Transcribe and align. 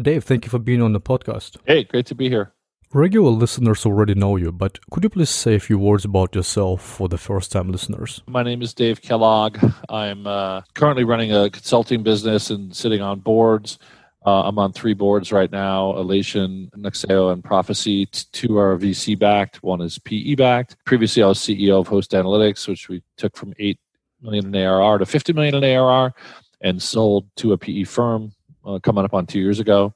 Dave, 0.00 0.22
thank 0.22 0.44
you 0.44 0.50
for 0.50 0.60
being 0.60 0.80
on 0.80 0.92
the 0.92 1.00
podcast. 1.00 1.56
Hey, 1.66 1.82
great 1.82 2.06
to 2.06 2.14
be 2.14 2.28
here. 2.28 2.52
Regular 2.92 3.30
listeners 3.30 3.84
already 3.84 4.14
know 4.14 4.36
you, 4.36 4.52
but 4.52 4.78
could 4.90 5.02
you 5.02 5.10
please 5.10 5.28
say 5.28 5.56
a 5.56 5.60
few 5.60 5.76
words 5.76 6.04
about 6.04 6.36
yourself 6.36 6.82
for 6.82 7.08
the 7.08 7.18
first 7.18 7.50
time 7.50 7.72
listeners? 7.72 8.22
My 8.28 8.44
name 8.44 8.62
is 8.62 8.72
Dave 8.72 9.02
Kellogg. 9.02 9.58
I'm 9.88 10.24
uh, 10.24 10.62
currently 10.74 11.02
running 11.02 11.34
a 11.34 11.50
consulting 11.50 12.04
business 12.04 12.48
and 12.50 12.74
sitting 12.74 13.02
on 13.02 13.18
boards. 13.18 13.80
Uh, 14.24 14.42
I'm 14.44 14.58
on 14.60 14.72
three 14.72 14.94
boards 14.94 15.32
right 15.32 15.50
now 15.50 15.92
Alation, 15.94 16.70
Nexla, 16.76 17.32
and 17.32 17.42
Profisee. 17.42 18.06
Two 18.30 18.56
are 18.56 18.78
VC 18.78 19.18
backed, 19.18 19.64
one 19.64 19.80
is 19.80 19.98
PE 19.98 20.36
backed. 20.36 20.76
Previously, 20.84 21.24
I 21.24 21.26
was 21.26 21.40
CEO 21.40 21.80
of 21.80 21.88
Host 21.88 22.12
Analytics, 22.12 22.68
which 22.68 22.88
we 22.88 23.02
took 23.16 23.36
from 23.36 23.52
8 23.58 23.78
million 24.22 24.54
in 24.54 24.62
ARR 24.62 24.98
to 24.98 25.06
50 25.06 25.32
million 25.32 25.56
in 25.56 25.64
ARR 25.64 26.14
and 26.60 26.80
sold 26.80 27.28
to 27.36 27.52
a 27.52 27.58
PE 27.58 27.82
firm 27.82 28.32
uh, 28.68 28.78
coming 28.80 29.04
up 29.04 29.14
on 29.14 29.26
two 29.26 29.40
years 29.40 29.58
ago. 29.58 29.94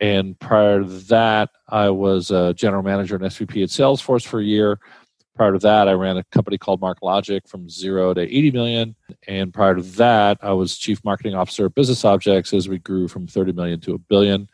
And 0.00 0.38
prior 0.38 0.80
to 0.80 0.88
that, 0.88 1.50
I 1.68 1.90
was 1.90 2.30
a 2.30 2.54
general 2.54 2.82
manager 2.82 3.16
and 3.16 3.24
SVP 3.24 3.62
at 3.62 3.70
Salesforce 3.70 4.26
for 4.26 4.40
a 4.40 4.44
year. 4.44 4.78
Prior 5.34 5.52
to 5.52 5.58
that, 5.58 5.88
I 5.88 5.92
ran 5.92 6.16
a 6.16 6.24
company 6.24 6.56
called 6.56 6.80
MarkLogic 6.80 7.46
from 7.46 7.68
zero 7.68 8.14
to 8.14 8.20
80 8.20 8.50
million. 8.52 8.96
And 9.26 9.52
prior 9.52 9.74
to 9.74 9.82
that, 9.82 10.38
I 10.42 10.52
was 10.52 10.78
chief 10.78 11.04
marketing 11.04 11.34
officer 11.34 11.66
at 11.66 11.74
Business 11.74 12.04
Objects 12.04 12.54
as 12.54 12.68
we 12.68 12.78
grew 12.78 13.06
from 13.08 13.26
30 13.26 13.52
million 13.52 13.80
to 13.80 13.94
a 13.94 13.98
billion. 13.98 14.48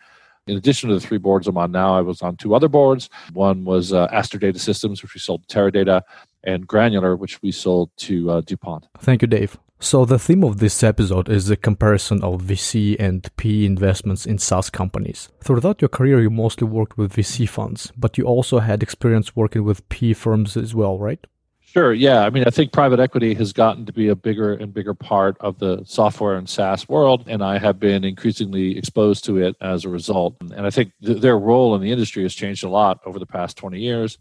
In 0.48 0.57
addition 0.57 0.89
to 0.89 0.97
the 0.97 1.01
three 1.01 1.19
boards 1.19 1.47
I'm 1.47 1.57
on 1.57 1.71
now, 1.71 1.97
I 1.97 2.01
was 2.01 2.21
on 2.21 2.37
two 2.37 2.55
other 2.55 2.69
boards. 2.69 3.09
One 3.33 3.65
was 3.65 3.93
uh, 3.93 4.09
Aster 4.11 4.39
Data 4.39 4.59
Systems, 4.59 5.03
which 5.03 5.15
we 5.15 5.21
sold 5.21 5.47
to 5.47 5.57
Teradata, 5.57 6.03
and 6.43 6.67
Granular, 6.67 7.15
which 7.15 7.41
we 7.43 7.53
sold 7.53 7.91
to 7.98 8.29
uh, 8.29 8.41
DuPont. 8.41 8.89
Thank 8.98 9.23
you, 9.23 9.29
Dave. 9.29 9.57
So, 9.83 10.05
the 10.05 10.17
theme 10.17 10.45
of 10.45 10.59
this 10.59 10.85
episode 10.85 11.29
is 11.29 11.49
the 11.49 11.57
comparison 11.57 12.23
of 12.23 12.43
VC 12.43 12.95
and 13.01 13.29
PE 13.37 13.65
investments 13.65 14.25
in 14.25 14.39
SaaS 14.39 14.71
companies. 14.71 15.29
Throughout 15.43 15.83
your 15.83 15.89
career, 15.89 16.21
you 16.21 16.31
mostly 16.31 16.69
worked 16.69 16.97
with 16.97 17.15
VC 17.15 17.49
funds, 17.49 17.93
but 17.97 18.17
you 18.17 18.23
also 18.25 18.61
had 18.61 18.81
experience 18.81 19.34
working 19.34 19.65
with 19.65 19.87
PE 19.89 20.12
firms 20.12 20.56
as 20.56 20.73
well, 20.73 21.01
right? 21.01 21.27
Sure, 21.62 21.93
yeah. 21.93 22.21
I 22.21 22.31
mean, 22.31 22.45
I 22.47 22.51
think 22.51 22.71
private 22.71 23.01
equity 23.01 23.34
has 23.34 23.53
gotten 23.53 23.84
to 23.87 23.93
be 23.93 24.06
a 24.06 24.15
bigger 24.15 24.55
and 24.55 24.73
bigger 24.73 24.95
part 24.95 25.37
of 25.41 25.59
the 25.59 25.83
software 25.84 26.37
and 26.37 26.49
SaaS 26.49 26.89
world, 26.89 27.25
and 27.27 27.43
I 27.43 27.59
have 27.59 27.81
been 27.81 28.05
increasingly 28.05 28.78
exposed 28.78 29.25
to 29.25 29.39
it 29.39 29.56
as 29.61 29.84
a 29.84 29.89
result. 29.89 30.37
And 30.43 30.65
I 30.65 30.71
think 30.71 30.93
th- 31.05 31.21
their 31.21 31.37
role 31.37 31.75
in 31.75 31.83
the 31.83 31.91
industry 31.91 32.23
has 32.23 32.34
changed 32.34 32.62
a 32.62 32.69
lot 32.69 33.01
over 33.05 33.19
the 33.19 33.27
past 33.27 33.56
20 33.56 33.81
years 33.81 34.17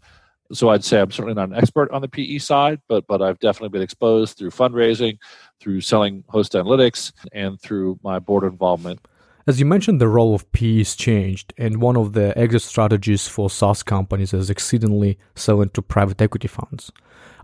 so 0.52 0.68
I'd 0.68 0.84
say 0.84 1.00
I'm 1.00 1.10
certainly 1.10 1.34
not 1.34 1.48
an 1.48 1.54
expert 1.54 1.90
on 1.90 2.02
the 2.02 2.08
PE 2.08 2.38
side, 2.38 2.80
but 2.88 3.06
but 3.06 3.22
I've 3.22 3.38
definitely 3.40 3.70
been 3.70 3.82
exposed 3.82 4.38
through 4.38 4.50
fundraising, 4.50 5.18
through 5.60 5.80
selling 5.80 6.24
host 6.28 6.52
analytics, 6.52 7.12
and 7.32 7.60
through 7.60 7.98
my 8.02 8.18
board 8.18 8.44
involvement. 8.44 9.00
As 9.44 9.58
you 9.58 9.66
mentioned, 9.66 10.00
the 10.00 10.08
role 10.08 10.36
of 10.36 10.50
PEs 10.52 10.94
changed, 10.94 11.52
and 11.58 11.82
one 11.82 11.96
of 11.96 12.12
the 12.12 12.36
exit 12.38 12.62
strategies 12.62 13.26
for 13.26 13.50
SaaS 13.50 13.82
companies 13.82 14.32
is 14.32 14.50
exceedingly 14.50 15.18
selling 15.34 15.70
to 15.70 15.82
private 15.82 16.22
equity 16.22 16.46
funds. 16.46 16.92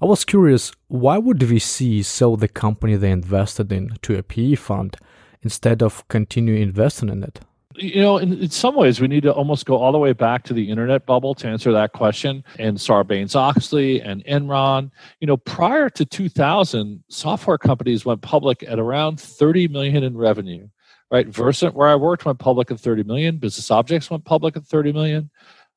I 0.00 0.06
was 0.06 0.24
curious, 0.24 0.70
why 0.86 1.18
would 1.18 1.40
VC 1.40 2.04
sell 2.04 2.36
the 2.36 2.46
company 2.46 2.94
they 2.94 3.10
invested 3.10 3.72
in 3.72 3.96
to 4.02 4.16
a 4.16 4.22
PE 4.22 4.54
fund 4.54 4.96
instead 5.42 5.82
of 5.82 6.06
continue 6.06 6.54
investing 6.54 7.08
in 7.08 7.24
it? 7.24 7.40
You 7.76 8.00
know, 8.00 8.18
in, 8.18 8.32
in, 8.32 8.50
some 8.50 8.74
ways, 8.74 9.00
we 9.00 9.08
need 9.08 9.22
to 9.22 9.32
almost 9.32 9.66
go 9.66 9.76
all 9.76 9.92
the 9.92 9.98
way 9.98 10.12
back 10.12 10.42
to 10.44 10.54
the 10.54 10.70
internet 10.70 11.04
bubble 11.06 11.34
to 11.34 11.46
answer 11.46 11.72
that 11.72 11.92
question. 11.92 12.42
And 12.58 12.78
Sarbanes 12.78 13.36
Oxley 13.36 14.00
and 14.00 14.24
Enron, 14.24 14.90
you 15.20 15.26
know, 15.26 15.36
prior 15.36 15.90
to 15.90 16.04
2000, 16.04 17.02
software 17.08 17.58
companies 17.58 18.04
went 18.04 18.22
public 18.22 18.64
at 18.66 18.78
around 18.78 19.20
30 19.20 19.68
million 19.68 20.02
in 20.02 20.16
revenue. 20.16 20.68
Right, 21.10 21.26
Versant, 21.26 21.74
where 21.74 21.88
I 21.88 21.94
worked, 21.94 22.26
went 22.26 22.38
public 22.38 22.70
at 22.70 22.78
30 22.78 23.04
million. 23.04 23.38
Business 23.38 23.70
Objects 23.70 24.10
went 24.10 24.26
public 24.26 24.58
at 24.58 24.66
30 24.66 24.92
million. 24.92 25.30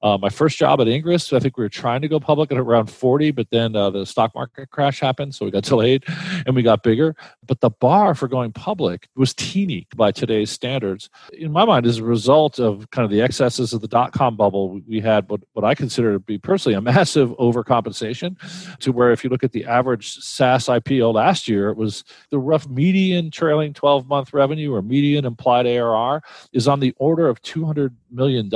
Uh, 0.03 0.17
my 0.17 0.29
first 0.29 0.57
job 0.57 0.81
at 0.81 0.87
Ingres, 0.87 1.31
I 1.31 1.39
think 1.39 1.57
we 1.57 1.63
were 1.63 1.69
trying 1.69 2.01
to 2.01 2.07
go 2.07 2.19
public 2.19 2.51
at 2.51 2.57
around 2.57 2.89
40, 2.89 3.31
but 3.31 3.47
then 3.51 3.75
uh, 3.75 3.89
the 3.89 4.05
stock 4.05 4.33
market 4.33 4.69
crash 4.71 4.99
happened, 4.99 5.35
so 5.35 5.45
we 5.45 5.51
got 5.51 5.63
delayed 5.71 6.03
and 6.45 6.55
we 6.55 6.63
got 6.63 6.83
bigger. 6.83 7.15
But 7.45 7.61
the 7.61 7.69
bar 7.69 8.15
for 8.15 8.27
going 8.27 8.51
public 8.51 9.07
was 9.15 9.33
teeny 9.33 9.87
by 9.95 10.11
today's 10.11 10.49
standards. 10.49 11.09
In 11.33 11.51
my 11.51 11.65
mind, 11.65 11.85
as 11.85 11.99
a 11.99 12.03
result 12.03 12.59
of 12.59 12.89
kind 12.89 13.05
of 13.05 13.11
the 13.11 13.21
excesses 13.21 13.73
of 13.73 13.81
the 13.81 13.87
dot 13.87 14.11
com 14.11 14.35
bubble, 14.35 14.81
we 14.87 14.99
had 14.99 15.29
what, 15.29 15.41
what 15.53 15.65
I 15.65 15.75
consider 15.75 16.13
to 16.13 16.19
be 16.19 16.37
personally 16.37 16.75
a 16.75 16.81
massive 16.91 17.29
overcompensation 17.31 18.37
to 18.79 18.91
where 18.91 19.11
if 19.11 19.23
you 19.23 19.29
look 19.29 19.43
at 19.43 19.51
the 19.51 19.65
average 19.65 20.15
SaaS 20.15 20.65
IPO 20.65 21.13
last 21.13 21.47
year, 21.47 21.69
it 21.69 21.77
was 21.77 22.03
the 22.31 22.39
rough 22.39 22.67
median 22.67 23.29
trailing 23.29 23.73
12 23.73 24.07
month 24.07 24.33
revenue 24.33 24.73
or 24.73 24.81
median 24.81 25.25
implied 25.25 25.67
ARR 25.67 26.21
is 26.53 26.67
on 26.67 26.79
the 26.79 26.93
order 26.97 27.27
of 27.27 27.41
$200 27.41 27.93
million. 28.09 28.49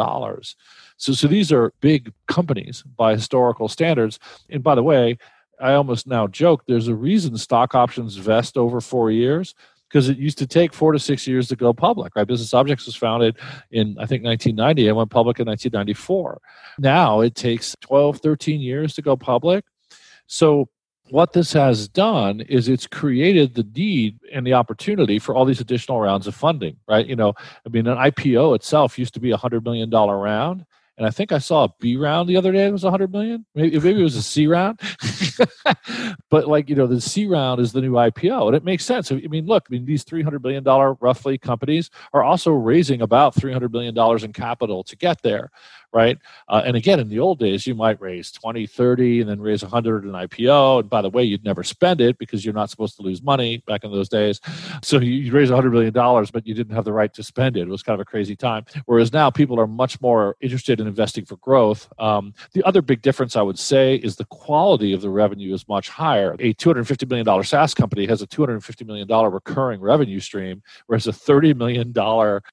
So, 0.98 1.14
so 1.14 1.28
these 1.28 1.52
are 1.52 1.74
big 1.82 2.14
companies 2.28 2.84
by 2.96 3.14
historical 3.14 3.68
standards. 3.68 4.20
And 4.50 4.64
by 4.64 4.76
the 4.76 4.84
way, 4.84 5.18
I 5.60 5.74
almost 5.74 6.08
now 6.08 6.28
joke 6.28 6.64
there's 6.68 6.88
a 6.88 6.96
reason 6.96 7.38
stock 7.38 7.76
options 7.76 8.18
vest 8.18 8.58
over 8.58 8.82
four 8.82 9.12
years 9.12 9.56
because 9.88 10.10
it 10.10 10.18
used 10.18 10.38
to 10.40 10.48
take 10.48 10.74
four 10.74 10.92
to 10.92 11.00
six 11.00 11.26
years 11.28 11.48
to 11.48 11.56
go 11.56 11.74
public. 11.74 12.16
Right, 12.16 12.28
Business 12.28 12.54
Objects 12.54 12.86
was 12.86 12.96
founded 12.96 13.38
in 13.72 13.96
I 14.00 14.06
think 14.06 14.24
1990 14.24 14.88
and 14.88 14.98
went 14.98 15.10
public 15.10 15.40
in 15.40 15.48
1994. 15.48 16.42
Now 16.80 17.22
it 17.22 17.36
takes 17.36 17.76
12, 17.82 18.18
13 18.18 18.60
years 18.60 18.94
to 18.96 19.02
go 19.02 19.16
public. 19.16 19.64
So 20.28 20.70
what 21.10 21.34
this 21.34 21.54
has 21.54 21.88
done 21.88 22.42
is 22.42 22.68
it's 22.68 22.88
created 22.88 23.54
the 23.54 23.68
need 23.76 24.20
and 24.34 24.46
the 24.46 24.54
opportunity 24.54 25.20
for 25.20 25.36
all 25.36 25.46
these 25.46 25.62
additional 25.62 26.00
rounds 26.00 26.26
of 26.26 26.34
funding 26.34 26.76
right 26.88 27.06
you 27.06 27.16
know 27.16 27.34
i 27.66 27.70
mean 27.70 27.86
an 27.86 27.98
ipo 28.10 28.56
itself 28.56 28.98
used 28.98 29.14
to 29.14 29.20
be 29.20 29.32
a 29.32 29.38
hundred 29.38 29.64
million 29.64 29.90
dollar 29.90 30.18
round 30.18 30.66
and 30.98 31.06
I 31.06 31.10
think 31.10 31.32
I 31.32 31.40
saw 31.40 31.66
a 31.66 31.74
B 31.80 31.98
round 31.98 32.30
the 32.30 32.38
other 32.38 32.52
day. 32.52 32.68
It 32.68 32.72
was 32.72 32.84
100 32.84 33.12
million. 33.12 33.46
Maybe, 33.54 33.78
maybe 33.80 34.00
it 34.00 34.04
was 34.04 34.16
a 34.16 34.22
C 34.22 34.48
round. 34.48 34.80
but 36.30 36.48
like 36.48 36.70
you 36.70 36.76
know, 36.76 36.88
the 36.88 37.02
C 37.02 37.26
round 37.26 37.60
is 37.60 37.74
the 37.74 37.82
new 37.82 37.92
IPO, 37.92 38.48
and 38.48 38.56
it 38.56 38.64
makes 38.64 38.86
sense. 38.86 39.12
I 39.12 39.16
mean, 39.16 39.46
look, 39.46 39.66
I 39.70 39.74
mean, 39.74 39.86
these 39.86 40.04
300 40.04 40.42
billion 40.42 40.64
dollar 40.64 40.94
roughly 40.96 41.38
companies 41.38 41.90
are 42.14 42.24
also 42.24 42.52
raising 42.52 43.02
about 43.02 43.36
300 43.36 43.72
billion 43.72 43.94
dollars 43.94 44.24
in 44.24 44.32
capital 44.32 44.84
to 44.86 44.96
get 44.96 45.22
there, 45.22 45.52
right? 45.96 46.20
Uh, 46.50 46.62
and 46.66 46.76
again, 46.76 47.00
in 47.00 47.08
the 47.08 47.20
old 47.20 47.40
days, 47.40 47.66
you 47.66 47.74
might 47.74 48.00
raise 48.02 48.30
20, 48.30 48.68
30, 48.68 49.22
and 49.22 49.30
then 49.30 49.40
raise 49.40 49.64
100 49.64 50.04
in 50.04 50.12
IPO. 50.12 50.82
And 50.82 50.90
by 50.90 51.02
the 51.02 51.10
way, 51.10 51.24
you'd 51.24 51.46
never 51.46 51.64
spend 51.64 52.02
it 52.02 52.18
because 52.18 52.44
you're 52.44 52.54
not 52.54 52.70
supposed 52.70 52.98
to 52.98 53.02
lose 53.02 53.24
money 53.24 53.64
back 53.66 53.86
in 53.86 53.92
those 53.92 54.10
days. 54.10 54.42
So 54.84 55.00
you, 55.00 55.12
you 55.12 55.32
raise 55.32 55.50
100 55.50 55.72
billion 55.72 55.94
dollars, 55.94 56.32
but 56.32 56.46
you 56.46 56.54
didn't 56.54 56.76
have 56.76 56.84
the 56.84 56.92
right 56.92 57.14
to 57.14 57.24
spend 57.24 57.56
it. 57.56 57.62
It 57.62 57.70
was 57.70 57.82
kind 57.82 57.94
of 57.94 58.02
a 58.02 58.06
crazy 58.06 58.36
time. 58.36 58.66
Whereas 58.88 59.14
now 59.14 59.30
people 59.30 59.58
are 59.58 59.68
much 59.68 60.02
more 60.02 60.36
interested 60.42 60.82
in 60.82 60.88
investing 60.88 61.24
for 61.24 61.38
growth. 61.38 61.88
Um, 61.98 62.34
the 62.52 62.64
other 62.64 62.82
big 62.82 63.02
difference 63.02 63.38
I 63.38 63.42
would 63.42 63.58
say 63.58 63.96
is 63.96 64.18
the 64.18 64.26
quality 64.26 64.92
of 64.92 65.00
the 65.00 65.10
revenue 65.10 65.54
is 65.54 65.66
much 65.70 65.88
higher. 65.88 66.36
A 66.40 66.54
$250 66.56 67.10
million 67.10 67.44
SaaS 67.44 67.74
company 67.74 68.06
has 68.06 68.22
a 68.22 68.28
$250 68.28 68.86
million 68.86 69.08
recurring 69.08 69.80
revenue 69.80 70.20
stream, 70.20 70.62
whereas 70.88 71.08
a 71.08 71.12
$30 71.12 71.56
million 71.56 71.94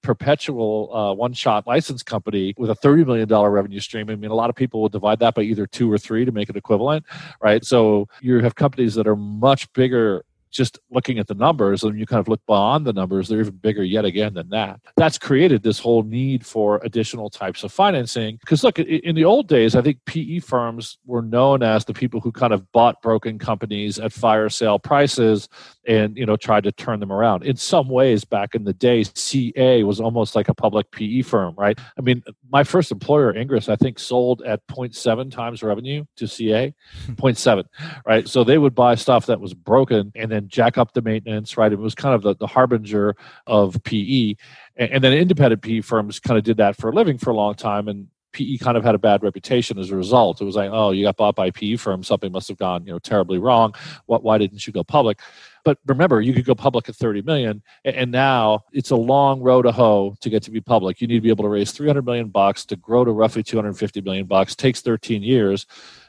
perpetual 0.02 0.94
uh, 0.94 1.12
one 1.12 1.32
shot 1.32 1.66
license 1.66 2.04
company 2.04 2.54
with 2.56 2.70
a 2.70 2.76
$30 2.76 3.04
million 3.04 3.31
revenue 3.32 3.80
stream. 3.80 4.10
I 4.10 4.16
mean, 4.16 4.30
a 4.30 4.34
lot 4.34 4.50
of 4.50 4.56
people 4.56 4.80
will 4.80 4.88
divide 4.88 5.18
that 5.20 5.34
by 5.34 5.42
either 5.42 5.66
two 5.66 5.90
or 5.90 5.98
three 5.98 6.24
to 6.24 6.32
make 6.32 6.48
it 6.48 6.56
equivalent, 6.56 7.04
right? 7.40 7.64
So 7.64 8.08
you 8.20 8.40
have 8.40 8.54
companies 8.54 8.94
that 8.94 9.06
are 9.06 9.16
much 9.16 9.72
bigger 9.72 10.24
just 10.52 10.78
looking 10.90 11.18
at 11.18 11.26
the 11.26 11.34
numbers 11.34 11.82
and 11.82 11.98
you 11.98 12.06
kind 12.06 12.20
of 12.20 12.28
look 12.28 12.40
beyond 12.46 12.86
the 12.86 12.92
numbers 12.92 13.28
they're 13.28 13.40
even 13.40 13.56
bigger 13.56 13.82
yet 13.82 14.04
again 14.04 14.34
than 14.34 14.48
that 14.50 14.78
that's 14.96 15.18
created 15.18 15.62
this 15.62 15.78
whole 15.78 16.02
need 16.02 16.46
for 16.46 16.78
additional 16.84 17.30
types 17.30 17.64
of 17.64 17.72
financing 17.72 18.36
because 18.40 18.62
look 18.62 18.78
in 18.78 19.14
the 19.14 19.24
old 19.24 19.48
days 19.48 19.74
i 19.74 19.82
think 19.82 19.98
pe 20.04 20.38
firms 20.38 20.98
were 21.06 21.22
known 21.22 21.62
as 21.62 21.84
the 21.84 21.94
people 21.94 22.20
who 22.20 22.30
kind 22.30 22.52
of 22.52 22.70
bought 22.72 23.00
broken 23.02 23.38
companies 23.38 23.98
at 23.98 24.12
fire 24.12 24.48
sale 24.48 24.78
prices 24.78 25.48
and 25.86 26.16
you 26.16 26.26
know 26.26 26.36
tried 26.36 26.64
to 26.64 26.72
turn 26.72 27.00
them 27.00 27.12
around 27.12 27.44
in 27.44 27.56
some 27.56 27.88
ways 27.88 28.24
back 28.24 28.54
in 28.54 28.64
the 28.64 28.72
day 28.72 29.04
ca 29.14 29.82
was 29.82 30.00
almost 30.00 30.34
like 30.36 30.48
a 30.48 30.54
public 30.54 30.90
pe 30.90 31.22
firm 31.22 31.54
right 31.56 31.78
i 31.98 32.00
mean 32.00 32.22
my 32.50 32.64
first 32.64 32.92
employer 32.92 33.34
Ingres 33.34 33.68
i 33.68 33.76
think 33.76 33.98
sold 33.98 34.42
at 34.42 34.66
0.7 34.68 35.30
times 35.30 35.62
revenue 35.62 36.04
to 36.16 36.26
ca 36.26 36.72
hmm. 37.06 37.12
0.7 37.14 37.64
right 38.06 38.28
so 38.28 38.44
they 38.44 38.58
would 38.58 38.74
buy 38.74 38.94
stuff 38.94 39.26
that 39.26 39.40
was 39.40 39.54
broken 39.54 40.12
and 40.14 40.30
then 40.30 40.48
jack 40.48 40.78
up 40.78 40.92
the 40.92 41.02
maintenance, 41.02 41.56
right? 41.56 41.72
It 41.72 41.78
was 41.78 41.94
kind 41.94 42.14
of 42.14 42.22
the, 42.22 42.34
the 42.36 42.46
harbinger 42.46 43.16
of 43.46 43.82
PE. 43.84 44.34
And, 44.76 44.90
and 44.92 45.04
then 45.04 45.12
independent 45.12 45.62
PE 45.62 45.80
firms 45.80 46.20
kind 46.20 46.38
of 46.38 46.44
did 46.44 46.56
that 46.58 46.76
for 46.76 46.90
a 46.90 46.94
living 46.94 47.18
for 47.18 47.30
a 47.30 47.34
long 47.34 47.54
time. 47.54 47.88
And 47.88 48.08
PE 48.32 48.58
kind 48.58 48.76
of 48.76 48.84
had 48.84 48.94
a 48.94 48.98
bad 48.98 49.22
reputation 49.22 49.78
as 49.78 49.90
a 49.90 49.96
result. 49.96 50.40
It 50.40 50.44
was 50.44 50.56
like, 50.56 50.70
oh, 50.72 50.90
you 50.90 51.04
got 51.04 51.16
bought 51.16 51.34
by 51.34 51.50
PE 51.50 51.76
firm, 51.76 52.02
something 52.02 52.32
must 52.32 52.48
have 52.48 52.58
gone, 52.58 52.84
you 52.86 52.92
know, 52.92 52.98
terribly 52.98 53.38
wrong. 53.38 53.74
What? 54.06 54.22
Why 54.22 54.38
didn't 54.38 54.66
you 54.66 54.72
go 54.72 54.82
public? 54.84 55.20
But 55.64 55.78
remember, 55.86 56.20
you 56.20 56.32
could 56.32 56.44
go 56.44 56.54
public 56.54 56.88
at 56.88 56.96
30 56.96 57.22
million, 57.22 57.62
and 57.84 58.10
now 58.10 58.64
it's 58.72 58.90
a 58.90 58.96
long 58.96 59.40
road 59.40 59.62
to 59.62 59.72
hoe 59.72 60.16
to 60.20 60.30
get 60.30 60.42
to 60.44 60.50
be 60.50 60.60
public. 60.60 61.00
You 61.00 61.06
need 61.06 61.14
to 61.14 61.20
be 61.20 61.30
able 61.30 61.44
to 61.44 61.50
raise 61.50 61.70
300 61.72 62.04
million 62.04 62.28
bucks 62.28 62.64
to 62.66 62.76
grow 62.76 63.04
to 63.04 63.12
roughly 63.12 63.42
250 63.42 64.00
million 64.00 64.26
bucks. 64.26 64.56
Takes 64.56 64.80
13 64.80 65.22
years. 65.22 65.66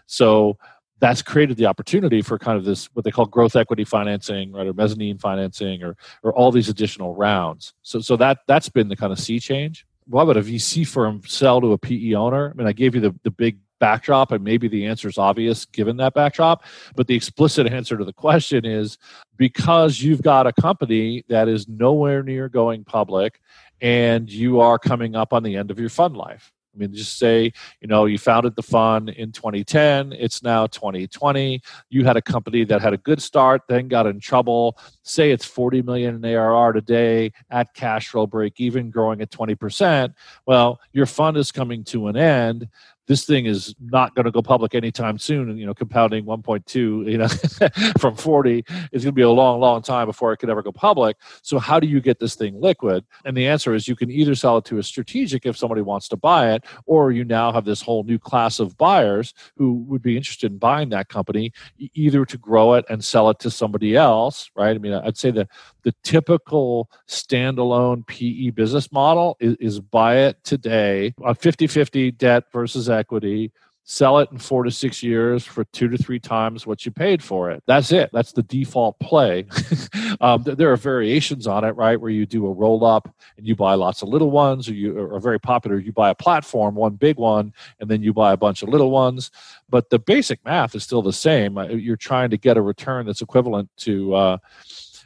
So 0.07 0.57
that's 1.03 1.21
created 1.21 1.57
the 1.57 1.65
opportunity 1.65 2.21
for 2.21 2.39
kind 2.39 2.57
of 2.57 2.63
this 2.63 2.85
what 2.93 3.03
they 3.03 3.11
call 3.11 3.25
growth 3.25 3.57
equity 3.57 3.83
financing 3.83 4.53
right 4.53 4.65
or 4.65 4.73
mezzanine 4.73 5.17
financing 5.17 5.83
or 5.83 5.97
or 6.23 6.33
all 6.33 6.49
these 6.49 6.69
additional 6.69 7.13
rounds 7.13 7.73
so 7.81 7.99
so 7.99 8.15
that 8.15 8.39
that's 8.47 8.69
been 8.69 8.87
the 8.87 8.95
kind 8.95 9.11
of 9.11 9.19
sea 9.19 9.37
change 9.37 9.85
why 10.05 10.23
would 10.23 10.37
a 10.37 10.41
VC 10.41 10.87
firm 10.87 11.21
sell 11.25 11.61
to 11.61 11.73
a 11.73 11.77
PE 11.77 12.13
owner? 12.13 12.51
I 12.51 12.57
mean, 12.57 12.67
I 12.67 12.73
gave 12.73 12.95
you 12.95 13.01
the, 13.01 13.15
the 13.23 13.31
big 13.31 13.57
backdrop, 13.79 14.31
and 14.31 14.41
maybe 14.41 14.69
the 14.69 14.85
answer 14.85 15.09
is 15.09 15.17
obvious 15.17 15.65
given 15.65 15.97
that 15.97 16.13
backdrop. 16.13 16.63
But 16.95 17.07
the 17.07 17.15
explicit 17.15 17.67
answer 17.67 17.97
to 17.97 18.05
the 18.05 18.13
question 18.13 18.65
is 18.65 18.97
because 19.35 20.01
you've 20.01 20.21
got 20.21 20.47
a 20.47 20.53
company 20.53 21.25
that 21.27 21.49
is 21.49 21.67
nowhere 21.67 22.23
near 22.23 22.47
going 22.47 22.85
public 22.85 23.41
and 23.81 24.31
you 24.31 24.61
are 24.61 24.79
coming 24.79 25.17
up 25.17 25.33
on 25.33 25.43
the 25.43 25.57
end 25.57 25.69
of 25.69 25.81
your 25.81 25.89
fund 25.89 26.15
life. 26.15 26.52
I 26.73 26.77
mean, 26.77 26.93
just 26.93 27.19
say, 27.19 27.53
you 27.81 27.87
know, 27.87 28.05
you 28.05 28.17
founded 28.17 28.55
the 28.55 28.63
fund 28.63 29.09
in 29.09 29.31
2010, 29.31 30.13
it's 30.13 30.41
now 30.41 30.67
2020. 30.67 31.61
You 31.89 32.05
had 32.05 32.17
a 32.17 32.21
company 32.21 32.63
that 32.65 32.81
had 32.81 32.93
a 32.93 32.97
good 32.97 33.21
start, 33.21 33.61
then 33.67 33.87
got 33.87 34.07
in 34.07 34.19
trouble. 34.19 34.77
Say 35.03 35.31
it's 35.31 35.45
40 35.45 35.83
million 35.83 36.15
in 36.15 36.25
ARR 36.25 36.73
today 36.73 37.31
at 37.51 37.73
cash 37.73 38.09
flow 38.09 38.25
break 38.25 38.59
even, 38.59 38.89
growing 38.89 39.21
at 39.21 39.31
20%. 39.31 40.13
Well, 40.45 40.79
your 40.93 41.05
fund 41.05 41.37
is 41.37 41.51
coming 41.51 41.83
to 41.85 42.07
an 42.07 42.17
end 42.17 42.67
this 43.07 43.25
thing 43.25 43.45
is 43.45 43.75
not 43.79 44.15
going 44.15 44.25
to 44.25 44.31
go 44.31 44.41
public 44.41 44.75
anytime 44.75 45.17
soon 45.17 45.57
you 45.57 45.65
know 45.65 45.73
compounding 45.73 46.25
1.2 46.25 46.75
you 47.11 47.17
know 47.17 47.27
from 47.99 48.15
40 48.15 48.63
is 48.91 49.03
going 49.03 49.11
to 49.11 49.11
be 49.11 49.21
a 49.21 49.29
long 49.29 49.59
long 49.59 49.81
time 49.81 50.07
before 50.07 50.33
it 50.33 50.37
could 50.37 50.49
ever 50.49 50.61
go 50.61 50.71
public. 50.71 51.17
So 51.41 51.59
how 51.59 51.79
do 51.79 51.87
you 51.87 52.01
get 52.01 52.19
this 52.19 52.35
thing 52.35 52.59
liquid? 52.59 53.05
And 53.25 53.35
the 53.35 53.47
answer 53.47 53.73
is 53.73 53.87
you 53.87 53.95
can 53.95 54.11
either 54.11 54.35
sell 54.35 54.57
it 54.57 54.65
to 54.65 54.77
a 54.77 54.83
strategic 54.83 55.45
if 55.45 55.57
somebody 55.57 55.81
wants 55.81 56.07
to 56.09 56.17
buy 56.17 56.53
it 56.53 56.65
or 56.85 57.11
you 57.11 57.23
now 57.23 57.51
have 57.51 57.65
this 57.65 57.81
whole 57.81 58.03
new 58.03 58.19
class 58.19 58.59
of 58.59 58.77
buyers 58.77 59.33
who 59.57 59.83
would 59.87 60.01
be 60.01 60.17
interested 60.17 60.51
in 60.51 60.57
buying 60.57 60.89
that 60.89 61.09
company 61.09 61.51
either 61.93 62.25
to 62.25 62.37
grow 62.37 62.73
it 62.73 62.85
and 62.89 63.03
sell 63.03 63.29
it 63.29 63.39
to 63.39 63.49
somebody 63.49 63.95
else 63.95 64.49
right? 64.55 64.75
I 64.75 64.79
mean 64.79 64.93
i'd 64.93 65.17
say 65.17 65.31
the 65.31 65.47
the 65.83 65.93
typical 66.03 66.89
standalone 67.07 68.07
PE 68.07 68.51
business 68.51 68.91
model 68.91 69.37
is, 69.39 69.55
is 69.59 69.79
buy 69.79 70.17
it 70.17 70.43
today, 70.43 71.13
a 71.23 71.35
50 71.35 71.67
50 71.67 72.11
debt 72.11 72.45
versus 72.51 72.89
equity, 72.93 73.51
sell 73.85 74.19
it 74.19 74.31
in 74.31 74.37
four 74.37 74.63
to 74.63 74.71
six 74.71 75.03
years 75.03 75.43
for 75.43 75.65
two 75.65 75.89
to 75.89 75.97
three 75.97 76.19
times 76.19 76.65
what 76.65 76.85
you 76.85 76.91
paid 76.91 77.21
for 77.21 77.51
it. 77.51 77.61
That's 77.67 77.91
it. 77.91 78.09
That's 78.13 78.31
the 78.31 78.43
default 78.43 78.97
play. 78.99 79.45
um, 80.21 80.43
there 80.43 80.71
are 80.71 80.77
variations 80.77 81.47
on 81.47 81.63
it, 81.63 81.71
right? 81.71 81.99
Where 81.99 82.09
you 82.09 82.25
do 82.25 82.47
a 82.47 82.51
roll 82.51 82.85
up 82.85 83.13
and 83.37 83.45
you 83.45 83.55
buy 83.55 83.75
lots 83.75 84.01
of 84.01 84.09
little 84.09 84.31
ones, 84.31 84.69
or 84.69 84.73
you 84.73 84.97
are 84.97 85.19
very 85.19 85.39
popular. 85.39 85.77
You 85.77 85.91
buy 85.91 86.09
a 86.09 86.15
platform, 86.15 86.75
one 86.75 86.95
big 86.95 87.17
one, 87.17 87.53
and 87.79 87.89
then 87.89 88.01
you 88.01 88.13
buy 88.13 88.31
a 88.31 88.37
bunch 88.37 88.63
of 88.63 88.69
little 88.69 88.91
ones. 88.91 89.31
But 89.69 89.89
the 89.89 89.99
basic 89.99 90.43
math 90.45 90.75
is 90.75 90.83
still 90.83 91.01
the 91.01 91.13
same. 91.13 91.57
Uh, 91.57 91.67
you're 91.67 91.97
trying 91.97 92.29
to 92.29 92.37
get 92.37 92.57
a 92.57 92.61
return 92.61 93.05
that's 93.05 93.21
equivalent 93.21 93.69
to. 93.77 94.15
Uh, 94.15 94.37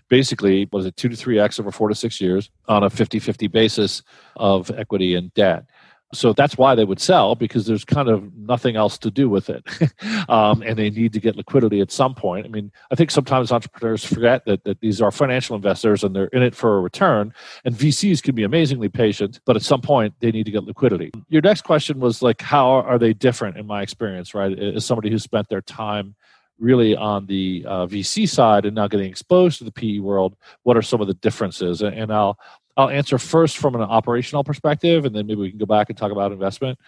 basically 0.09 0.69
was 0.71 0.85
it 0.85 0.95
two 0.95 1.09
to 1.09 1.17
three 1.17 1.37
x 1.37 1.59
over 1.59 1.69
four 1.69 1.89
to 1.89 1.95
six 1.95 2.21
years 2.21 2.49
on 2.69 2.81
a 2.81 2.89
50-50 2.89 3.51
basis 3.51 4.03
of 4.37 4.71
equity 4.71 5.15
and 5.15 5.33
debt 5.33 5.65
so 6.13 6.31
that's 6.33 6.57
why 6.57 6.73
they 6.73 6.85
would 6.85 6.99
sell 6.99 7.35
because 7.35 7.65
there's 7.65 7.83
kind 7.83 8.07
of 8.07 8.33
nothing 8.35 8.75
else 8.75 8.97
to 8.99 9.11
do 9.11 9.29
with 9.29 9.49
it. 9.49 9.63
Um, 10.29 10.61
and 10.61 10.77
they 10.77 10.89
need 10.89 11.13
to 11.13 11.19
get 11.19 11.37
liquidity 11.37 11.79
at 11.79 11.91
some 11.91 12.13
point. 12.13 12.45
I 12.45 12.49
mean 12.49 12.71
i 12.91 12.95
think 12.95 13.11
sometimes 13.11 13.51
entrepreneurs 13.51 14.03
forget 14.03 14.45
that, 14.45 14.63
that 14.65 14.79
these 14.81 15.01
are 15.01 15.11
financial 15.11 15.55
investors 15.55 16.03
and 16.03 16.15
they're 16.15 16.27
in 16.27 16.43
it 16.43 16.55
for 16.55 16.77
a 16.77 16.81
return. 16.81 17.33
And 17.63 17.75
vcs 17.75 18.21
can 18.21 18.35
be 18.35 18.43
amazingly 18.43 18.89
patient 18.89 19.39
but 19.45 19.55
at 19.55 19.61
some 19.61 19.81
point 19.81 20.13
they 20.19 20.31
need 20.31 20.45
to 20.45 20.51
get 20.51 20.63
liquidity. 20.63 21.11
Your 21.29 21.41
next 21.41 21.61
question 21.61 21.99
was 21.99 22.21
like 22.21 22.41
how 22.41 22.69
are 22.69 22.97
they 22.97 23.13
different 23.13 23.57
in 23.57 23.65
my 23.65 23.81
experience 23.81 24.33
right? 24.33 24.57
As 24.57 24.85
somebody 24.85 25.09
who 25.09 25.19
spent 25.19 25.49
their 25.49 25.61
time 25.61 26.15
really 26.59 26.95
on 26.95 27.25
the 27.27 27.63
uh, 27.67 27.85
VC 27.85 28.27
side 28.27 28.65
and 28.65 28.75
now 28.75 28.87
getting 28.87 29.09
exposed 29.09 29.59
to 29.59 29.63
the 29.63 29.71
PE 29.71 29.99
world, 29.99 30.35
what 30.63 30.77
are 30.77 30.81
some 30.81 31.01
of 31.01 31.07
the 31.07 31.13
differences? 31.15 31.81
And 31.81 32.11
I'll 32.11 32.37
I'll 32.77 32.89
answer 32.89 33.17
first 33.17 33.57
from 33.57 33.75
an 33.75 33.81
operational 33.81 34.43
perspective, 34.43 35.03
and 35.05 35.15
then 35.15 35.25
maybe 35.25 35.41
we 35.41 35.49
can 35.49 35.57
go 35.59 35.65
back 35.65 35.89
and 35.89 35.97
talk 35.97 36.11
about 36.11 36.31
investment. 36.31 36.79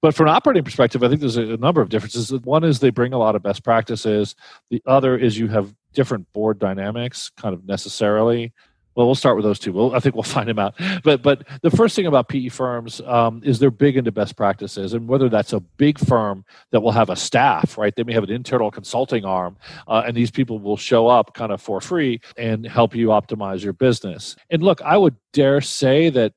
But 0.00 0.14
from 0.14 0.28
an 0.28 0.34
operating 0.34 0.64
perspective, 0.64 1.02
I 1.02 1.08
think 1.08 1.20
there's 1.20 1.36
a 1.36 1.56
number 1.56 1.80
of 1.80 1.88
differences. 1.88 2.32
One 2.32 2.64
is 2.64 2.80
they 2.80 2.90
bring 2.90 3.12
a 3.12 3.18
lot 3.18 3.36
of 3.36 3.42
best 3.42 3.62
practices. 3.62 4.34
The 4.70 4.82
other 4.86 5.16
is 5.16 5.38
you 5.38 5.48
have 5.48 5.74
different 5.92 6.32
board 6.32 6.58
dynamics, 6.58 7.30
kind 7.36 7.54
of 7.54 7.64
necessarily. 7.66 8.52
Well, 8.94 9.06
we'll 9.06 9.14
start 9.14 9.36
with 9.36 9.44
those 9.44 9.58
two. 9.58 9.72
Well, 9.72 9.94
I 9.94 10.00
think 10.00 10.14
we'll 10.14 10.22
find 10.38 10.48
them 10.48 10.58
out. 10.58 10.74
But 11.02 11.22
but 11.22 11.46
the 11.62 11.70
first 11.70 11.96
thing 11.96 12.06
about 12.06 12.28
PE 12.28 12.48
firms 12.48 13.00
um, 13.02 13.42
is 13.44 13.58
they're 13.58 13.70
big 13.70 13.96
into 13.96 14.12
best 14.12 14.36
practices, 14.36 14.94
and 14.94 15.08
whether 15.08 15.28
that's 15.28 15.52
a 15.52 15.60
big 15.60 15.98
firm 15.98 16.44
that 16.70 16.80
will 16.80 16.92
have 16.92 17.10
a 17.10 17.16
staff, 17.16 17.78
right? 17.78 17.94
They 17.94 18.04
may 18.04 18.12
have 18.12 18.24
an 18.24 18.30
internal 18.30 18.70
consulting 18.70 19.24
arm, 19.24 19.56
uh, 19.88 20.02
and 20.06 20.16
these 20.16 20.30
people 20.30 20.58
will 20.58 20.76
show 20.76 21.08
up 21.08 21.34
kind 21.34 21.52
of 21.52 21.60
for 21.60 21.80
free 21.80 22.20
and 22.36 22.66
help 22.66 22.94
you 22.94 23.08
optimize 23.08 23.62
your 23.62 23.72
business. 23.72 24.36
And 24.50 24.62
look, 24.62 24.82
I 24.82 24.96
would 24.96 25.16
dare 25.32 25.60
say 25.60 26.10
that 26.10 26.34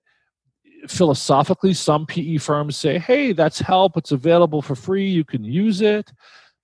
philosophically, 0.88 1.74
some 1.74 2.06
PE 2.06 2.38
firms 2.38 2.78
say, 2.78 3.00
"Hey, 3.00 3.34
that's 3.34 3.60
help. 3.60 3.98
It's 3.98 4.12
available 4.12 4.62
for 4.62 4.76
free. 4.76 5.10
You 5.10 5.24
can 5.24 5.44
use 5.44 5.82
it." 5.82 6.12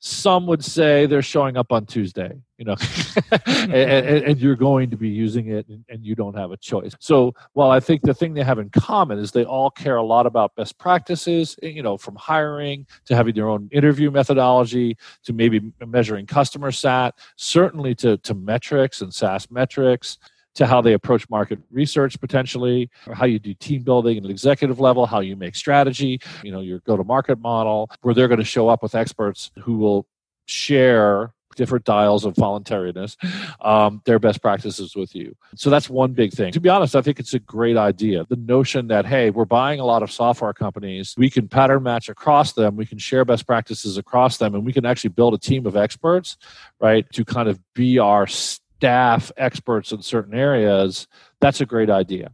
Some 0.04 0.48
would 0.48 0.66
say 0.66 1.06
they're 1.06 1.22
showing 1.22 1.58
up 1.58 1.72
on 1.72 1.86
Tuesday, 1.86 2.34
you 2.58 2.66
know, 2.66 2.76
and, 3.46 3.72
and, 3.72 4.24
and, 4.26 4.42
you're 4.42 4.56
going 4.56 4.90
to 4.90 4.98
be 4.98 5.08
using 5.08 5.50
it 5.50 5.68
and, 5.70 5.86
and, 5.90 6.04
you 6.04 6.16
don't 6.16 6.36
have 6.36 6.50
a 6.52 6.58
choice. 6.58 6.96
So 7.00 7.36
while 7.54 7.70
I 7.70 7.80
think 7.80 8.02
the 8.02 8.14
thing 8.16 8.34
they 8.34 8.44
have 8.44 8.58
in 8.58 8.72
common 8.72 9.20
is 9.20 9.32
they 9.32 9.46
all 9.46 9.70
care 9.70 9.98
a 9.98 10.04
lot 10.04 10.26
about 10.26 10.56
best 10.56 10.80
practices, 10.80 11.56
eh, 11.62 11.68
you 11.68 11.84
know, 11.84 11.98
from 11.98 12.16
hiring 12.16 12.88
to 13.06 13.16
having 13.16 13.36
their 13.36 13.48
own 13.48 13.70
interview 13.72 14.10
methodology 14.10 14.98
to 15.26 15.34
maybe 15.34 15.72
measuring 15.86 16.26
customer 16.26 16.72
sat, 16.72 17.14
certainly 17.36 17.94
to, 17.94 18.18
to 18.18 18.34
metrics 18.34 19.02
and 19.02 19.14
SaaS 19.14 19.52
metrics 19.52 20.18
to 20.56 20.68
how 20.68 20.82
they 20.82 20.94
approach 20.94 21.30
market 21.30 21.60
research 21.72 22.20
potentially, 22.20 22.90
or 23.08 23.16
how 23.16 23.26
you 23.26 23.40
do 23.40 23.54
team 23.54 23.84
building 23.84 24.18
at 24.18 24.24
an 24.24 24.30
executive 24.30 24.80
level, 24.80 25.06
how 25.06 25.20
you 25.20 25.36
make 25.36 25.56
strategy, 25.56 26.20
you 26.44 26.52
know, 26.52 26.62
your 26.62 26.80
go 26.80 26.98
to 26.98 27.04
market 27.04 27.40
model, 27.40 27.90
where 28.02 28.14
they're 28.14 28.28
going 28.28 28.40
to 28.40 28.46
show 28.46 28.68
up 28.68 28.84
with 28.84 28.96
experts 28.96 29.52
who 29.60 29.78
will 29.78 30.06
share 30.46 31.34
different 31.56 31.86
dials 31.86 32.24
of 32.26 32.34
voluntariness, 32.36 33.18
um, 33.60 34.02
their 34.06 34.20
best 34.20 34.42
practices 34.42 34.96
with 34.96 35.14
you. 35.14 35.36
So 35.56 35.70
that's 35.70 35.90
one 35.90 36.14
big 36.14 36.32
thing. 36.32 36.52
To 36.54 36.62
be 36.62 36.70
honest, 36.70 36.96
I 36.96 37.02
think 37.02 37.20
it's 37.20 37.34
a 37.34 37.40
great 37.40 37.78
idea. 37.78 38.26
The 38.30 38.38
notion 38.38 38.88
that, 38.88 39.06
hey, 39.06 39.30
we're 39.32 39.46
buying 39.46 39.80
a 39.80 39.86
lot 39.86 40.02
of 40.02 40.12
software 40.12 40.54
companies, 40.54 41.14
we 41.18 41.30
can 41.30 41.50
pattern 41.50 41.84
match 41.84 42.10
across 42.10 42.54
them, 42.54 42.76
we 42.76 42.86
can 42.86 42.98
share 42.98 43.26
best 43.26 43.46
practices 43.46 43.98
across 43.98 44.38
them, 44.38 44.56
and 44.56 44.66
we 44.66 44.74
can 44.74 44.86
actually 44.86 45.10
build 45.10 45.34
a 45.34 45.38
team 45.38 45.66
of 45.66 45.76
experts, 45.76 46.38
right, 46.80 47.06
to 47.12 47.26
kind 47.26 47.50
of 47.50 47.60
be 47.74 48.00
our 48.00 48.28
staff 48.82 49.32
experts 49.38 49.92
in 49.92 50.02
certain 50.02 50.34
areas, 50.34 51.08
that's 51.40 51.62
a 51.62 51.68
great 51.68 51.92
idea. 51.92 52.32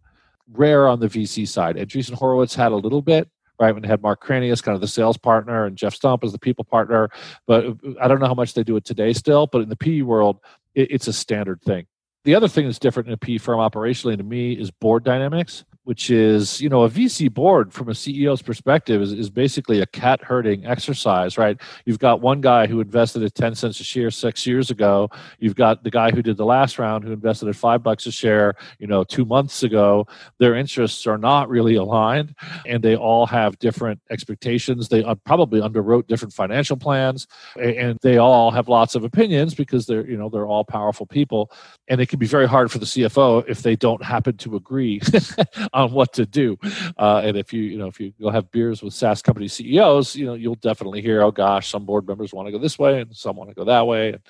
Rare 0.54 0.88
on 0.88 1.02
the 1.02 1.08
VC 1.08 1.46
side. 1.46 1.76
Andreessen 1.76 2.14
Horowitz 2.14 2.56
had 2.56 2.72
a 2.72 2.78
little 2.78 3.02
bit, 3.02 3.30
right? 3.60 3.74
When 3.74 3.82
they 3.82 3.90
had 3.90 4.02
Mark 4.02 4.24
Cranney 4.24 4.50
Cranius, 4.50 4.64
kind 4.64 4.74
of 4.74 4.80
the 4.80 4.88
sales 4.88 5.18
partner, 5.18 5.66
and 5.66 5.76
Jeff 5.76 5.94
Stump 5.94 6.24
as 6.24 6.32
the 6.32 6.40
people 6.40 6.64
partner. 6.64 7.10
But 7.48 7.66
I 8.02 8.08
don't 8.08 8.22
know 8.22 8.28
how 8.28 8.34
much 8.34 8.54
they 8.54 8.64
do 8.64 8.78
it 8.78 8.86
today 8.86 9.12
still, 9.12 9.46
but 9.46 9.62
in 9.62 9.68
the 9.68 9.76
PE 9.76 10.04
world, 10.04 10.40
it's 10.74 11.10
a 11.10 11.14
standard 11.14 11.62
thing. 11.64 11.86
The 12.24 12.34
other 12.34 12.48
thing 12.48 12.64
that's 12.64 12.80
different 12.80 13.08
in 13.08 13.14
a 13.14 13.18
PE 13.18 13.40
firm 13.40 13.60
operationally 13.60 14.16
to 14.16 14.24
me 14.24 14.54
is 14.54 14.72
board 14.72 15.04
dynamics 15.04 15.66
which 15.88 16.10
is 16.10 16.60
you 16.60 16.68
know 16.68 16.84
a 16.84 16.90
vc 16.90 17.34
board 17.34 17.72
from 17.72 17.88
a 17.88 17.94
ceo's 17.94 18.42
perspective 18.42 19.02
is, 19.02 19.14
is 19.14 19.30
basically 19.30 19.80
a 19.80 19.86
cat 19.86 20.22
herding 20.22 20.66
exercise 20.66 21.38
right? 21.38 21.58
You've 21.86 22.00
got 22.00 22.22
one 22.22 22.42
guy 22.42 22.68
who 22.68 22.82
invested 22.82 23.24
at 23.24 23.34
10 23.36 23.56
cents 23.56 23.80
a 23.80 23.84
share 23.84 24.12
six 24.12 24.46
years 24.46 24.70
ago. 24.70 25.10
You've 25.40 25.56
got 25.56 25.84
the 25.84 25.90
guy 25.90 26.12
who 26.12 26.22
did 26.22 26.38
the 26.38 26.46
last 26.46 26.78
round 26.78 27.04
who 27.04 27.12
invested 27.14 27.48
at 27.48 27.56
five 27.56 27.84
bucks 27.84 28.06
a 28.06 28.12
share 28.12 28.56
you 28.80 28.88
know 28.88 29.04
two 29.06 29.24
months 29.24 29.64
ago. 29.64 30.06
Their 30.40 30.56
interests 30.56 31.08
are 31.08 31.18
not 31.18 31.48
really 31.50 31.76
aligned 31.76 32.36
and 32.66 32.84
they 32.84 32.98
all 32.98 33.26
have 33.26 33.58
different 33.60 34.02
expectations. 34.10 34.90
They 34.90 35.04
uh, 35.04 35.16
probably 35.16 35.62
underwrote 35.62 36.08
different 36.08 36.34
financial 36.34 36.76
plans 36.76 37.28
and 37.58 37.98
they 38.02 38.18
all 38.18 38.52
have 38.52 38.68
lots 38.68 38.96
of 38.96 39.04
opinions 39.06 39.56
because 39.56 39.86
they're 39.86 40.06
you 40.06 40.18
know 40.18 40.30
they're 40.30 40.48
all 40.48 40.66
powerful 40.66 41.06
people. 41.06 41.52
And 41.88 42.02
it 42.02 42.08
can 42.08 42.20
be 42.20 42.28
very 42.28 42.48
hard 42.48 42.72
for 42.72 42.80
the 42.80 42.86
cfo 42.86 43.44
if 43.48 43.62
they 43.62 43.76
don't 43.76 44.04
happen 44.04 44.36
to 44.38 44.56
agree 44.56 45.02
on 45.78 45.92
what 45.92 46.12
to 46.14 46.26
do. 46.26 46.58
Uh, 46.98 47.22
and 47.24 47.38
if 47.38 47.54
you 47.54 47.62
you 47.62 47.78
know 47.78 47.88
if 47.88 48.00
you 48.00 48.12
go 48.20 48.30
have 48.30 48.52
beers 48.52 48.82
with 48.82 48.94
SaaS 48.94 49.22
company 49.22 49.48
CEOs, 49.48 50.16
you 50.16 50.26
know 50.26 50.34
you'll 50.34 50.56
definitely 50.56 51.02
hear, 51.02 51.22
oh 51.22 51.32
gosh, 51.32 51.70
some 51.70 51.86
board 51.86 52.08
members 52.08 52.34
want 52.34 52.48
to 52.48 52.52
go 52.52 52.58
this 52.58 52.80
way 52.80 53.02
and 53.02 53.16
some 53.16 53.36
want 53.36 53.50
to 53.50 53.56
go 53.56 53.64
that 53.66 53.86
way. 53.86 54.14
And, 54.14 54.22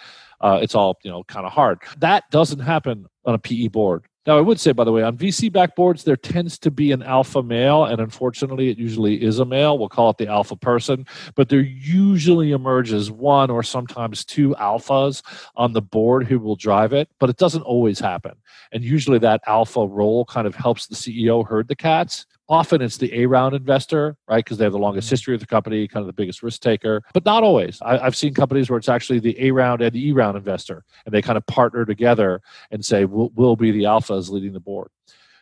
uh, 0.41 0.59
it's 0.61 0.75
all 0.75 0.99
you 1.03 1.09
know 1.09 1.23
kind 1.23 1.45
of 1.45 1.53
hard. 1.53 1.79
That 1.99 2.29
doesn't 2.29 2.59
happen 2.59 3.07
on 3.25 3.33
a 3.33 3.39
PE 3.39 3.69
board. 3.69 4.05
Now, 4.27 4.38
I 4.38 4.41
would 4.41 4.60
say, 4.60 4.74
by 4.74 4.84
the 4.84 4.91
way, 4.91 5.03
on 5.03 5.17
VC 5.17 5.50
backboards, 5.50 6.03
there 6.03 6.17
tends 6.17 6.60
to 6.60 6.69
be 6.69 6.91
an 6.91 7.01
alpha 7.01 7.41
male, 7.41 7.86
and 7.86 8.01
unfortunately, 8.01 8.69
it 8.69 8.77
usually 8.77 9.24
is 9.24 9.39
a 9.39 9.46
male. 9.46 9.79
We'll 9.79 9.88
call 9.88 10.10
it 10.10 10.17
the 10.17 10.27
alpha 10.27 10.57
person, 10.57 11.05
but 11.36 11.48
there 11.48 11.62
usually 11.62 12.51
emerges 12.51 13.10
one 13.10 13.50
or 13.50 13.63
sometimes 13.63 14.25
two 14.25 14.53
alphas 14.60 15.22
on 15.55 15.72
the 15.72 15.81
board 15.81 16.27
who 16.27 16.39
will 16.39 16.57
drive 16.57 16.91
it, 16.91 17.07
but 17.19 17.29
it 17.29 17.38
doesn't 17.38 17.62
always 17.62 18.01
happen. 18.01 18.34
And 18.74 18.84
usually, 18.84 19.19
that 19.19 19.39
alpha 19.48 19.88
role 19.88 20.25
kind 20.25 20.46
of 20.46 20.55
helps 20.55 20.88
the 20.88 20.96
CEO 20.96 21.48
herd 21.48 21.69
the 21.69 21.75
cats 21.77 22.25
Often 22.49 22.81
it's 22.81 22.97
the 22.97 23.13
A 23.13 23.25
round 23.25 23.55
investor, 23.55 24.15
right? 24.27 24.43
Because 24.43 24.57
they 24.57 24.63
have 24.63 24.73
the 24.73 24.79
longest 24.79 25.07
mm-hmm. 25.07 25.13
history 25.13 25.33
of 25.33 25.41
the 25.41 25.47
company, 25.47 25.87
kind 25.87 26.01
of 26.01 26.07
the 26.07 26.13
biggest 26.13 26.41
risk 26.43 26.61
taker, 26.61 27.01
but 27.13 27.25
not 27.25 27.43
always. 27.43 27.79
I, 27.81 27.97
have 27.97 28.15
seen 28.15 28.33
companies 28.33 28.69
where 28.69 28.77
it's 28.77 28.89
actually 28.89 29.19
the 29.19 29.35
A 29.39 29.51
round 29.51 29.81
and 29.81 29.91
the 29.91 30.07
E 30.07 30.11
round 30.13 30.37
investor, 30.37 30.83
and 31.05 31.13
they 31.13 31.21
kind 31.21 31.37
of 31.37 31.45
partner 31.47 31.85
together 31.85 32.41
and 32.71 32.85
say, 32.85 33.05
we'll, 33.05 33.31
we'll 33.35 33.55
be 33.55 33.71
the 33.71 33.83
alphas 33.83 34.29
leading 34.29 34.53
the 34.53 34.59
board. 34.59 34.89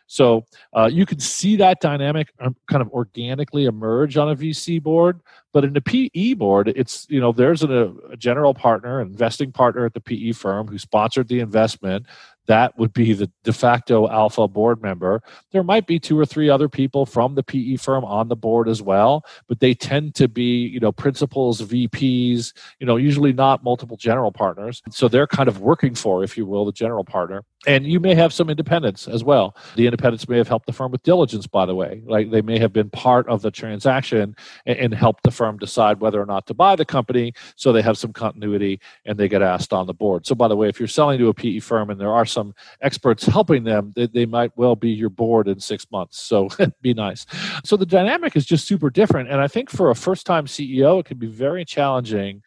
So 0.06 0.44
uh, 0.72 0.88
you 0.90 1.04
can 1.04 1.18
see 1.18 1.56
that 1.56 1.80
dynamic 1.80 2.32
um, 2.40 2.54
kind 2.68 2.80
of 2.80 2.88
organically 2.90 3.64
emerge 3.64 4.16
on 4.16 4.30
a 4.30 4.36
VC 4.36 4.80
board, 4.80 5.20
but 5.52 5.64
in 5.64 5.72
the 5.72 5.80
PE 5.80 6.34
board, 6.34 6.68
it's 6.68 7.06
you 7.10 7.20
know 7.20 7.32
there's 7.32 7.62
a, 7.62 7.92
a 8.10 8.16
general 8.16 8.54
partner, 8.54 9.00
an 9.00 9.08
investing 9.08 9.50
partner 9.50 9.84
at 9.84 9.94
the 9.94 10.00
PE 10.00 10.32
firm 10.32 10.68
who 10.68 10.78
sponsored 10.78 11.28
the 11.28 11.40
investment 11.40 12.06
that 12.46 12.78
would 12.78 12.92
be 12.92 13.12
the 13.12 13.30
de 13.44 13.52
facto 13.52 14.08
alpha 14.08 14.48
board 14.48 14.82
member. 14.82 15.22
There 15.52 15.62
might 15.62 15.86
be 15.86 15.98
two 15.98 16.18
or 16.18 16.26
three 16.26 16.48
other 16.48 16.68
people 16.68 17.06
from 17.06 17.34
the 17.34 17.42
PE 17.42 17.76
firm 17.76 18.04
on 18.04 18.28
the 18.28 18.36
board 18.36 18.68
as 18.68 18.82
well, 18.82 19.24
but 19.48 19.60
they 19.60 19.74
tend 19.74 20.14
to 20.16 20.28
be, 20.28 20.66
you 20.66 20.80
know, 20.80 20.92
principals, 20.92 21.60
VPs, 21.60 22.52
you 22.80 22.86
know, 22.86 22.96
usually 22.96 23.32
not 23.32 23.64
multiple 23.64 23.96
general 23.96 24.32
partners. 24.32 24.82
So 24.90 25.08
they're 25.08 25.26
kind 25.26 25.48
of 25.48 25.60
working 25.60 25.94
for, 25.94 26.22
if 26.22 26.36
you 26.36 26.46
will, 26.46 26.64
the 26.64 26.72
general 26.72 27.04
partner. 27.04 27.44
And 27.66 27.86
you 27.86 27.98
may 27.98 28.14
have 28.14 28.32
some 28.32 28.50
independence 28.50 29.08
as 29.08 29.24
well. 29.24 29.56
The 29.74 29.86
independents 29.86 30.28
may 30.28 30.36
have 30.36 30.46
helped 30.46 30.66
the 30.66 30.72
firm 30.72 30.92
with 30.92 31.02
diligence, 31.02 31.46
by 31.46 31.66
the 31.66 31.74
way. 31.74 32.02
Like 32.04 32.30
they 32.30 32.42
may 32.42 32.58
have 32.58 32.72
been 32.72 32.90
part 32.90 33.26
of 33.28 33.42
the 33.42 33.50
transaction 33.50 34.36
and, 34.66 34.78
and 34.78 34.94
helped 34.94 35.24
the 35.24 35.30
firm 35.30 35.56
decide 35.56 36.00
whether 36.00 36.20
or 36.20 36.26
not 36.26 36.46
to 36.46 36.54
buy 36.54 36.76
the 36.76 36.84
company. 36.84 37.32
So 37.56 37.72
they 37.72 37.82
have 37.82 37.98
some 37.98 38.12
continuity 38.12 38.80
and 39.04 39.18
they 39.18 39.28
get 39.28 39.42
asked 39.42 39.72
on 39.72 39.86
the 39.86 39.94
board. 39.94 40.26
So, 40.26 40.34
by 40.34 40.48
the 40.48 40.56
way, 40.56 40.68
if 40.68 40.78
you're 40.78 40.86
selling 40.86 41.18
to 41.18 41.28
a 41.28 41.34
PE 41.34 41.60
firm 41.60 41.90
and 41.90 42.00
there 42.00 42.12
are 42.12 42.26
some 42.26 42.54
experts 42.82 43.24
helping 43.26 43.64
them, 43.64 43.92
they, 43.96 44.06
they 44.06 44.26
might 44.26 44.56
well 44.56 44.76
be 44.76 44.90
your 44.90 45.10
board 45.10 45.48
in 45.48 45.58
six 45.58 45.90
months. 45.90 46.20
So 46.20 46.48
be 46.82 46.94
nice. 46.94 47.26
So 47.64 47.76
the 47.76 47.86
dynamic 47.86 48.36
is 48.36 48.44
just 48.44 48.68
super 48.68 48.90
different. 48.90 49.30
And 49.30 49.40
I 49.40 49.48
think 49.48 49.70
for 49.70 49.90
a 49.90 49.94
first 49.94 50.26
time 50.26 50.46
CEO, 50.46 51.00
it 51.00 51.06
can 51.06 51.18
be 51.18 51.26
very 51.26 51.64
challenging. 51.64 52.42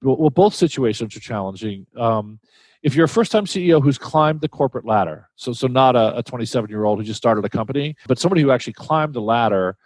Well, 0.00 0.30
both 0.30 0.54
situations 0.54 1.16
are 1.16 1.20
challenging. 1.20 1.86
Um, 1.96 2.38
if 2.84 2.94
you're 2.94 3.06
a 3.06 3.08
first 3.08 3.32
time 3.32 3.46
CEO 3.46 3.82
who's 3.82 3.98
climbed 3.98 4.42
the 4.42 4.48
corporate 4.48 4.84
ladder, 4.84 5.28
so, 5.34 5.52
so 5.52 5.66
not 5.66 5.96
a 5.96 6.22
27 6.22 6.70
year 6.70 6.84
old 6.84 6.98
who 6.98 7.04
just 7.04 7.16
started 7.16 7.44
a 7.44 7.48
company, 7.48 7.96
but 8.06 8.18
somebody 8.18 8.42
who 8.42 8.52
actually 8.52 8.74
climbed 8.74 9.14
the 9.14 9.22
ladder, 9.22 9.76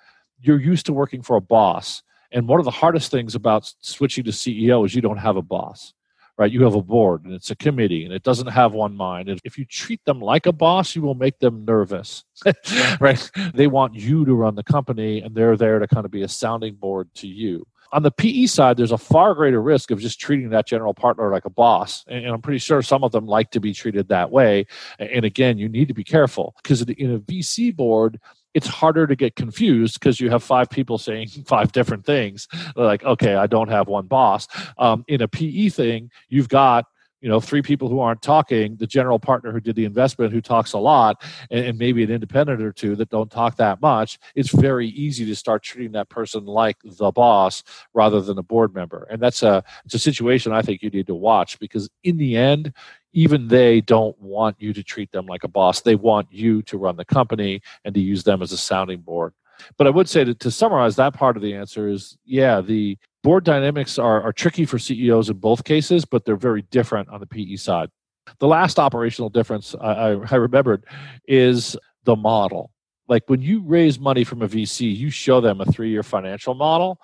you're 0.41 0.61
used 0.61 0.85
to 0.87 0.93
working 0.93 1.23
for 1.23 1.37
a 1.37 1.41
boss. 1.41 2.03
And 2.33 2.47
one 2.47 2.59
of 2.59 2.65
the 2.65 2.71
hardest 2.71 3.11
things 3.11 3.35
about 3.35 3.73
switching 3.81 4.25
to 4.25 4.31
CEO 4.33 4.85
is 4.85 4.95
you 4.95 5.01
don't 5.01 5.17
have 5.17 5.37
a 5.37 5.43
boss 5.43 5.95
right? 6.39 6.53
You 6.53 6.63
have 6.63 6.77
a 6.77 6.83
board 6.83 7.25
and 7.25 7.35
it's 7.35 7.51
a 7.51 7.57
committee 7.57 8.05
and 8.05 8.15
it 8.15 8.23
doesn't 8.23 8.47
have 8.47 8.73
one 8.73 8.95
mind. 8.95 9.29
And 9.29 9.41
if 9.45 9.59
you 9.59 9.65
treat 9.65 10.03
them 10.05 10.21
like 10.21 10.47
a 10.47 10.53
boss, 10.53 10.95
you 10.95 11.03
will 11.03 11.17
make 11.17 11.41
them 11.41 11.65
nervous, 11.65 12.25
right? 13.01 13.31
They 13.53 13.67
want 13.67 13.95
you 13.95 14.25
to 14.25 14.35
run 14.35 14.55
the 14.55 14.63
company 14.63 15.21
and 15.21 15.35
they're 15.35 15.57
there 15.57 15.81
to 15.81 15.89
kind 15.89 16.07
of 16.07 16.13
be 16.13 16.23
a 16.23 16.29
sounding 16.29 16.77
board 16.77 17.11
to 17.17 17.27
you. 17.27 17.67
On 17.93 18.03
the 18.03 18.11
PE 18.11 18.47
side, 18.47 18.77
there's 18.77 18.93
a 18.93 18.99
far 18.99 19.35
greater 19.35 19.63
risk 19.63 19.91
of 19.91 19.99
just 19.99 20.21
treating 20.21 20.51
that 20.51 20.67
general 20.67 20.95
partner 20.95 21.31
like 21.31 21.45
a 21.45 21.51
boss. 21.51 22.05
And 22.07 22.27
I'm 22.27 22.43
pretty 22.43 22.59
sure 22.59 22.83
some 22.83 23.03
of 23.03 23.13
them 23.13 23.27
like 23.27 23.51
to 23.53 23.61
be 23.61 23.73
treated 23.73 24.09
that 24.09 24.31
way. 24.31 24.67
And 24.99 25.25
again, 25.25 25.59
you 25.59 25.69
need 25.69 25.89
to 25.89 25.95
be 25.95 26.05
careful 26.05 26.55
because 26.63 26.83
in 26.83 27.15
a 27.15 27.19
VC 27.19 27.75
board, 27.75 28.21
it's 28.55 28.67
harder 28.67 29.07
to 29.07 29.15
get 29.15 29.37
confused 29.37 30.01
because 30.01 30.21
you 30.21 30.31
have 30.31 30.43
five 30.43 30.69
people 30.69 30.99
saying 30.99 31.29
five 31.47 31.73
different 31.73 32.05
things. 32.05 32.49
like, 32.77 33.05
okay, 33.05 33.35
I 33.35 33.47
don't 33.47 33.69
have 33.69 33.89
one 33.89 34.07
boss. 34.07 34.49
Um, 34.79 35.05
in 35.09 35.23
a 35.23 35.29
PE 35.29 35.69
thing, 35.69 36.11
you've 36.29 36.49
got 36.49 36.87
you 37.21 37.29
know 37.29 37.41
three 37.41 37.63
people 37.63 37.89
who 37.89 38.01
aren't 38.01 38.23
talking 38.23 38.77
the 38.77 38.87
general 38.87 39.19
partner 39.19 39.53
who 39.53 39.61
did 39.61 39.77
the 39.77 39.85
investment 39.85 40.33
who 40.33 40.41
talks 40.41 40.73
a 40.73 40.79
lot 40.79 41.23
and, 41.51 41.65
and, 41.67 41.79
maybe 41.79 42.03
an 42.03 42.11
independent 42.11 42.61
or 42.63 42.73
two 42.73 42.97
that 42.97 43.09
don't 43.11 43.31
talk 43.31 43.57
that 43.57 43.81
much 43.81 44.19
it's 44.35 44.51
very 44.51 44.89
easy 44.89 45.25
to 45.25 45.35
start 45.35 45.63
treating 45.63 45.93
that 45.93 46.09
person 46.09 46.45
like 46.45 46.77
the 46.85 47.11
boss 47.13 47.63
rather 47.95 48.21
than 48.21 48.39
a 48.39 48.43
board 48.43 48.75
member 48.75 49.07
and 49.11 49.21
that's 49.21 49.43
a 49.43 49.63
it's 49.85 49.95
a 49.95 49.99
situation 49.99 50.53
i 50.53 50.63
think 50.63 50.83
you 50.83 50.91
need 50.91 51.07
to 51.07 51.15
watch 51.15 51.59
because 51.59 51.89
in 52.05 52.17
the 52.17 52.37
end 52.37 52.73
even 53.13 53.49
they 53.49 53.81
don't 53.81 54.21
want 54.21 54.57
you 54.61 54.73
to 54.73 54.83
treat 54.83 55.11
them 55.13 55.27
like 55.27 55.45
a 55.45 55.49
boss. 55.49 55.81
They 55.81 55.95
want 55.95 56.29
you 56.31 56.63
to 56.63 56.79
run 56.79 56.97
the 56.97 57.05
company 57.05 57.63
and 57.85 57.95
to 57.95 58.01
use 58.01 58.23
them 58.23 58.43
as 58.43 58.53
a 58.53 58.59
sounding 58.59 59.01
board. 59.01 59.33
But 59.77 59.87
I 59.87 59.91
would 59.91 60.09
say 60.09 60.25
that 60.25 60.41
to 60.41 60.51
summarize 60.51 60.97
that 60.97 61.15
part 61.15 61.37
of 61.37 61.43
the 61.43 61.55
answer 61.55 61.89
is 61.89 62.17
yeah, 62.25 62.61
the 62.61 62.97
board 63.23 63.45
dynamics 63.45 63.99
are, 63.99 64.23
are 64.23 64.33
tricky 64.33 64.65
for 64.65 64.79
CEOs 64.79 65.31
in 65.31 65.37
both 65.37 65.65
cases, 65.65 66.05
but 66.05 66.25
they're 66.25 66.37
very 66.37 66.63
different 66.63 67.09
on 67.09 67.21
the 67.21 67.27
PE 67.27 67.57
side. 67.57 67.91
The 68.39 68.47
last 68.47 68.79
operational 68.79 69.31
difference 69.31 69.75
I, 69.81 69.93
I, 69.93 70.21
I 70.31 70.35
remembered 70.37 70.85
is 71.27 71.77
the 72.05 72.17
model. 72.17 72.71
Like 73.09 73.25
when 73.27 73.41
you 73.41 73.63
raise 73.63 73.99
money 73.99 74.25
from 74.25 74.43
a 74.43 74.49
VC, 74.49 74.95
you 74.95 75.11
show 75.11 75.41
them 75.41 75.61
a 75.61 75.65
three 75.65 75.91
year 75.91 76.03
financial 76.03 76.55
model 76.55 77.01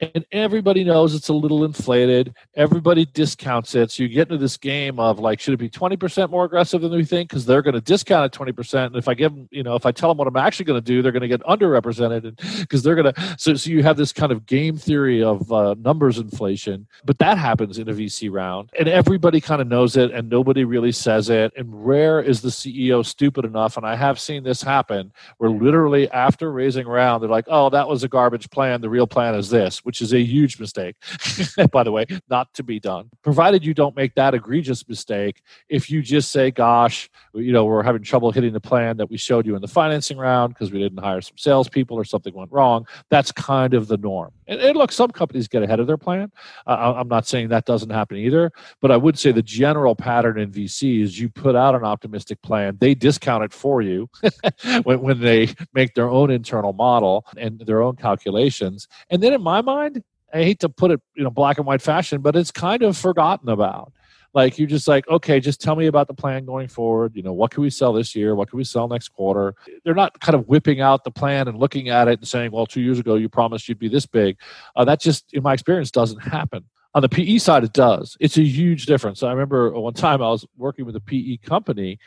and 0.00 0.24
everybody 0.32 0.82
knows 0.82 1.14
it's 1.14 1.28
a 1.28 1.32
little 1.32 1.64
inflated. 1.64 2.34
Everybody 2.56 3.04
discounts 3.06 3.74
it. 3.74 3.92
So 3.92 4.02
you 4.02 4.08
get 4.08 4.28
into 4.28 4.38
this 4.38 4.56
game 4.56 4.98
of 4.98 5.20
like, 5.20 5.40
should 5.40 5.54
it 5.54 5.58
be 5.58 5.70
20% 5.70 6.30
more 6.30 6.44
aggressive 6.44 6.80
than 6.80 6.90
we 6.90 7.04
think? 7.04 7.28
Because 7.28 7.46
they're 7.46 7.62
going 7.62 7.74
to 7.74 7.80
discount 7.80 8.34
it 8.34 8.38
20%. 8.38 8.86
And 8.86 8.96
if 8.96 9.06
I 9.06 9.14
give 9.14 9.32
them, 9.32 9.48
you 9.52 9.62
know, 9.62 9.76
if 9.76 9.86
I 9.86 9.92
tell 9.92 10.10
them 10.10 10.18
what 10.18 10.26
I'm 10.26 10.36
actually 10.36 10.64
going 10.64 10.80
to 10.80 10.84
do, 10.84 11.00
they're 11.00 11.12
going 11.12 11.22
to 11.22 11.28
get 11.28 11.42
underrepresented 11.42 12.36
because 12.60 12.82
they're 12.82 12.96
going 12.96 13.14
to. 13.14 13.36
So, 13.38 13.54
so 13.54 13.70
you 13.70 13.82
have 13.84 13.96
this 13.96 14.12
kind 14.12 14.32
of 14.32 14.46
game 14.46 14.76
theory 14.76 15.22
of 15.22 15.50
uh, 15.52 15.74
numbers 15.78 16.18
inflation. 16.18 16.88
But 17.04 17.18
that 17.20 17.38
happens 17.38 17.78
in 17.78 17.88
a 17.88 17.92
VC 17.92 18.32
round. 18.32 18.70
And 18.78 18.88
everybody 18.88 19.40
kind 19.40 19.60
of 19.62 19.68
knows 19.68 19.96
it 19.96 20.10
and 20.10 20.28
nobody 20.28 20.64
really 20.64 20.92
says 20.92 21.30
it. 21.30 21.52
And 21.56 21.86
rare 21.86 22.20
is 22.20 22.40
the 22.40 22.48
CEO 22.48 23.06
stupid 23.06 23.44
enough. 23.44 23.76
And 23.76 23.86
I 23.86 23.94
have 23.94 24.18
seen 24.18 24.42
this 24.42 24.60
happen 24.60 25.12
where 25.38 25.50
literally 25.50 26.10
after 26.10 26.50
raising 26.50 26.88
round, 26.88 27.22
they're 27.22 27.30
like, 27.30 27.46
oh, 27.48 27.70
that 27.70 27.88
was 27.88 28.02
a 28.02 28.08
garbage 28.08 28.50
plan. 28.50 28.80
The 28.80 28.90
real 28.90 29.06
plan 29.06 29.36
is 29.36 29.50
this 29.50 29.83
which 29.84 30.02
is 30.02 30.12
a 30.12 30.22
huge 30.22 30.58
mistake, 30.58 30.96
by 31.70 31.82
the 31.82 31.92
way, 31.92 32.04
not 32.28 32.52
to 32.54 32.62
be 32.62 32.80
done. 32.80 33.08
Provided 33.22 33.64
you 33.64 33.72
don't 33.72 33.94
make 33.96 34.14
that 34.16 34.34
egregious 34.34 34.86
mistake, 34.88 35.42
if 35.68 35.90
you 35.90 36.02
just 36.02 36.32
say, 36.32 36.50
gosh, 36.50 37.08
you 37.34 37.52
know, 37.52 37.64
we're 37.64 37.82
having 37.82 38.02
trouble 38.02 38.32
hitting 38.32 38.52
the 38.52 38.60
plan 38.60 38.96
that 38.96 39.08
we 39.08 39.16
showed 39.16 39.46
you 39.46 39.54
in 39.54 39.62
the 39.62 39.68
financing 39.68 40.18
round 40.18 40.52
because 40.52 40.72
we 40.72 40.78
didn't 40.78 40.98
hire 40.98 41.20
some 41.20 41.38
salespeople 41.38 41.96
or 41.96 42.04
something 42.04 42.34
went 42.34 42.50
wrong, 42.50 42.86
that's 43.10 43.30
kind 43.32 43.74
of 43.74 43.86
the 43.86 43.96
norm. 43.96 44.32
And, 44.46 44.60
and 44.60 44.76
look, 44.76 44.92
some 44.92 45.10
companies 45.10 45.48
get 45.48 45.62
ahead 45.62 45.80
of 45.80 45.86
their 45.86 45.96
plan. 45.96 46.30
Uh, 46.66 46.94
I'm 46.96 47.08
not 47.08 47.26
saying 47.26 47.48
that 47.48 47.64
doesn't 47.64 47.90
happen 47.90 48.16
either, 48.16 48.52
but 48.80 48.90
I 48.90 48.96
would 48.96 49.18
say 49.18 49.32
the 49.32 49.42
general 49.42 49.94
pattern 49.94 50.38
in 50.38 50.50
VC 50.50 51.02
is 51.02 51.18
you 51.18 51.28
put 51.28 51.56
out 51.56 51.74
an 51.74 51.84
optimistic 51.84 52.40
plan, 52.42 52.76
they 52.80 52.94
discount 52.94 53.44
it 53.44 53.52
for 53.52 53.82
you 53.82 54.08
when, 54.82 55.00
when 55.00 55.20
they 55.20 55.54
make 55.72 55.94
their 55.94 56.08
own 56.08 56.30
internal 56.30 56.72
model 56.72 57.26
and 57.36 57.60
their 57.60 57.82
own 57.82 57.96
calculations. 57.96 58.88
And 59.10 59.22
then 59.22 59.32
in 59.32 59.42
my 59.42 59.62
mind, 59.62 60.02
I 60.32 60.42
hate 60.42 60.60
to 60.60 60.68
put 60.68 60.90
it, 60.90 61.00
you 61.14 61.22
know, 61.22 61.30
black 61.30 61.58
and 61.58 61.66
white 61.66 61.80
fashion, 61.80 62.20
but 62.20 62.34
it's 62.34 62.50
kind 62.50 62.82
of 62.82 62.96
forgotten 62.96 63.48
about. 63.48 63.92
Like 64.34 64.58
you're 64.58 64.68
just 64.68 64.88
like, 64.88 65.08
okay, 65.08 65.38
just 65.38 65.60
tell 65.60 65.76
me 65.76 65.86
about 65.86 66.08
the 66.08 66.14
plan 66.14 66.44
going 66.44 66.68
forward. 66.68 67.14
You 67.14 67.22
know, 67.22 67.32
what 67.32 67.52
can 67.52 67.62
we 67.62 67.70
sell 67.70 67.92
this 67.92 68.14
year? 68.14 68.34
What 68.34 68.50
can 68.50 68.56
we 68.56 68.64
sell 68.64 68.88
next 68.88 69.10
quarter? 69.10 69.54
They're 69.84 69.94
not 69.94 70.20
kind 70.20 70.34
of 70.34 70.48
whipping 70.48 70.80
out 70.80 71.04
the 71.04 71.10
plan 71.10 71.46
and 71.48 71.58
looking 71.58 71.88
at 71.88 72.08
it 72.08 72.18
and 72.18 72.28
saying, 72.28 72.50
well, 72.50 72.66
two 72.66 72.80
years 72.80 72.98
ago 72.98 73.14
you 73.14 73.28
promised 73.28 73.68
you'd 73.68 73.78
be 73.78 73.88
this 73.88 74.06
big. 74.06 74.36
Uh, 74.74 74.84
that 74.84 75.00
just, 75.00 75.32
in 75.32 75.42
my 75.42 75.52
experience, 75.52 75.90
doesn't 75.90 76.20
happen. 76.22 76.64
On 76.94 77.02
the 77.02 77.08
PE 77.08 77.38
side, 77.38 77.64
it 77.64 77.72
does. 77.72 78.16
It's 78.20 78.36
a 78.36 78.42
huge 78.42 78.86
difference. 78.86 79.22
I 79.22 79.30
remember 79.30 79.70
one 79.72 79.94
time 79.94 80.22
I 80.22 80.28
was 80.28 80.46
working 80.56 80.84
with 80.84 80.94
a 80.96 81.00
PE 81.00 81.38
company 81.38 81.98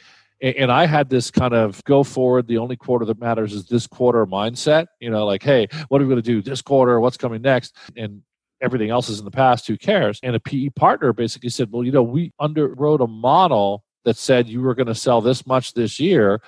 and 0.41 0.71
I 0.71 0.85
had 0.85 1.09
this 1.09 1.31
kind 1.31 1.53
of 1.53 1.83
go 1.85 2.03
forward. 2.03 2.47
The 2.47 2.59
only 2.59 2.75
quarter 2.75 3.05
that 3.05 3.19
matters 3.19 3.53
is 3.53 3.65
this 3.65 3.87
quarter 3.87 4.25
mindset. 4.25 4.87
You 4.99 5.09
know, 5.09 5.25
like, 5.25 5.41
hey, 5.41 5.67
what 5.87 5.99
are 5.99 6.05
we 6.05 6.09
going 6.09 6.21
to 6.21 6.31
do 6.31 6.41
this 6.41 6.61
quarter? 6.61 6.99
What's 6.99 7.17
coming 7.17 7.41
next? 7.41 7.75
And 7.95 8.21
everything 8.61 8.89
else 8.89 9.09
is 9.09 9.19
in 9.19 9.25
the 9.25 9.31
past. 9.31 9.67
Who 9.67 9.77
cares? 9.77 10.19
And 10.23 10.35
a 10.35 10.39
PE 10.39 10.69
partner 10.69 11.13
basically 11.13 11.49
said, 11.49 11.71
well, 11.71 11.83
you 11.83 11.91
know, 11.91 12.03
we 12.03 12.31
underwrote 12.39 13.03
a 13.03 13.07
model 13.07 13.83
that 14.05 14.17
said 14.17 14.47
you 14.47 14.61
were 14.61 14.75
going 14.75 14.87
to 14.87 14.95
sell 14.95 15.21
this 15.21 15.45
much 15.45 15.73
this 15.73 15.99
year. 15.99 16.41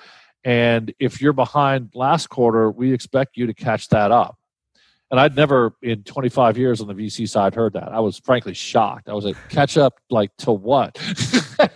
And 0.44 0.94
if 0.98 1.20
you're 1.20 1.32
behind 1.32 1.90
last 1.94 2.28
quarter, 2.28 2.70
we 2.70 2.92
expect 2.92 3.36
you 3.36 3.46
to 3.46 3.54
catch 3.54 3.88
that 3.88 4.10
up. 4.10 4.38
And 5.10 5.18
I'd 5.18 5.34
never 5.34 5.74
in 5.82 6.04
25 6.04 6.56
years 6.56 6.80
on 6.80 6.86
the 6.86 6.94
VC 6.94 7.28
side 7.28 7.54
heard 7.54 7.72
that. 7.72 7.90
I 7.92 7.98
was 7.98 8.20
frankly 8.20 8.54
shocked. 8.54 9.08
I 9.08 9.12
was 9.12 9.24
like, 9.24 9.36
catch 9.48 9.76
up 9.76 9.98
like 10.08 10.34
to 10.38 10.52
what? 10.52 10.98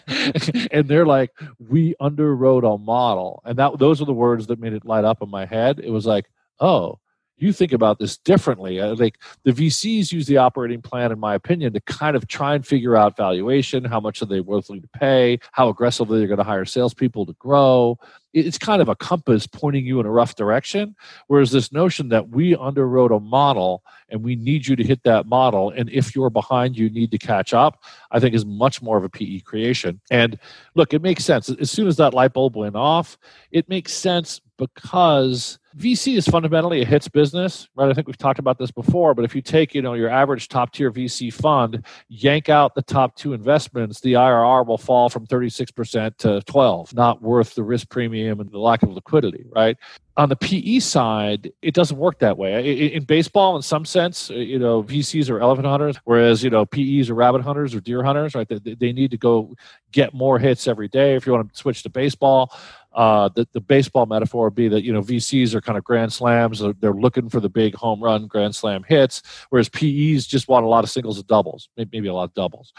and 0.70 0.86
they're 0.86 1.06
like, 1.06 1.32
we 1.58 1.96
underwrote 2.00 2.74
a 2.74 2.78
model. 2.78 3.42
And 3.44 3.58
that 3.58 3.78
those 3.78 4.00
are 4.00 4.04
the 4.04 4.12
words 4.12 4.46
that 4.46 4.60
made 4.60 4.72
it 4.72 4.84
light 4.84 5.04
up 5.04 5.20
in 5.20 5.30
my 5.30 5.46
head. 5.46 5.80
It 5.82 5.90
was 5.90 6.06
like, 6.06 6.26
oh, 6.60 7.00
you 7.36 7.52
think 7.52 7.72
about 7.72 7.98
this 7.98 8.16
differently. 8.16 8.80
Uh, 8.80 8.94
like 8.94 9.20
the 9.44 9.52
VCs 9.52 10.12
use 10.12 10.26
the 10.26 10.36
operating 10.36 10.80
plan, 10.80 11.12
in 11.12 11.18
my 11.18 11.34
opinion, 11.34 11.72
to 11.72 11.80
kind 11.80 12.16
of 12.16 12.28
try 12.28 12.54
and 12.54 12.66
figure 12.66 12.96
out 12.96 13.16
valuation, 13.16 13.84
how 13.84 14.00
much 14.00 14.22
are 14.22 14.26
they 14.26 14.40
willing 14.40 14.80
to 14.80 14.88
pay, 14.94 15.38
how 15.52 15.68
aggressively 15.68 16.18
they're 16.18 16.28
going 16.28 16.38
to 16.38 16.44
hire 16.44 16.64
salespeople 16.64 17.26
to 17.26 17.32
grow. 17.34 17.98
It's 18.32 18.58
kind 18.58 18.82
of 18.82 18.88
a 18.88 18.96
compass 18.96 19.46
pointing 19.46 19.86
you 19.86 20.00
in 20.00 20.06
a 20.06 20.10
rough 20.10 20.34
direction. 20.36 20.94
Whereas 21.26 21.50
this 21.50 21.72
notion 21.72 22.08
that 22.08 22.30
we 22.30 22.54
underwrote 22.56 23.16
a 23.16 23.20
model 23.20 23.82
and 24.08 24.22
we 24.22 24.36
need 24.36 24.66
you 24.66 24.76
to 24.76 24.84
hit 24.84 25.02
that 25.04 25.26
model, 25.26 25.70
and 25.70 25.90
if 25.90 26.14
you're 26.14 26.30
behind, 26.30 26.76
you 26.76 26.88
need 26.90 27.10
to 27.10 27.18
catch 27.18 27.52
up, 27.52 27.82
I 28.10 28.20
think 28.20 28.34
is 28.34 28.44
much 28.44 28.82
more 28.82 28.96
of 28.96 29.04
a 29.04 29.08
PE 29.08 29.40
creation. 29.40 30.00
And 30.10 30.38
look, 30.74 30.94
it 30.94 31.02
makes 31.02 31.24
sense. 31.24 31.48
As 31.48 31.70
soon 31.70 31.88
as 31.88 31.96
that 31.96 32.14
light 32.14 32.32
bulb 32.32 32.56
went 32.56 32.76
off, 32.76 33.18
it 33.50 33.68
makes 33.68 33.92
sense 33.92 34.40
because 34.56 35.58
VC 35.76 36.16
is 36.16 36.26
fundamentally 36.26 36.82
a 36.82 36.84
hits 36.84 37.08
business, 37.08 37.68
right? 37.74 37.90
I 37.90 37.94
think 37.94 38.06
we've 38.06 38.16
talked 38.16 38.38
about 38.38 38.58
this 38.58 38.70
before, 38.70 39.12
but 39.12 39.24
if 39.24 39.34
you 39.34 39.42
take, 39.42 39.74
you 39.74 39.82
know, 39.82 39.94
your 39.94 40.08
average 40.08 40.48
top 40.48 40.72
tier 40.72 40.90
VC 40.90 41.32
fund, 41.32 41.84
yank 42.08 42.48
out 42.48 42.74
the 42.74 42.82
top 42.82 43.16
two 43.16 43.32
investments, 43.32 44.00
the 44.00 44.12
IRR 44.12 44.66
will 44.66 44.78
fall 44.78 45.08
from 45.08 45.26
36% 45.26 46.16
to 46.18 46.40
12, 46.42 46.94
not 46.94 47.22
worth 47.22 47.54
the 47.56 47.64
risk 47.64 47.88
premium 47.90 48.40
and 48.40 48.50
the 48.52 48.58
lack 48.58 48.84
of 48.84 48.90
liquidity, 48.90 49.46
right? 49.50 49.76
On 50.16 50.28
the 50.28 50.36
PE 50.36 50.78
side, 50.78 51.50
it 51.60 51.74
doesn't 51.74 51.98
work 51.98 52.20
that 52.20 52.38
way. 52.38 52.92
In 52.94 53.02
baseball, 53.02 53.56
in 53.56 53.62
some 53.62 53.84
sense, 53.84 54.30
uh, 54.30 54.34
you 54.34 54.60
know, 54.60 54.80
VCs 54.84 55.28
are 55.28 55.40
elephant 55.40 55.66
hunters, 55.66 55.96
whereas, 56.04 56.44
you 56.44 56.50
know, 56.50 56.64
PEs 56.64 57.10
are 57.10 57.14
rabbit 57.14 57.42
hunters 57.42 57.74
or 57.74 57.80
deer 57.80 58.04
hunters, 58.04 58.36
right? 58.36 58.48
They, 58.48 58.74
they 58.74 58.92
need 58.92 59.10
to 59.10 59.18
go 59.18 59.56
get 59.90 60.14
more 60.14 60.38
hits 60.38 60.68
every 60.68 60.86
day. 60.86 61.16
If 61.16 61.26
you 61.26 61.32
want 61.32 61.52
to 61.52 61.58
switch 61.58 61.82
to 61.82 61.90
baseball, 61.90 62.52
uh, 62.94 63.28
the, 63.34 63.46
the 63.52 63.60
baseball 63.60 64.06
metaphor 64.06 64.44
would 64.44 64.54
be 64.54 64.68
that 64.68 64.84
you 64.84 64.92
know 64.92 65.02
VCs 65.02 65.54
are 65.54 65.60
kind 65.64 65.78
of 65.78 65.84
grand 65.84 66.12
slams. 66.12 66.62
They're 66.80 66.92
looking 66.92 67.28
for 67.28 67.40
the 67.40 67.48
big 67.48 67.74
home 67.74 68.02
run 68.02 68.26
grand 68.26 68.54
slam 68.54 68.84
hits, 68.86 69.22
whereas 69.50 69.68
PEs 69.68 70.26
just 70.26 70.48
want 70.48 70.64
a 70.64 70.68
lot 70.68 70.84
of 70.84 70.90
singles 70.90 71.18
and 71.18 71.26
doubles, 71.26 71.68
maybe 71.76 72.08
a 72.08 72.14
lot 72.14 72.24
of 72.24 72.34
doubles. 72.34 72.72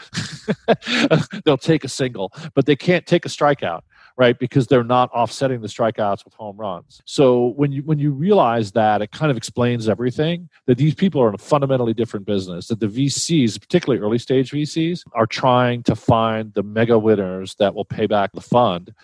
They'll 1.44 1.58
take 1.58 1.84
a 1.84 1.88
single, 1.88 2.32
but 2.54 2.66
they 2.66 2.76
can't 2.76 3.06
take 3.06 3.26
a 3.26 3.28
strikeout 3.28 3.82
right 4.16 4.38
because 4.38 4.66
they're 4.66 4.84
not 4.84 5.10
offsetting 5.12 5.60
the 5.60 5.68
strikeouts 5.68 6.24
with 6.24 6.34
home 6.34 6.56
runs 6.56 7.02
so 7.04 7.48
when 7.56 7.72
you 7.72 7.82
when 7.82 7.98
you 7.98 8.10
realize 8.10 8.72
that 8.72 9.02
it 9.02 9.10
kind 9.12 9.30
of 9.30 9.36
explains 9.36 9.88
everything 9.88 10.48
that 10.66 10.78
these 10.78 10.94
people 10.94 11.20
are 11.22 11.28
in 11.28 11.34
a 11.34 11.38
fundamentally 11.38 11.94
different 11.94 12.26
business 12.26 12.68
that 12.68 12.80
the 12.80 12.86
vcs 12.86 13.60
particularly 13.60 14.02
early 14.02 14.18
stage 14.18 14.50
vcs 14.50 15.02
are 15.12 15.26
trying 15.26 15.82
to 15.82 15.94
find 15.94 16.52
the 16.54 16.62
mega 16.62 16.98
winners 16.98 17.54
that 17.56 17.74
will 17.74 17.84
pay 17.84 18.06
back 18.06 18.32
the 18.32 18.40
fund 18.40 18.94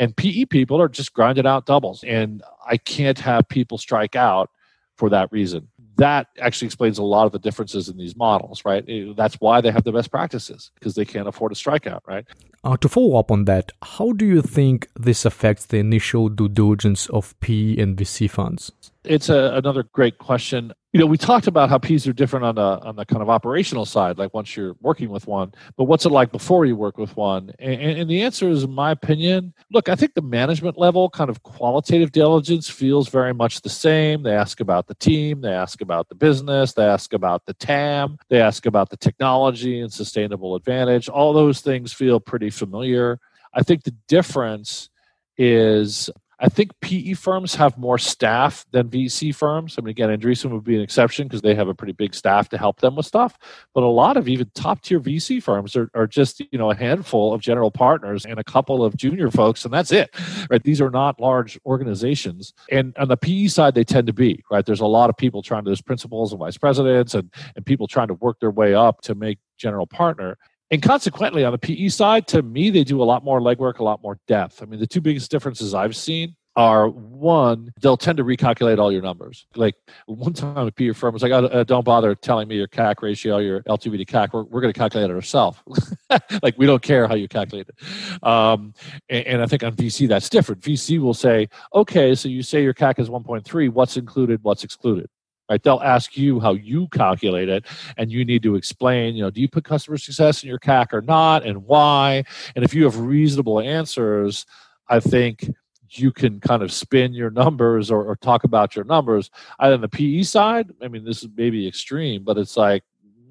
and 0.00 0.16
PE 0.16 0.46
people 0.46 0.80
are 0.80 0.88
just 0.88 1.12
grinding 1.12 1.46
out 1.46 1.66
doubles. 1.66 2.02
And 2.04 2.42
I 2.66 2.78
can't 2.78 3.18
have 3.18 3.46
people 3.48 3.76
strike 3.76 4.16
out 4.16 4.50
for 4.96 5.10
that 5.10 5.30
reason. 5.30 5.68
That 5.96 6.28
actually 6.40 6.66
explains 6.66 6.96
a 6.96 7.02
lot 7.02 7.26
of 7.26 7.32
the 7.32 7.38
differences 7.38 7.90
in 7.90 7.98
these 7.98 8.16
models, 8.16 8.64
right? 8.64 8.82
That's 9.14 9.34
why 9.34 9.60
they 9.60 9.70
have 9.70 9.84
the 9.84 9.92
best 9.92 10.10
practices 10.10 10.70
because 10.74 10.94
they 10.94 11.04
can't 11.04 11.28
afford 11.28 11.52
a 11.52 11.54
strikeout, 11.54 12.00
right? 12.06 12.26
Uh, 12.64 12.78
to 12.78 12.88
follow 12.88 13.18
up 13.18 13.30
on 13.30 13.44
that, 13.44 13.72
how 13.82 14.12
do 14.12 14.24
you 14.24 14.40
think 14.40 14.88
this 14.96 15.26
affects 15.26 15.66
the 15.66 15.76
initial 15.76 16.30
due 16.30 16.48
diligence 16.48 17.06
of 17.10 17.38
PE 17.40 17.76
and 17.76 17.96
VC 17.96 18.28
funds? 18.30 18.72
It's 19.04 19.28
a, 19.28 19.52
another 19.54 19.82
great 19.82 20.16
question 20.16 20.72
you 20.92 20.98
know, 20.98 21.06
we 21.06 21.16
talked 21.16 21.46
about 21.46 21.68
how 21.68 21.78
P's 21.78 22.08
are 22.08 22.12
different 22.12 22.44
on 22.44 22.56
the 22.56 22.62
on 22.62 22.96
the 22.96 23.04
kind 23.04 23.22
of 23.22 23.30
operational 23.30 23.84
side, 23.84 24.18
like 24.18 24.34
once 24.34 24.56
you're 24.56 24.74
working 24.80 25.08
with 25.08 25.28
one. 25.28 25.52
But 25.76 25.84
what's 25.84 26.04
it 26.04 26.10
like 26.10 26.32
before 26.32 26.66
you 26.66 26.74
work 26.74 26.98
with 26.98 27.16
one? 27.16 27.52
And, 27.60 27.80
and, 27.80 28.10
the 28.10 28.22
answer 28.22 28.48
is, 28.48 28.64
in 28.64 28.72
my 28.72 28.90
opinion, 28.90 29.54
look, 29.70 29.88
I 29.88 29.94
think 29.94 30.14
the 30.14 30.22
management 30.22 30.76
level 30.76 31.08
kind 31.08 31.30
of 31.30 31.44
qualitative 31.44 32.10
diligence 32.10 32.68
feels 32.68 33.08
very 33.08 33.32
much 33.32 33.60
the 33.60 33.68
same. 33.68 34.24
They 34.24 34.34
ask 34.34 34.58
about 34.58 34.88
the 34.88 34.96
team, 34.96 35.42
they 35.42 35.52
ask 35.52 35.80
about 35.80 36.08
the 36.08 36.16
business, 36.16 36.72
they 36.72 36.84
ask 36.84 37.12
about 37.12 37.46
the 37.46 37.54
TAM, 37.54 38.18
they 38.28 38.40
ask 38.40 38.66
about 38.66 38.90
the 38.90 38.96
technology 38.96 39.80
and 39.80 39.92
sustainable 39.92 40.56
advantage. 40.56 41.08
All 41.08 41.32
those 41.32 41.60
things 41.60 41.92
feel 41.92 42.18
pretty 42.18 42.50
familiar. 42.50 43.20
I 43.54 43.62
think 43.62 43.84
the 43.84 43.94
difference 44.08 44.90
is 45.38 46.10
I 46.40 46.48
think 46.48 46.72
PE 46.80 47.12
firms 47.14 47.54
have 47.56 47.76
more 47.76 47.98
staff 47.98 48.64
than 48.72 48.88
VC 48.88 49.34
firms. 49.34 49.76
I 49.78 49.82
mean, 49.82 49.90
again, 49.90 50.08
Andreessen 50.08 50.50
would 50.50 50.64
be 50.64 50.74
an 50.74 50.80
exception 50.80 51.28
because 51.28 51.42
they 51.42 51.54
have 51.54 51.68
a 51.68 51.74
pretty 51.74 51.92
big 51.92 52.14
staff 52.14 52.48
to 52.48 52.58
help 52.58 52.80
them 52.80 52.96
with 52.96 53.04
stuff. 53.04 53.38
But 53.74 53.82
a 53.82 53.86
lot 53.86 54.16
of 54.16 54.26
even 54.26 54.50
top 54.54 54.80
tier 54.80 55.00
VC 55.00 55.42
firms 55.42 55.76
are, 55.76 55.90
are 55.94 56.06
just, 56.06 56.40
you 56.40 56.58
know, 56.58 56.70
a 56.70 56.74
handful 56.74 57.34
of 57.34 57.42
general 57.42 57.70
partners 57.70 58.24
and 58.24 58.38
a 58.38 58.44
couple 58.44 58.82
of 58.82 58.96
junior 58.96 59.30
folks, 59.30 59.64
and 59.66 59.74
that's 59.74 59.92
it, 59.92 60.10
right? 60.48 60.62
These 60.62 60.80
are 60.80 60.90
not 60.90 61.20
large 61.20 61.58
organizations. 61.66 62.54
And 62.70 62.96
on 62.96 63.08
the 63.08 63.18
PE 63.18 63.48
side, 63.48 63.74
they 63.74 63.84
tend 63.84 64.06
to 64.06 64.14
be, 64.14 64.42
right? 64.50 64.64
There's 64.64 64.80
a 64.80 64.86
lot 64.86 65.10
of 65.10 65.16
people 65.18 65.42
trying 65.42 65.64
to, 65.64 65.68
there's 65.68 65.82
principals 65.82 66.32
and 66.32 66.38
vice 66.38 66.56
presidents 66.56 67.14
and, 67.14 67.30
and 67.54 67.66
people 67.66 67.86
trying 67.86 68.08
to 68.08 68.14
work 68.14 68.40
their 68.40 68.50
way 68.50 68.74
up 68.74 69.02
to 69.02 69.14
make 69.14 69.38
general 69.58 69.86
partner. 69.86 70.38
And 70.70 70.82
consequently, 70.82 71.44
on 71.44 71.52
the 71.52 71.58
PE 71.58 71.88
side, 71.88 72.28
to 72.28 72.42
me, 72.42 72.70
they 72.70 72.84
do 72.84 73.02
a 73.02 73.04
lot 73.04 73.24
more 73.24 73.40
legwork, 73.40 73.78
a 73.78 73.84
lot 73.84 74.02
more 74.02 74.18
depth. 74.28 74.62
I 74.62 74.66
mean, 74.66 74.78
the 74.78 74.86
two 74.86 75.00
biggest 75.00 75.30
differences 75.30 75.74
I've 75.74 75.96
seen 75.96 76.36
are 76.56 76.88
one, 76.88 77.72
they'll 77.80 77.96
tend 77.96 78.18
to 78.18 78.24
recalculate 78.24 78.78
all 78.78 78.90
your 78.90 79.02
numbers. 79.02 79.46
Like 79.54 79.76
one 80.06 80.32
time 80.32 80.66
a 80.66 80.72
PE 80.72 80.92
firm 80.92 81.12
was 81.12 81.22
like, 81.22 81.32
oh, 81.32 81.46
uh, 81.46 81.64
don't 81.64 81.84
bother 81.84 82.14
telling 82.14 82.48
me 82.48 82.56
your 82.56 82.66
CAC 82.68 83.02
ratio, 83.02 83.38
your 83.38 83.62
LTV 83.62 83.98
to 83.98 84.04
CAC. 84.04 84.32
We're, 84.32 84.42
we're 84.42 84.60
going 84.60 84.72
to 84.72 84.78
calculate 84.78 85.10
it 85.10 85.14
ourselves. 85.14 85.58
like 86.42 86.58
we 86.58 86.66
don't 86.66 86.82
care 86.82 87.06
how 87.06 87.14
you 87.14 87.28
calculate 87.28 87.68
it. 87.68 88.26
Um, 88.26 88.74
and, 89.08 89.26
and, 89.26 89.42
I 89.42 89.46
think 89.46 89.62
on 89.62 89.74
VC 89.74 90.08
that's 90.08 90.28
different. 90.28 90.60
VC 90.62 90.98
will 90.98 91.14
say, 91.14 91.48
okay, 91.74 92.14
so 92.14 92.28
you 92.28 92.42
say 92.42 92.62
your 92.62 92.74
CAC 92.74 92.98
is 92.98 93.08
1.3. 93.08 93.70
What's 93.70 93.96
included? 93.96 94.40
What's 94.42 94.64
excluded? 94.64 95.08
Right 95.50 95.62
they'll 95.62 95.82
ask 95.82 96.16
you 96.16 96.40
how 96.40 96.54
you 96.54 96.88
calculate 96.88 97.48
it 97.48 97.66
and 97.98 98.10
you 98.10 98.24
need 98.24 98.42
to 98.42 98.54
explain 98.54 99.14
you 99.14 99.22
know 99.22 99.30
do 99.30 99.40
you 99.40 99.48
put 99.48 99.64
customer 99.64 99.98
success 99.98 100.42
in 100.42 100.48
your 100.48 100.58
cac 100.58 100.94
or 100.94 101.02
not 101.02 101.44
and 101.44 101.66
why 101.66 102.22
and 102.54 102.64
if 102.64 102.72
you 102.72 102.84
have 102.84 102.98
reasonable 102.98 103.60
answers 103.60 104.46
i 104.88 104.98
think 104.98 105.50
you 105.92 106.12
can 106.12 106.38
kind 106.38 106.62
of 106.62 106.72
spin 106.72 107.12
your 107.12 107.30
numbers 107.30 107.90
or, 107.90 108.04
or 108.04 108.14
talk 108.14 108.44
about 108.44 108.76
your 108.76 108.84
numbers 108.84 109.28
Either 109.58 109.74
on 109.74 109.80
the 109.80 109.88
pe 109.88 110.22
side 110.22 110.70
i 110.80 110.88
mean 110.88 111.04
this 111.04 111.22
is 111.22 111.28
maybe 111.36 111.66
extreme 111.66 112.22
but 112.24 112.38
it's 112.38 112.56
like 112.56 112.84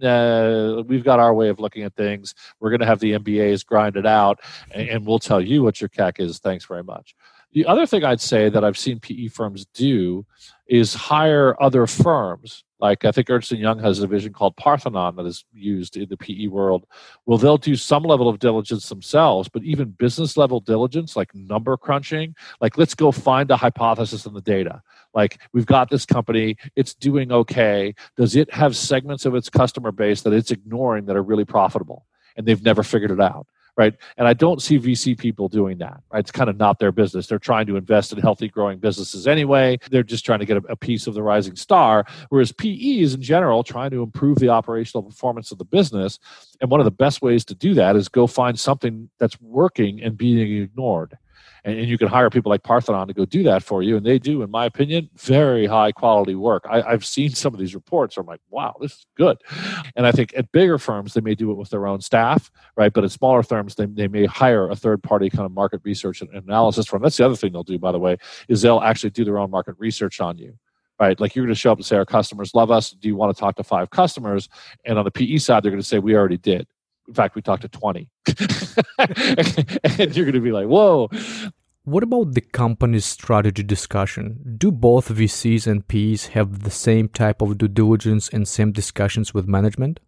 uh, 0.04 0.82
we've 0.88 1.04
got 1.04 1.20
our 1.20 1.34
way 1.34 1.50
of 1.50 1.60
looking 1.60 1.84
at 1.84 1.94
things. 1.96 2.34
We're 2.62 2.70
going 2.70 2.80
to 2.80 2.86
have 2.86 3.00
the 3.00 3.14
MBAs 3.14 3.66
grind 3.66 3.98
it 3.98 4.06
out, 4.06 4.40
and, 4.72 4.88
and, 4.88 5.06
we'll 5.06 5.20
tell 5.20 5.42
you 5.42 5.62
what 5.62 5.82
your 5.82 5.90
CAC 5.90 6.22
is. 6.22 6.40
Thanks 6.40 6.66
very 6.66 6.84
much. 6.84 7.16
The 7.52 7.66
other 7.66 7.88
thing 7.88 8.04
I'd 8.04 8.22
say 8.22 8.50
that 8.50 8.64
I've 8.64 8.78
seen 8.78 9.00
PE 9.00 9.28
firms 9.28 9.66
do 9.74 10.26
is 10.68 10.94
hire 10.94 11.62
other 11.62 11.88
firms. 11.88 12.64
Like 12.80 13.06
I 13.06 13.12
think 13.12 13.30
Ernst 13.30 13.52
& 13.52 13.54
Young 13.54 13.80
has 13.80 13.98
a 13.98 14.02
division 14.04 14.34
called 14.34 14.56
Parthenon 14.56 15.16
that 15.16 15.26
is 15.26 15.44
used 15.52 15.98
in 15.98 16.08
the 16.10 16.16
PE 16.16 16.48
world. 16.48 16.86
Well, 17.26 17.40
they'll 17.40 17.58
do 17.58 17.76
some 17.76 18.04
level 18.04 18.30
of 18.30 18.40
diligence 18.40 18.88
themselves, 18.88 19.50
but 19.50 19.64
even 19.64 19.90
business 19.90 20.38
level 20.38 20.60
diligence, 20.60 21.16
like 21.16 21.34
number 21.34 21.76
crunching, 21.76 22.36
like 22.62 22.78
let's 22.78 22.94
go 22.94 23.12
find 23.12 23.50
a 23.50 23.58
hypothesis 23.58 24.28
in 24.28 24.34
the 24.34 24.42
data. 24.42 24.82
Like 25.16 25.42
we've 25.52 25.66
got 25.66 25.90
this 25.90 26.06
company, 26.06 26.56
it's 26.76 26.94
doing 26.94 27.32
okay. 27.32 27.96
Does 28.16 28.36
it 28.36 28.54
have 28.54 28.78
segments 28.78 29.26
of 29.26 29.34
its 29.34 29.50
customer 29.50 29.92
base 29.92 30.22
that 30.22 30.34
it's 30.34 30.52
ignoring 30.52 31.06
that 31.06 31.18
are 31.18 31.24
really 31.24 31.46
profitable? 31.46 32.06
And 32.38 32.48
they've 32.48 32.64
never 32.64 32.84
figured 32.84 33.12
it 33.12 33.20
out 33.20 33.48
right? 33.80 33.96
And 34.18 34.28
I 34.28 34.34
don't 34.34 34.62
see 34.62 34.78
VC 34.78 35.18
people 35.18 35.48
doing 35.48 35.78
that, 35.78 36.02
right? 36.12 36.20
It's 36.20 36.32
kind 36.32 36.50
of 36.50 36.58
not 36.58 36.80
their 36.80 36.92
business. 36.92 37.28
They're 37.28 37.40
trying 37.40 37.66
to 37.68 37.78
invest 37.78 38.12
in 38.12 38.20
healthy, 38.20 38.50
growing 38.50 38.78
businesses 38.78 39.26
anyway. 39.26 39.78
They're 39.90 40.04
just 40.04 40.26
trying 40.26 40.40
to 40.40 40.46
get 40.46 40.58
a, 40.58 40.64
a 40.68 40.76
piece 40.76 41.08
of 41.08 41.14
the 41.14 41.24
rising 41.24 41.56
star. 41.56 42.06
Whereas 42.28 42.52
PEs 42.52 43.14
in 43.14 43.22
general 43.22 43.64
trying 43.64 43.92
to 43.92 44.04
improve 44.04 44.38
the 44.40 44.50
operational 44.50 45.02
performance 45.02 45.54
of 45.54 45.60
the 45.60 45.64
business. 45.64 46.20
And 46.60 46.70
one 46.70 46.82
of 46.82 46.84
the 46.84 46.92
best 46.92 47.22
ways 47.22 47.46
to 47.46 47.56
do 47.56 47.74
that 47.76 47.96
is 47.96 48.10
go 48.10 48.28
find 48.28 48.60
something 48.60 49.10
that's 49.18 49.40
working 49.40 50.04
and 50.04 50.18
being 50.18 50.62
ignored 50.62 51.18
and, 51.64 51.78
and, 51.78 51.88
you 51.88 51.98
can 51.98 52.08
hire 52.08 52.30
people 52.30 52.50
like 52.50 52.64
Parthenon 52.64 53.08
to 53.08 53.14
go 53.14 53.26
do 53.26 53.44
that 53.44 53.64
for 53.64 53.82
you. 53.84 53.98
And 53.98 54.06
they 54.06 54.20
do, 54.20 54.42
in 54.42 54.52
my 54.52 54.66
opinion, 54.66 55.10
very 55.16 55.66
high 55.66 55.92
quality 55.92 56.36
work. 56.36 56.66
I, 56.70 56.82
have 56.90 57.06
seen 57.06 57.32
some 57.32 57.54
of 57.54 57.60
these 57.60 57.76
reports. 57.76 58.18
I'm 58.18 58.26
like, 58.26 58.42
wow, 58.50 58.76
this 58.80 58.92
is 58.92 59.06
good. 59.16 59.38
And 59.96 60.06
I 60.06 60.12
think 60.12 60.34
at 60.36 60.52
bigger 60.52 60.78
firms, 60.78 61.14
they 61.14 61.22
may 61.22 61.36
do 61.36 61.52
it 61.52 61.56
with 61.56 61.70
their 61.70 61.88
own 61.88 62.02
staff, 62.02 62.52
right? 62.76 62.92
But 62.92 63.04
at 63.04 63.12
smaller 63.12 63.44
firms, 63.44 63.76
they, 63.76 63.86
they 63.86 64.08
may 64.08 64.26
hire 64.26 64.70
a 64.70 64.76
third 64.76 65.04
party 65.04 65.30
kind 65.30 65.46
of 65.46 65.52
market 65.52 65.82
research 65.84 66.22
and 66.22 66.30
analysis 66.34 66.88
firm. 66.88 67.02
That's 67.02 67.18
the 67.18 67.26
other 67.26 67.36
thing 67.36 67.54
they'll 67.54 67.64
do, 67.64 67.80
by 67.80 67.92
the 67.92 68.00
way, 68.00 68.18
is 68.48 68.62
they'll 68.62 68.82
actually 68.82 69.12
do 69.12 69.26
their 69.26 69.38
own 69.38 69.52
market 69.52 69.76
research 69.78 70.20
on 70.20 70.38
you 70.38 70.58
right? 71.00 71.20
Like 71.20 71.34
you're 71.34 71.46
going 71.46 71.54
to 71.54 71.60
show 71.60 71.72
up 71.72 71.78
and 71.78 71.86
say, 71.86 71.96
Our 71.96 72.06
customers 72.06 72.54
love 72.54 72.72
us. 72.72 72.92
Do 72.92 73.08
you 73.08 73.16
want 73.16 73.36
to 73.36 73.40
talk 73.40 73.56
to 73.56 73.64
five 73.64 73.90
customers? 73.90 74.50
And 74.86 75.00
on 75.00 75.06
the 75.06 75.12
PE 75.12 75.38
side, 75.38 75.64
they're 75.64 75.72
going 75.72 75.82
to 75.82 75.88
say, 75.88 76.00
We 76.00 76.16
already 76.16 76.38
did. 76.38 76.68
In 77.10 77.16
fact, 77.16 77.34
we 77.34 77.42
talked 77.42 77.64
to 77.64 77.68
20. 77.68 78.08
and 79.00 80.16
you're 80.16 80.26
going 80.26 80.34
to 80.34 80.42
be 80.42 80.52
like, 80.52 80.68
whoa. 80.68 81.10
What 81.84 82.04
about 82.04 82.36
the 82.36 82.42
company's 82.42 83.06
strategy 83.06 83.64
discussion? 83.64 84.56
Do 84.60 84.72
both 84.72 85.10
VCs 85.10 85.66
and 85.66 85.88
PEs 85.88 86.28
have 86.28 86.62
the 86.62 86.70
same 86.70 87.10
type 87.10 87.42
of 87.42 87.58
due 87.58 87.68
diligence 87.68 88.30
and 88.30 88.48
same 88.48 88.72
discussions 88.72 89.34
with 89.34 89.48
management? 89.48 90.00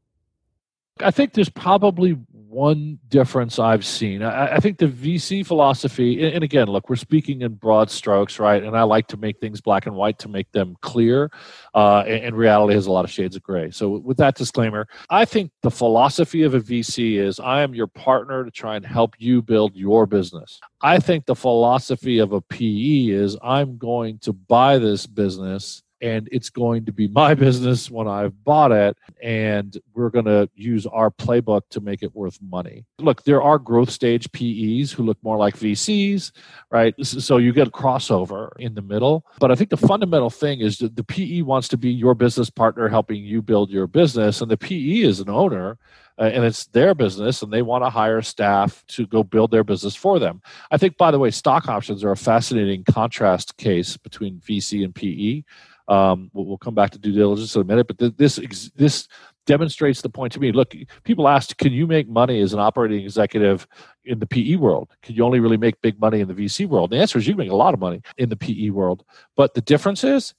I 1.01 1.11
think 1.11 1.33
there's 1.33 1.49
probably 1.49 2.17
one 2.51 2.99
difference 3.07 3.59
I've 3.59 3.85
seen. 3.85 4.21
I, 4.21 4.55
I, 4.55 4.59
think 4.59 4.77
the 4.77 4.87
VC 4.87 5.45
philosophy, 5.45 6.33
and 6.33 6.43
again, 6.43 6.67
look, 6.67 6.89
we're 6.89 6.97
speaking 6.97 7.43
in 7.43 7.53
broad 7.53 7.89
strokes, 7.89 8.39
right? 8.39 8.61
And 8.61 8.75
I 8.75 8.83
like 8.83 9.07
to 9.07 9.17
make 9.17 9.39
things 9.39 9.61
black 9.61 9.85
and 9.85 9.95
white 9.95 10.19
to 10.19 10.27
make 10.27 10.51
them 10.51 10.75
clear. 10.81 11.31
Uh, 11.73 11.99
and, 11.99 12.25
and, 12.25 12.35
reality 12.35 12.73
has 12.73 12.87
a 12.87 12.91
lot 12.91 13.05
of 13.05 13.11
shades 13.11 13.37
of 13.37 13.41
gray. 13.41 13.71
So, 13.71 13.89
with 13.89 14.17
that 14.17 14.35
disclaimer, 14.35 14.87
I 15.09 15.23
think 15.23 15.51
the 15.61 15.71
philosophy 15.71 16.43
of 16.43 16.53
a 16.53 16.59
VC 16.59 17.13
is 17.13 17.39
I 17.39 17.61
am 17.61 17.73
your 17.73 17.87
partner 17.87 18.43
to 18.43 18.51
try 18.51 18.75
and 18.75 18.85
help 18.85 19.15
you 19.17 19.41
build 19.41 19.73
your 19.73 20.05
business. 20.05 20.59
I 20.81 20.99
think 20.99 21.25
the 21.25 21.35
philosophy 21.35 22.19
of 22.19 22.33
a 22.33 22.41
PE 22.41 23.11
is 23.11 23.37
I'm 23.41 23.77
going 23.77 24.19
to 24.19 24.33
buy 24.33 24.77
this 24.77 25.07
business 25.07 25.83
and 26.01 26.27
it's 26.31 26.49
going 26.49 26.85
to 26.85 26.91
be 26.91 27.07
my 27.07 27.33
business 27.45 27.89
when 27.89 28.07
I've 28.07 28.43
bought 28.43 28.71
it, 28.71 28.97
and 29.21 29.77
we're 29.93 30.09
going 30.09 30.25
to 30.25 30.49
use 30.55 30.85
our 30.85 31.11
playbook 31.11 31.61
to 31.71 31.81
make 31.81 32.03
it 32.03 32.15
worth 32.15 32.39
money. 32.41 32.85
Look, 32.99 33.23
there 33.23 33.41
are 33.41 33.57
growth 33.57 33.89
stage 33.89 34.31
PEs 34.31 34.91
who 34.91 35.03
look 35.03 35.17
more 35.23 35.37
like 35.37 35.57
VCs, 35.57 36.31
right? 36.69 36.93
So 37.05 37.37
you 37.37 37.53
get 37.53 37.67
a 37.67 37.71
crossover 37.71 38.51
in 38.57 38.73
the 38.75 38.81
middle. 38.81 39.25
But 39.39 39.51
I 39.51 39.55
think 39.55 39.69
the 39.69 39.77
fundamental 39.77 40.29
thing 40.29 40.61
is 40.61 40.77
that 40.79 40.95
the 40.95 41.03
PE 41.03 41.41
wants 41.41 41.67
to 41.69 41.77
be 41.77 41.91
your 41.91 42.15
business 42.15 42.49
partner 42.49 42.87
helping 42.87 43.23
you 43.23 43.41
build 43.41 43.69
your 43.69 43.87
business, 43.87 44.41
and 44.41 44.49
the 44.49 44.57
PE 44.57 45.01
is 45.01 45.19
an 45.19 45.29
owner 45.29 45.77
uh, 46.21 46.25
and 46.25 46.43
it's 46.43 46.67
their 46.67 46.93
business 46.93 47.41
and 47.41 47.51
they 47.51 47.63
want 47.63 47.83
to 47.83 47.89
hire 47.89 48.21
staff 48.21 48.85
to 48.87 49.07
go 49.07 49.23
build 49.23 49.49
their 49.49 49.63
business 49.63 49.95
for 49.95 50.19
them. 50.19 50.41
I 50.69 50.77
think, 50.77 50.95
by 50.97 51.09
the 51.09 51.19
way, 51.19 51.31
stock 51.31 51.67
options 51.67 52.03
are 52.03 52.11
a 52.11 52.17
fascinating 52.17 52.83
contrast 52.83 53.57
case 53.57 53.97
between 53.97 54.39
VC 54.39 54.83
and 54.83 54.93
PE. 54.93 55.43
Um, 55.91 56.31
we'll, 56.31 56.45
we'll, 56.45 56.57
come 56.57 56.73
back 56.73 56.91
to 56.91 56.97
due 56.97 57.11
diligence 57.11 57.53
in 57.53 57.61
a 57.61 57.65
minute, 57.65 57.85
but 57.85 58.17
this 58.17 58.39
this 58.75 59.09
demonstrates 59.45 60.01
the 60.01 60.09
point 60.09 60.31
to 60.31 60.39
me. 60.39 60.53
Look, 60.53 60.73
people 61.03 61.27
asked, 61.27 61.57
can 61.57 61.73
you 61.73 61.85
make 61.85 62.07
money 62.07 62.39
as 62.39 62.53
an 62.53 62.61
operating 62.61 63.03
executive 63.03 63.67
in 64.05 64.19
the 64.19 64.25
PE 64.25 64.55
world? 64.55 64.89
Can 65.01 65.15
you 65.15 65.25
only 65.25 65.41
really 65.41 65.57
make 65.57 65.81
big 65.81 65.99
money 65.99 66.21
in 66.21 66.29
the 66.29 66.33
VC 66.33 66.65
world? 66.65 66.93
And 66.93 66.97
the 66.97 67.01
answer 67.01 67.17
is 67.17 67.27
you 67.27 67.33
can 67.33 67.39
make 67.39 67.51
a 67.51 67.55
lot 67.55 67.73
of 67.73 67.81
money 67.81 68.01
in 68.17 68.29
the 68.29 68.37
PE 68.37 68.69
world. 68.69 69.03
But 69.35 69.53
the 69.53 69.59
difference 69.59 70.05
is 70.05 70.33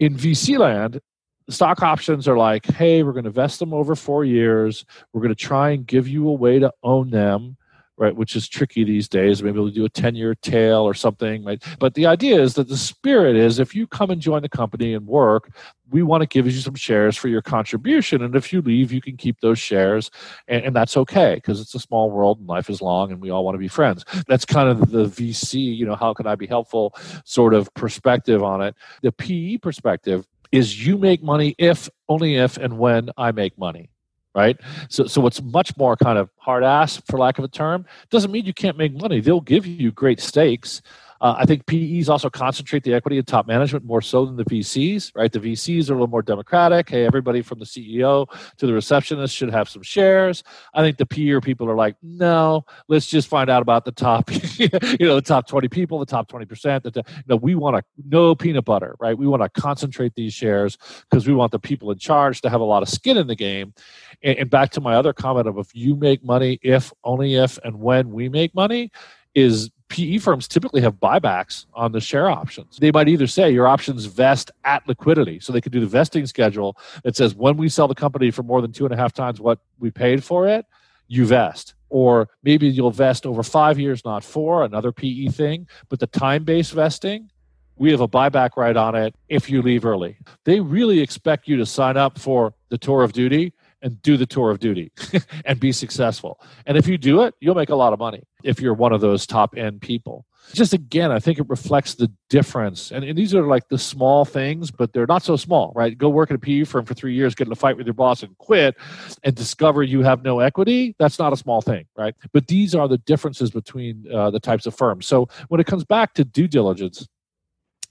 in 0.00 0.14
VC 0.14 0.56
land, 0.56 1.02
stock 1.50 1.82
options 1.82 2.26
are 2.26 2.38
like, 2.38 2.64
hey, 2.64 3.02
we're 3.02 3.12
going 3.12 3.24
to 3.24 3.30
vest 3.30 3.58
them 3.58 3.74
over 3.74 3.94
four 3.94 4.24
years. 4.24 4.86
We're 5.12 5.20
going 5.20 5.34
to 5.34 5.44
try 5.44 5.70
and 5.70 5.86
give 5.86 6.08
you 6.08 6.28
a 6.28 6.32
way 6.32 6.60
to 6.60 6.72
own 6.82 7.10
them, 7.10 7.57
right? 7.98 8.14
Which 8.14 8.36
is 8.36 8.48
tricky 8.48 8.84
these 8.84 9.08
days. 9.08 9.42
Maybe 9.42 9.58
we'll 9.58 9.70
do 9.70 9.84
a 9.84 9.88
10 9.88 10.14
year 10.14 10.34
tail 10.36 10.82
or 10.82 10.94
something, 10.94 11.44
right? 11.44 11.62
But 11.78 11.94
the 11.94 12.06
idea 12.06 12.40
is 12.40 12.54
that 12.54 12.68
the 12.68 12.76
spirit 12.76 13.36
is 13.36 13.58
if 13.58 13.74
you 13.74 13.86
come 13.86 14.10
and 14.10 14.20
join 14.20 14.42
the 14.42 14.48
company 14.48 14.94
and 14.94 15.06
work, 15.06 15.50
we 15.90 16.02
want 16.02 16.22
to 16.22 16.26
give 16.26 16.46
you 16.46 16.52
some 16.52 16.74
shares 16.74 17.16
for 17.16 17.28
your 17.28 17.42
contribution. 17.42 18.22
And 18.22 18.36
if 18.36 18.52
you 18.52 18.62
leave, 18.62 18.92
you 18.92 19.00
can 19.00 19.16
keep 19.16 19.40
those 19.40 19.58
shares. 19.58 20.10
And, 20.46 20.64
and 20.64 20.76
that's 20.76 20.96
okay 20.96 21.36
because 21.36 21.60
it's 21.60 21.74
a 21.74 21.80
small 21.80 22.10
world 22.10 22.38
and 22.38 22.46
life 22.46 22.70
is 22.70 22.80
long 22.80 23.10
and 23.10 23.20
we 23.20 23.30
all 23.30 23.44
want 23.44 23.54
to 23.54 23.58
be 23.58 23.68
friends. 23.68 24.04
That's 24.28 24.44
kind 24.44 24.68
of 24.68 24.90
the 24.90 25.06
VC, 25.06 25.76
you 25.76 25.84
know, 25.84 25.96
how 25.96 26.14
can 26.14 26.26
I 26.26 26.36
be 26.36 26.46
helpful 26.46 26.94
sort 27.24 27.52
of 27.52 27.72
perspective 27.74 28.42
on 28.42 28.62
it. 28.62 28.74
The 29.02 29.12
PE 29.12 29.58
perspective 29.58 30.26
is 30.52 30.86
you 30.86 30.96
make 30.96 31.22
money 31.22 31.54
if 31.58 31.88
only 32.08 32.36
if 32.36 32.56
and 32.56 32.78
when 32.78 33.10
I 33.16 33.32
make 33.32 33.58
money 33.58 33.90
right? 34.34 34.58
So 34.88 35.06
so 35.06 35.20
what's 35.20 35.42
much 35.42 35.76
more 35.76 35.96
kind 35.96 36.18
of 36.18 36.30
hard 36.36 36.64
ass 36.64 37.00
for 37.06 37.18
lack 37.18 37.38
of 37.38 37.44
a 37.44 37.48
term 37.48 37.86
doesn't 38.10 38.30
mean 38.30 38.44
you 38.44 38.54
can't 38.54 38.76
make 38.76 38.94
money. 38.94 39.20
They'll 39.20 39.40
give 39.40 39.66
you 39.66 39.90
great 39.92 40.20
stakes 40.20 40.82
uh, 41.20 41.34
I 41.38 41.46
think 41.46 41.66
PEs 41.66 42.08
also 42.08 42.30
concentrate 42.30 42.84
the 42.84 42.94
equity 42.94 43.18
in 43.18 43.24
top 43.24 43.46
management 43.46 43.84
more 43.84 44.00
so 44.00 44.24
than 44.24 44.36
the 44.36 44.44
VCs, 44.44 45.12
right? 45.14 45.30
The 45.30 45.40
VCs 45.40 45.90
are 45.90 45.92
a 45.92 45.96
little 45.96 46.06
more 46.06 46.22
democratic. 46.22 46.90
Hey, 46.90 47.04
everybody 47.04 47.42
from 47.42 47.58
the 47.58 47.64
CEO 47.64 48.26
to 48.58 48.66
the 48.66 48.72
receptionist 48.72 49.34
should 49.34 49.50
have 49.50 49.68
some 49.68 49.82
shares. 49.82 50.44
I 50.74 50.82
think 50.82 50.96
the 50.96 51.06
PE 51.06 51.40
people 51.40 51.68
are 51.68 51.74
like, 51.76 51.96
no, 52.02 52.64
let's 52.88 53.06
just 53.06 53.28
find 53.28 53.50
out 53.50 53.62
about 53.62 53.84
the 53.84 53.92
top, 53.92 54.30
you 54.58 54.68
know, 55.06 55.16
the 55.16 55.22
top 55.22 55.48
20 55.48 55.68
people, 55.68 55.98
the 55.98 56.06
top 56.06 56.30
20%. 56.30 56.82
That, 56.82 56.96
you 56.96 57.02
know, 57.26 57.36
we 57.36 57.54
want 57.54 57.76
to, 57.76 57.82
no 58.08 58.34
peanut 58.34 58.64
butter, 58.64 58.96
right? 59.00 59.16
We 59.16 59.26
want 59.26 59.42
to 59.42 59.60
concentrate 59.60 60.14
these 60.14 60.32
shares 60.32 60.78
because 61.10 61.26
we 61.26 61.34
want 61.34 61.52
the 61.52 61.58
people 61.58 61.90
in 61.90 61.98
charge 61.98 62.40
to 62.42 62.50
have 62.50 62.60
a 62.60 62.64
lot 62.64 62.82
of 62.82 62.88
skin 62.88 63.16
in 63.16 63.26
the 63.26 63.36
game. 63.36 63.74
And, 64.22 64.38
and 64.38 64.50
back 64.50 64.70
to 64.72 64.80
my 64.80 64.94
other 64.94 65.12
comment 65.12 65.46
of 65.46 65.58
if 65.58 65.74
you 65.74 65.96
make 65.96 66.24
money, 66.24 66.58
if, 66.62 66.92
only 67.04 67.34
if, 67.34 67.58
and 67.64 67.80
when 67.80 68.10
we 68.10 68.28
make 68.28 68.54
money, 68.54 68.90
is 69.34 69.70
PE 69.88 70.18
firms 70.18 70.46
typically 70.46 70.80
have 70.82 70.94
buybacks 70.94 71.66
on 71.74 71.92
the 71.92 72.00
share 72.00 72.28
options. 72.28 72.76
They 72.76 72.90
might 72.90 73.08
either 73.08 73.26
say 73.26 73.50
your 73.50 73.66
options 73.66 74.04
vest 74.04 74.50
at 74.64 74.86
liquidity. 74.86 75.40
So 75.40 75.52
they 75.52 75.60
could 75.60 75.72
do 75.72 75.80
the 75.80 75.86
vesting 75.86 76.26
schedule 76.26 76.76
that 77.04 77.16
says 77.16 77.34
when 77.34 77.56
we 77.56 77.68
sell 77.68 77.88
the 77.88 77.94
company 77.94 78.30
for 78.30 78.42
more 78.42 78.60
than 78.60 78.72
two 78.72 78.84
and 78.84 78.92
a 78.92 78.96
half 78.96 79.12
times 79.12 79.40
what 79.40 79.58
we 79.78 79.90
paid 79.90 80.22
for 80.22 80.46
it, 80.46 80.66
you 81.08 81.24
vest. 81.24 81.74
Or 81.88 82.28
maybe 82.42 82.68
you'll 82.68 82.90
vest 82.90 83.24
over 83.24 83.42
five 83.42 83.78
years, 83.78 84.04
not 84.04 84.22
four, 84.22 84.62
another 84.62 84.92
PE 84.92 85.28
thing. 85.28 85.66
But 85.88 86.00
the 86.00 86.06
time 86.06 86.44
based 86.44 86.72
vesting, 86.72 87.30
we 87.76 87.90
have 87.90 88.00
a 88.00 88.08
buyback 88.08 88.56
right 88.56 88.76
on 88.76 88.94
it 88.94 89.14
if 89.28 89.48
you 89.48 89.62
leave 89.62 89.86
early. 89.86 90.18
They 90.44 90.60
really 90.60 91.00
expect 91.00 91.48
you 91.48 91.56
to 91.56 91.64
sign 91.64 91.96
up 91.96 92.18
for 92.18 92.52
the 92.68 92.76
tour 92.76 93.02
of 93.02 93.12
duty 93.12 93.54
and 93.82 94.00
do 94.02 94.16
the 94.16 94.26
tour 94.26 94.50
of 94.50 94.58
duty 94.58 94.92
and 95.44 95.60
be 95.60 95.72
successful. 95.72 96.40
And 96.66 96.76
if 96.76 96.86
you 96.86 96.98
do 96.98 97.22
it, 97.22 97.34
you'll 97.40 97.54
make 97.54 97.68
a 97.68 97.74
lot 97.74 97.92
of 97.92 97.98
money 97.98 98.22
if 98.44 98.60
you're 98.60 98.74
one 98.74 98.92
of 98.92 99.00
those 99.00 99.26
top 99.26 99.56
end 99.56 99.80
people. 99.80 100.26
Just 100.52 100.72
again, 100.72 101.12
I 101.12 101.18
think 101.18 101.38
it 101.38 101.48
reflects 101.48 101.94
the 101.94 102.10
difference. 102.30 102.90
And, 102.90 103.04
and 103.04 103.18
these 103.18 103.34
are 103.34 103.46
like 103.46 103.68
the 103.68 103.78
small 103.78 104.24
things, 104.24 104.70
but 104.70 104.92
they're 104.92 105.06
not 105.06 105.22
so 105.22 105.36
small, 105.36 105.72
right? 105.74 105.96
Go 105.96 106.08
work 106.08 106.30
at 106.30 106.36
a 106.36 106.38
PE 106.38 106.64
firm 106.64 106.86
for 106.86 106.94
three 106.94 107.14
years, 107.14 107.34
get 107.34 107.46
in 107.46 107.52
a 107.52 107.56
fight 107.56 107.76
with 107.76 107.86
your 107.86 107.94
boss 107.94 108.22
and 108.22 108.36
quit 108.38 108.76
and 109.22 109.34
discover 109.34 109.82
you 109.82 110.02
have 110.02 110.22
no 110.22 110.40
equity. 110.40 110.94
That's 110.98 111.18
not 111.18 111.32
a 111.32 111.36
small 111.36 111.60
thing, 111.60 111.86
right? 111.96 112.14
But 112.32 112.46
these 112.46 112.74
are 112.74 112.88
the 112.88 112.98
differences 112.98 113.50
between 113.50 114.06
uh, 114.12 114.30
the 114.30 114.40
types 114.40 114.64
of 114.64 114.74
firms. 114.74 115.06
So 115.06 115.28
when 115.48 115.60
it 115.60 115.66
comes 115.66 115.84
back 115.84 116.14
to 116.14 116.24
due 116.24 116.48
diligence, 116.48 117.06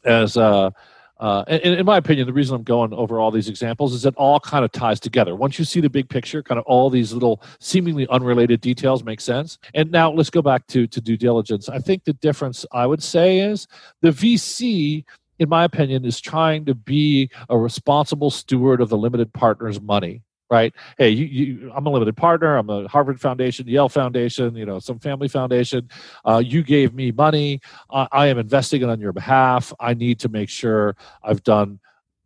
as 0.03 0.37
uh, 0.37 0.71
uh, 1.19 1.43
and, 1.47 1.61
in 1.61 1.85
my 1.85 1.97
opinion, 1.97 2.27
the 2.27 2.33
reason 2.33 2.55
I'm 2.55 2.63
going 2.63 2.93
over 2.93 3.19
all 3.19 3.31
these 3.31 3.49
examples 3.49 3.93
is 3.93 4.05
it 4.05 4.13
all 4.17 4.39
kind 4.39 4.63
of 4.63 4.71
ties 4.71 4.99
together. 4.99 5.35
Once 5.35 5.57
you 5.57 5.65
see 5.65 5.81
the 5.81 5.89
big 5.89 6.09
picture, 6.09 6.43
kind 6.43 6.59
of 6.59 6.65
all 6.65 6.89
these 6.89 7.13
little 7.13 7.41
seemingly 7.59 8.07
unrelated 8.09 8.61
details 8.61 9.03
make 9.03 9.21
sense. 9.21 9.57
And 9.73 9.91
now 9.91 10.11
let's 10.11 10.29
go 10.29 10.41
back 10.41 10.67
to, 10.67 10.87
to 10.87 11.01
due 11.01 11.17
diligence. 11.17 11.69
I 11.69 11.79
think 11.79 12.03
the 12.03 12.13
difference 12.13 12.65
I 12.71 12.85
would 12.85 13.01
say 13.01 13.39
is 13.39 13.67
the 14.01 14.09
VC, 14.09 15.05
in 15.39 15.49
my 15.49 15.63
opinion, 15.63 16.05
is 16.05 16.19
trying 16.19 16.65
to 16.65 16.75
be 16.75 17.31
a 17.49 17.57
responsible 17.57 18.29
steward 18.29 18.81
of 18.81 18.89
the 18.89 18.97
limited 18.97 19.33
partner's 19.33 19.81
money 19.81 20.21
right? 20.49 20.73
Hey, 20.97 21.09
you, 21.09 21.25
you, 21.25 21.71
I'm 21.75 21.85
a 21.85 21.89
limited 21.89 22.15
partner. 22.15 22.57
I'm 22.57 22.69
a 22.69 22.87
Harvard 22.87 23.19
Foundation, 23.19 23.67
Yale 23.67 23.89
Foundation, 23.89 24.55
you 24.55 24.65
know, 24.65 24.79
some 24.79 24.99
family 24.99 25.27
foundation. 25.27 25.89
Uh, 26.25 26.41
you 26.43 26.63
gave 26.63 26.93
me 26.93 27.11
money. 27.11 27.59
I, 27.91 28.07
I 28.11 28.27
am 28.27 28.37
investing 28.37 28.81
it 28.81 28.89
on 28.89 28.99
your 28.99 29.13
behalf. 29.13 29.73
I 29.79 29.93
need 29.93 30.19
to 30.21 30.29
make 30.29 30.49
sure 30.49 30.95
I've 31.23 31.43
done 31.43 31.79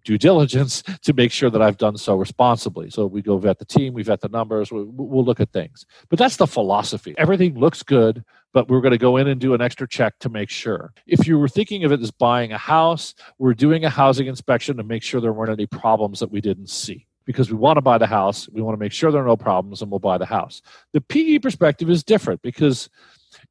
due 0.04 0.18
diligence 0.18 0.82
to 1.04 1.14
make 1.14 1.32
sure 1.32 1.50
that 1.50 1.62
I've 1.62 1.78
done 1.78 1.98
so 1.98 2.16
responsibly. 2.16 2.90
So 2.90 3.06
we 3.06 3.22
go 3.22 3.38
vet 3.38 3.60
the 3.60 3.66
team, 3.66 3.94
we 3.94 4.04
vet 4.04 4.22
the 4.22 4.30
numbers, 4.30 4.72
we, 4.72 4.84
will 4.84 5.24
look 5.24 5.40
at 5.40 5.52
things. 5.52 5.86
But 6.10 6.20
that's 6.20 6.38
the 6.38 6.48
philosophy. 6.48 7.14
Everything 7.18 7.58
looks 7.58 7.84
good, 7.84 8.24
but 8.54 8.68
we're 8.68 8.82
going 8.82 8.92
to 8.92 8.98
go 8.98 9.18
in 9.18 9.28
and 9.28 9.40
do 9.40 9.54
an 9.54 9.62
extra 9.62 9.88
check 9.88 10.18
to 10.20 10.30
make 10.30 10.50
sure. 10.50 10.94
If 11.06 11.28
you 11.28 11.38
were 11.38 11.48
thinking 11.48 11.84
of 11.84 11.92
it 11.92 12.02
as 12.02 12.12
buying 12.12 12.52
a 12.52 12.58
house, 12.58 13.14
we're 13.38 13.54
doing 13.54 13.86
a 13.86 13.90
housing 13.90 14.28
inspection 14.28 14.78
to 14.78 14.84
make 14.84 15.04
sure 15.04 15.22
there 15.22 15.34
weren't 15.34 15.52
any 15.52 15.68
problems 15.68 16.20
that 16.20 16.32
we 16.32 16.42
didn't 16.42 16.70
see 16.70 17.08
because 17.32 17.52
we 17.52 17.58
want 17.58 17.78
to 17.78 17.82
buy 17.82 17.98
the 17.98 18.08
house. 18.08 18.48
We 18.50 18.62
want 18.62 18.76
to 18.76 18.80
make 18.80 18.92
sure 18.92 19.12
there 19.12 19.22
are 19.22 19.28
no 19.28 19.38
problems 19.38 19.82
and 19.82 19.90
we'll 19.90 20.00
buy 20.00 20.18
the 20.18 20.26
house. 20.26 20.62
The 20.94 21.02
PE 21.02 21.40
perspective 21.40 21.90
is 21.90 22.04
different 22.04 22.42
because 22.42 22.90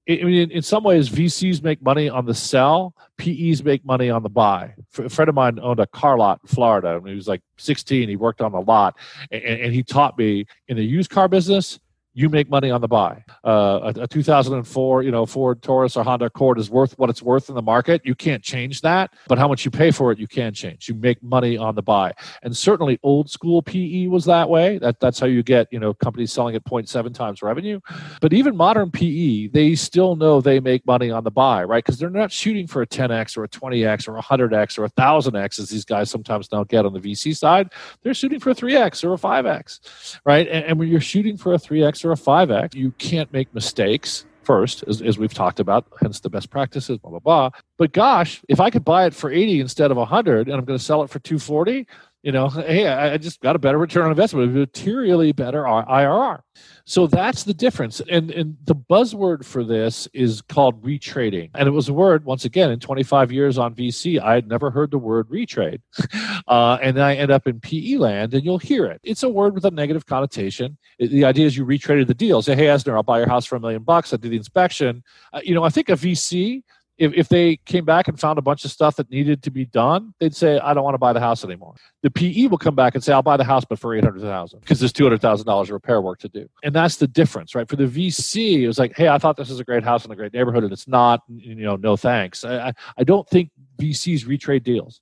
I 0.08 0.24
mean, 0.24 0.50
in 0.50 0.62
some 0.62 0.82
ways, 0.82 1.08
VCs 1.08 1.62
make 1.62 1.82
money 1.82 2.08
on 2.08 2.26
the 2.26 2.34
sell, 2.34 2.94
PEs 3.16 3.62
make 3.62 3.84
money 3.84 4.10
on 4.10 4.22
the 4.22 4.28
buy. 4.28 4.74
A 4.98 5.08
friend 5.08 5.28
of 5.28 5.34
mine 5.34 5.58
owned 5.60 5.78
a 5.78 5.86
car 5.86 6.18
lot 6.18 6.40
in 6.42 6.48
Florida. 6.48 6.98
When 6.98 7.10
he 7.10 7.16
was 7.16 7.28
like 7.28 7.42
16, 7.58 8.08
he 8.08 8.16
worked 8.16 8.40
on 8.40 8.52
the 8.52 8.60
lot, 8.60 8.96
and, 9.30 9.42
and 9.42 9.74
he 9.74 9.82
taught 9.82 10.18
me 10.18 10.46
in 10.68 10.76
the 10.76 10.84
used 10.84 11.10
car 11.10 11.28
business, 11.28 11.78
you 12.20 12.28
make 12.28 12.50
money 12.50 12.70
on 12.70 12.82
the 12.82 12.88
buy. 12.88 13.24
Uh, 13.42 13.92
a, 13.96 14.02
a, 14.02 14.06
2004, 14.06 15.02
you 15.02 15.10
know, 15.10 15.24
Ford 15.24 15.62
Taurus 15.62 15.96
or 15.96 16.04
Honda 16.04 16.26
Accord 16.26 16.58
is 16.58 16.68
worth 16.68 16.98
what 16.98 17.08
it's 17.08 17.22
worth 17.22 17.48
in 17.48 17.54
the 17.54 17.62
market. 17.62 18.02
You 18.04 18.14
can't 18.14 18.42
change 18.42 18.82
that, 18.82 19.14
but 19.26 19.38
how 19.38 19.48
much 19.48 19.64
you 19.64 19.70
pay 19.70 19.90
for 19.90 20.12
it, 20.12 20.18
you 20.18 20.28
can 20.28 20.52
change. 20.52 20.86
You 20.86 20.94
make 20.94 21.22
money 21.22 21.56
on 21.56 21.74
the 21.74 21.82
buy, 21.82 22.12
and 22.42 22.54
certainly 22.54 22.98
old 23.02 23.30
school 23.30 23.62
PE 23.62 24.08
was 24.08 24.26
that 24.26 24.50
way. 24.50 24.76
That 24.78 25.00
that's 25.00 25.18
how 25.18 25.26
you 25.26 25.42
get 25.42 25.68
you 25.70 25.80
know 25.80 25.94
companies 25.94 26.30
selling 26.30 26.54
at 26.54 26.64
0.7 26.64 27.14
times 27.14 27.42
revenue. 27.42 27.80
But 28.20 28.34
even 28.34 28.54
modern 28.54 28.90
PE, 28.90 29.48
they 29.48 29.74
still 29.74 30.14
know 30.14 30.42
they 30.42 30.60
make 30.60 30.84
money 30.86 31.10
on 31.10 31.24
the 31.24 31.30
buy, 31.30 31.64
right? 31.64 31.82
Because 31.82 31.98
they're 31.98 32.10
not 32.10 32.30
shooting 32.30 32.66
for 32.66 32.82
a 32.82 32.86
10x 32.86 33.38
or 33.38 33.44
a 33.44 33.48
20x 33.48 34.08
or 34.08 34.18
a 34.18 34.22
100x 34.22 34.78
or 34.78 34.84
a 34.84 34.90
1000x 34.90 35.58
as 35.58 35.70
these 35.70 35.86
guys 35.86 36.10
sometimes 36.10 36.52
now 36.52 36.64
get 36.64 36.84
on 36.84 36.92
the 36.92 37.00
VC 37.00 37.34
side. 37.34 37.72
They're 38.02 38.12
shooting 38.12 38.40
for 38.40 38.50
a 38.50 38.54
3x 38.54 39.04
or 39.04 39.14
a 39.14 39.16
5x, 39.16 40.20
right? 40.26 40.46
And, 40.48 40.64
and 40.66 40.78
when 40.78 40.88
you're 40.88 41.00
shooting 41.00 41.38
for 41.38 41.54
a 41.54 41.58
3x 41.58 42.04
or 42.04 42.09
a 42.12 42.16
5X, 42.16 42.74
you 42.74 42.92
can't 42.92 43.32
make 43.32 43.52
mistakes 43.54 44.24
first, 44.42 44.82
as, 44.88 45.00
as 45.02 45.18
we've 45.18 45.34
talked 45.34 45.60
about, 45.60 45.86
hence 46.00 46.20
the 46.20 46.30
best 46.30 46.50
practices, 46.50 46.98
blah, 46.98 47.10
blah, 47.10 47.20
blah. 47.20 47.50
But 47.78 47.92
gosh, 47.92 48.42
if 48.48 48.60
I 48.60 48.70
could 48.70 48.84
buy 48.84 49.06
it 49.06 49.14
for 49.14 49.30
80 49.30 49.60
instead 49.60 49.90
of 49.90 49.96
100 49.96 50.48
and 50.48 50.56
I'm 50.56 50.64
going 50.64 50.78
to 50.78 50.84
sell 50.84 51.02
it 51.02 51.10
for 51.10 51.18
240, 51.18 51.86
you 52.22 52.32
know, 52.32 52.48
hey, 52.48 52.86
I 52.86 53.16
just 53.16 53.40
got 53.40 53.56
a 53.56 53.58
better 53.58 53.78
return 53.78 54.04
on 54.04 54.10
investment, 54.10 54.52
materially 54.52 55.32
better 55.32 55.62
IRR. 55.62 56.40
So 56.84 57.06
that's 57.06 57.44
the 57.44 57.54
difference. 57.54 58.02
And, 58.10 58.30
and 58.30 58.56
the 58.64 58.74
buzzword 58.74 59.44
for 59.44 59.64
this 59.64 60.06
is 60.12 60.42
called 60.42 60.82
retrading. 60.82 61.50
And 61.54 61.66
it 61.66 61.70
was 61.70 61.88
a 61.88 61.94
word, 61.94 62.24
once 62.24 62.44
again, 62.44 62.70
in 62.70 62.78
25 62.78 63.32
years 63.32 63.56
on 63.56 63.74
VC, 63.74 64.20
I 64.20 64.34
had 64.34 64.48
never 64.48 64.70
heard 64.70 64.90
the 64.90 64.98
word 64.98 65.28
retrade. 65.28 65.80
Uh, 66.48 66.78
and 66.82 66.96
then 66.96 67.04
I 67.04 67.14
end 67.14 67.30
up 67.30 67.46
in 67.46 67.60
PE 67.60 67.96
land 67.96 68.34
and 68.34 68.44
you'll 68.44 68.58
hear 68.58 68.86
it. 68.86 69.00
It's 69.04 69.22
a 69.22 69.28
word 69.28 69.54
with 69.54 69.64
a 69.64 69.70
negative 69.70 70.06
connotation. 70.06 70.76
The 70.98 71.24
idea 71.24 71.46
is 71.46 71.56
you 71.56 71.64
retraded 71.64 72.08
the 72.08 72.14
deal. 72.14 72.42
Say, 72.42 72.56
hey, 72.56 72.64
Esner, 72.64 72.94
I'll 72.94 73.04
buy 73.04 73.18
your 73.18 73.28
house 73.28 73.46
for 73.46 73.54
a 73.54 73.60
million 73.60 73.84
bucks. 73.84 74.12
I 74.12 74.16
do 74.16 74.28
the 74.28 74.36
inspection. 74.36 75.04
Uh, 75.32 75.40
you 75.44 75.54
know, 75.54 75.62
I 75.62 75.68
think 75.68 75.90
a 75.90 75.92
VC 75.92 76.64
if, 77.00 77.14
if 77.14 77.28
they 77.28 77.56
came 77.64 77.86
back 77.86 78.08
and 78.08 78.20
found 78.20 78.38
a 78.38 78.42
bunch 78.42 78.64
of 78.66 78.70
stuff 78.70 78.96
that 78.96 79.10
needed 79.10 79.42
to 79.42 79.50
be 79.50 79.64
done, 79.64 80.12
they'd 80.20 80.36
say, 80.36 80.58
I 80.58 80.74
don't 80.74 80.84
want 80.84 80.94
to 80.94 80.98
buy 80.98 81.14
the 81.14 81.20
house 81.20 81.42
anymore. 81.42 81.74
The 82.02 82.10
PE 82.10 82.48
will 82.48 82.58
come 82.58 82.74
back 82.74 82.94
and 82.94 83.02
say, 83.02 83.14
I'll 83.14 83.22
buy 83.22 83.38
the 83.38 83.44
house, 83.44 83.64
but 83.64 83.78
for 83.78 83.94
800000 83.94 84.60
because 84.60 84.80
there's 84.80 84.92
$200,000 84.92 85.62
of 85.62 85.70
repair 85.70 86.02
work 86.02 86.18
to 86.20 86.28
do. 86.28 86.46
And 86.62 86.74
that's 86.74 86.96
the 86.96 87.08
difference, 87.08 87.54
right? 87.54 87.66
For 87.66 87.76
the 87.76 87.86
VC, 87.86 88.60
it 88.60 88.66
was 88.66 88.78
like, 88.78 88.94
hey, 88.94 89.08
I 89.08 89.16
thought 89.16 89.38
this 89.38 89.48
was 89.48 89.60
a 89.60 89.64
great 89.64 89.82
house 89.82 90.04
in 90.04 90.12
a 90.12 90.16
great 90.16 90.34
neighborhood, 90.34 90.62
and 90.62 90.72
it's 90.72 90.86
not, 90.86 91.22
you 91.26 91.54
know, 91.54 91.76
no 91.76 91.96
thanks. 91.96 92.44
I, 92.44 92.74
I 92.98 93.04
don't 93.04 93.26
think 93.28 93.50
VCs 93.80 94.26
retrade 94.26 94.62
deals 94.62 95.00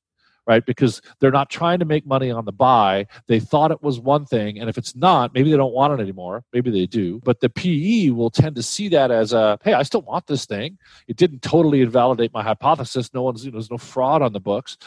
right? 0.49 0.65
Because 0.65 1.01
they're 1.21 1.31
not 1.31 1.51
trying 1.51 1.79
to 1.79 1.85
make 1.85 2.07
money 2.07 2.31
on 2.31 2.47
the 2.47 2.53
buy. 2.53 3.07
They 3.29 3.39
thought 3.39 3.71
it 3.71 3.83
was 3.83 4.01
one 4.01 4.25
thing, 4.25 4.59
and 4.59 4.69
if 4.69 4.79
it's 4.79 4.97
not, 4.97 5.35
maybe 5.35 5.51
they 5.51 5.57
don't 5.57 5.75
want 5.75 5.93
it 5.93 6.03
anymore. 6.03 6.43
Maybe 6.53 6.71
they 6.71 6.87
do. 6.87 7.21
But 7.23 7.41
the 7.41 7.51
PE 7.51 8.11
will 8.11 8.31
tend 8.31 8.57
to 8.57 8.63
see 8.63 8.89
that 8.89 9.11
as 9.11 9.33
a, 9.33 9.59
hey, 9.63 9.75
I 9.75 9.83
still 9.83 10.03
want 10.03 10.27
this 10.27 10.47
thing. 10.47 10.79
It 11.07 11.17
didn't 11.17 11.43
totally 11.43 11.83
invalidate 11.83 12.33
my 12.33 12.43
hypothesis. 12.43 13.13
No 13.13 13.23
one's, 13.23 13.45
you 13.45 13.53
know, 13.53 13.59
there's 13.59 13.71
no 13.71 13.79
fraud 13.79 14.23
on 14.23 14.33
the 14.33 14.41
books, 14.41 14.79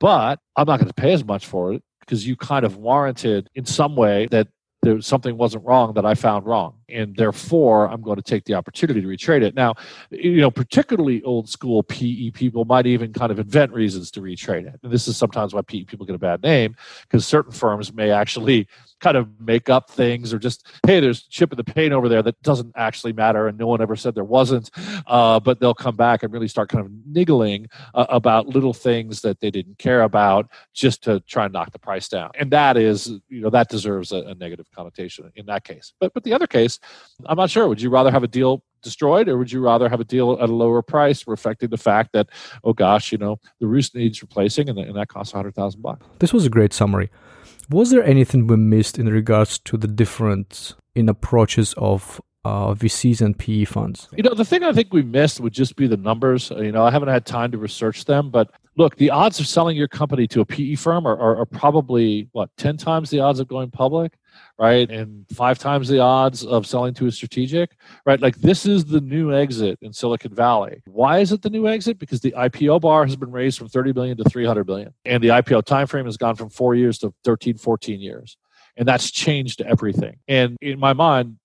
but 0.00 0.40
I'm 0.56 0.66
not 0.66 0.78
going 0.78 0.88
to 0.88 0.94
pay 0.94 1.12
as 1.12 1.24
much 1.24 1.46
for 1.46 1.74
it 1.74 1.82
because 2.00 2.26
you 2.26 2.34
kind 2.34 2.64
of 2.64 2.76
warranted 2.76 3.50
in 3.54 3.66
some 3.66 3.94
way 3.94 4.26
that 4.30 4.48
there 4.82 5.00
something 5.00 5.36
wasn't 5.36 5.64
wrong 5.64 5.92
that 5.94 6.06
I 6.06 6.14
found 6.14 6.46
wrong, 6.46 6.74
and 6.88 7.14
therefore 7.14 7.88
I'm 7.88 8.00
going 8.00 8.16
to 8.16 8.22
take 8.22 8.44
the 8.44 8.54
opportunity 8.54 9.00
to 9.02 9.06
retrade 9.06 9.42
it. 9.42 9.54
Now, 9.54 9.74
you 10.10 10.40
know, 10.40 10.50
particularly 10.50 11.22
old 11.22 11.48
school 11.48 11.82
PE 11.82 12.30
people 12.30 12.64
might 12.64 12.86
even 12.86 13.12
kind 13.12 13.30
of 13.30 13.38
invent 13.38 13.72
reasons 13.72 14.10
to 14.12 14.20
retrade 14.20 14.66
it. 14.66 14.80
And 14.82 14.90
this 14.90 15.06
is 15.06 15.16
sometimes 15.16 15.52
why 15.52 15.62
PE 15.62 15.84
people 15.84 16.06
get 16.06 16.14
a 16.14 16.18
bad 16.18 16.42
name 16.42 16.76
because 17.02 17.26
certain 17.26 17.52
firms 17.52 17.92
may 17.92 18.10
actually 18.10 18.66
kind 19.00 19.16
of 19.16 19.28
make 19.40 19.68
up 19.68 19.90
things 19.90 20.32
or 20.32 20.38
just 20.38 20.66
hey 20.86 21.00
there's 21.00 21.22
chip 21.24 21.52
in 21.52 21.56
the 21.56 21.64
paint 21.64 21.92
over 21.92 22.08
there 22.08 22.22
that 22.22 22.40
doesn't 22.42 22.72
actually 22.76 23.12
matter 23.12 23.48
and 23.48 23.58
no 23.58 23.66
one 23.66 23.80
ever 23.80 23.96
said 23.96 24.14
there 24.14 24.24
wasn't 24.24 24.70
uh, 25.06 25.40
but 25.40 25.60
they'll 25.60 25.74
come 25.74 25.96
back 25.96 26.22
and 26.22 26.32
really 26.32 26.48
start 26.48 26.68
kind 26.68 26.84
of 26.84 26.92
niggling 27.06 27.66
uh, 27.94 28.06
about 28.08 28.46
little 28.46 28.74
things 28.74 29.22
that 29.22 29.40
they 29.40 29.50
didn't 29.50 29.78
care 29.78 30.02
about 30.02 30.48
just 30.74 31.02
to 31.02 31.20
try 31.20 31.44
and 31.44 31.52
knock 31.52 31.72
the 31.72 31.78
price 31.78 32.08
down 32.08 32.30
and 32.38 32.50
that 32.50 32.76
is 32.76 33.08
you 33.28 33.40
know 33.40 33.50
that 33.50 33.68
deserves 33.68 34.12
a, 34.12 34.18
a 34.26 34.34
negative 34.34 34.66
connotation 34.74 35.30
in 35.36 35.46
that 35.46 35.64
case 35.64 35.92
but 36.00 36.12
but 36.14 36.24
the 36.24 36.32
other 36.32 36.46
case 36.46 36.78
i'm 37.26 37.36
not 37.36 37.50
sure 37.50 37.68
would 37.68 37.80
you 37.80 37.90
rather 37.90 38.10
have 38.10 38.22
a 38.22 38.28
deal 38.28 38.62
destroyed, 38.82 39.28
or 39.28 39.38
would 39.38 39.52
you 39.52 39.60
rather 39.60 39.88
have 39.88 40.00
a 40.00 40.04
deal 40.04 40.38
at 40.40 40.48
a 40.48 40.54
lower 40.54 40.82
price, 40.82 41.26
reflecting 41.26 41.70
the 41.70 41.76
fact 41.76 42.12
that, 42.12 42.28
oh 42.64 42.72
gosh, 42.72 43.12
you 43.12 43.18
know, 43.18 43.38
the 43.60 43.66
roost 43.66 43.94
needs 43.94 44.22
replacing, 44.22 44.68
and, 44.68 44.78
and 44.78 44.96
that 44.96 45.08
costs 45.08 45.32
a 45.34 45.36
hundred 45.36 45.54
thousand 45.54 45.82
bucks? 45.82 46.06
This 46.18 46.32
was 46.32 46.46
a 46.46 46.50
great 46.50 46.72
summary. 46.72 47.10
Was 47.70 47.90
there 47.90 48.02
anything 48.02 48.48
we 48.48 48.56
missed 48.56 48.98
in 48.98 49.06
regards 49.06 49.58
to 49.60 49.76
the 49.76 49.86
difference 49.86 50.74
in 50.96 51.08
approaches 51.08 51.72
of 51.76 52.20
uh, 52.44 52.74
VCs 52.74 53.20
and 53.20 53.38
PE 53.38 53.64
funds? 53.64 54.08
You 54.16 54.24
know, 54.24 54.34
the 54.34 54.44
thing 54.44 54.64
I 54.64 54.72
think 54.72 54.92
we 54.92 55.02
missed 55.02 55.38
would 55.38 55.52
just 55.52 55.76
be 55.76 55.86
the 55.86 55.96
numbers. 55.96 56.50
You 56.50 56.72
know, 56.72 56.84
I 56.84 56.90
haven't 56.90 57.10
had 57.10 57.26
time 57.26 57.52
to 57.52 57.58
research 57.58 58.06
them, 58.06 58.30
but 58.30 58.50
look, 58.76 58.96
the 58.96 59.10
odds 59.10 59.38
of 59.38 59.46
selling 59.46 59.76
your 59.76 59.86
company 59.86 60.26
to 60.28 60.40
a 60.40 60.44
PE 60.44 60.74
firm 60.74 61.06
are, 61.06 61.16
are, 61.16 61.36
are 61.36 61.46
probably 61.46 62.28
what 62.32 62.50
ten 62.56 62.76
times 62.76 63.08
the 63.10 63.20
odds 63.20 63.38
of 63.38 63.46
going 63.46 63.70
public 63.70 64.14
right? 64.60 64.90
And 64.90 65.24
five 65.32 65.58
times 65.58 65.88
the 65.88 66.00
odds 66.00 66.44
of 66.44 66.66
selling 66.66 66.92
to 66.94 67.06
a 67.06 67.10
strategic, 67.10 67.70
right? 68.04 68.20
Like 68.20 68.36
this 68.36 68.66
is 68.66 68.84
the 68.84 69.00
new 69.00 69.34
exit 69.34 69.78
in 69.80 69.90
Silicon 69.94 70.34
Valley. 70.34 70.82
Why 70.86 71.20
is 71.20 71.32
it 71.32 71.40
the 71.40 71.48
new 71.48 71.66
exit? 71.66 71.98
Because 71.98 72.20
the 72.20 72.32
IPO 72.32 72.82
bar 72.82 73.06
has 73.06 73.16
been 73.16 73.30
raised 73.30 73.58
from 73.58 73.68
30 73.68 73.92
billion 73.92 74.18
to 74.18 74.24
300 74.24 74.64
billion. 74.64 74.92
And 75.06 75.24
the 75.24 75.28
IPO 75.28 75.62
timeframe 75.62 76.04
has 76.04 76.18
gone 76.18 76.36
from 76.36 76.50
four 76.50 76.74
years 76.74 76.98
to 76.98 77.14
13, 77.24 77.56
14 77.56 78.00
years. 78.00 78.36
And 78.76 78.86
that's 78.86 79.10
changed 79.10 79.62
everything. 79.62 80.18
And 80.28 80.58
in 80.60 80.78
my 80.78 80.92
mind, 80.92 81.38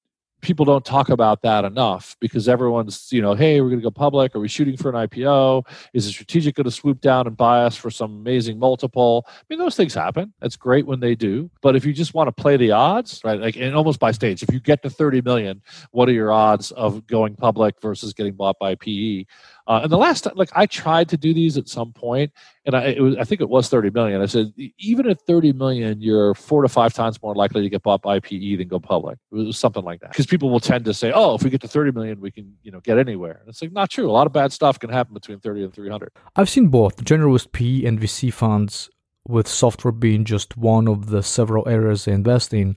people 0.45 0.63
don't 0.63 0.85
talk 0.85 1.09
about 1.09 1.41
that 1.41 1.65
enough 1.65 2.15
because 2.21 2.47
everyone's, 2.47 3.11
you 3.11 3.19
know, 3.19 3.33
hey, 3.33 3.61
we're 3.61 3.69
going 3.69 3.79
to 3.79 3.83
go 3.83 3.89
public. 3.89 4.35
Are 4.35 4.39
we 4.39 4.47
shooting 4.47 4.77
for 4.77 4.89
an 4.89 5.07
IPO? 5.07 5.67
Is 5.93 6.05
a 6.05 6.11
strategic 6.11 6.53
going 6.53 6.65
to 6.65 6.71
swoop 6.71 7.01
down 7.01 7.25
and 7.25 7.35
buy 7.35 7.63
us 7.63 7.75
for 7.75 7.89
some 7.89 8.11
amazing 8.11 8.59
multiple? 8.59 9.25
I 9.27 9.41
mean, 9.49 9.57
those 9.57 9.75
things 9.75 9.95
happen. 9.95 10.33
That's 10.39 10.55
great 10.55 10.85
when 10.85 10.99
they 10.99 11.15
do. 11.15 11.49
But 11.61 11.75
if 11.75 11.83
you 11.83 11.93
just 11.93 12.13
want 12.13 12.27
to 12.27 12.31
play 12.31 12.57
the 12.57 12.71
odds, 12.71 13.21
right, 13.23 13.39
like, 13.39 13.57
and 13.57 13.75
almost 13.75 13.99
by 13.99 14.11
stage, 14.11 14.43
if 14.43 14.53
you 14.53 14.59
get 14.59 14.83
to 14.83 14.89
30 14.89 15.21
million, 15.21 15.63
what 15.89 16.07
are 16.07 16.13
your 16.13 16.31
odds 16.31 16.69
of 16.71 17.07
going 17.07 17.35
public 17.35 17.81
versus 17.81 18.13
getting 18.13 18.33
bought 18.33 18.59
by 18.59 18.75
PE? 18.75 19.25
Uh, 19.67 19.81
and 19.83 19.91
the 19.91 19.97
last 19.97 20.25
time, 20.25 20.33
like 20.35 20.49
I 20.53 20.65
tried 20.65 21.09
to 21.09 21.17
do 21.17 21.33
these 21.33 21.57
at 21.57 21.67
some 21.67 21.91
point, 21.91 22.31
and 22.65 22.75
I, 22.75 22.97
was, 22.99 23.15
I 23.17 23.23
think 23.23 23.41
it 23.41 23.49
was 23.49 23.67
30 23.69 23.89
million. 23.89 24.21
I 24.21 24.25
said, 24.27 24.53
even 24.77 25.07
at 25.09 25.21
30 25.21 25.53
million, 25.53 26.01
you're 26.01 26.35
four 26.35 26.61
to 26.61 26.69
five 26.69 26.93
times 26.93 27.21
more 27.21 27.33
likely 27.33 27.61
to 27.63 27.69
get 27.69 27.81
bought 27.81 28.01
by 28.01 28.19
PE 28.19 28.57
than 28.57 28.67
go 28.67 28.79
public. 28.79 29.17
It 29.31 29.35
was 29.35 29.57
something 29.57 29.83
like 29.83 30.01
that. 30.01 30.11
Because 30.11 30.27
people 30.27 30.49
will 30.49 30.59
tend 30.59 30.85
to 30.85 30.93
say, 30.93 31.11
oh, 31.13 31.35
if 31.35 31.43
we 31.43 31.49
get 31.49 31.61
to 31.61 31.67
30 31.67 31.91
million, 31.91 32.21
we 32.21 32.31
can, 32.31 32.55
you 32.61 32.71
know, 32.71 32.79
get 32.79 32.97
anywhere. 32.97 33.37
And 33.41 33.49
it's 33.49 33.61
like 33.61 33.71
not 33.71 33.89
true. 33.89 34.09
A 34.09 34.13
lot 34.13 34.27
of 34.27 34.33
bad 34.33 34.53
stuff 34.53 34.77
can 34.79 34.89
happen 34.89 35.13
between 35.13 35.39
30 35.39 35.63
and 35.63 35.73
300. 35.73 36.11
I've 36.35 36.49
seen 36.49 36.67
both 36.67 37.03
generalist 37.03 37.51
PE 37.51 37.85
and 37.87 37.99
VC 37.99 38.31
funds, 38.31 38.89
with 39.27 39.47
software 39.47 39.91
being 39.91 40.23
just 40.23 40.55
one 40.55 40.87
of 40.87 41.07
the 41.07 41.23
several 41.23 41.67
areas 41.67 42.05
they 42.05 42.11
invest 42.11 42.53
in 42.53 42.75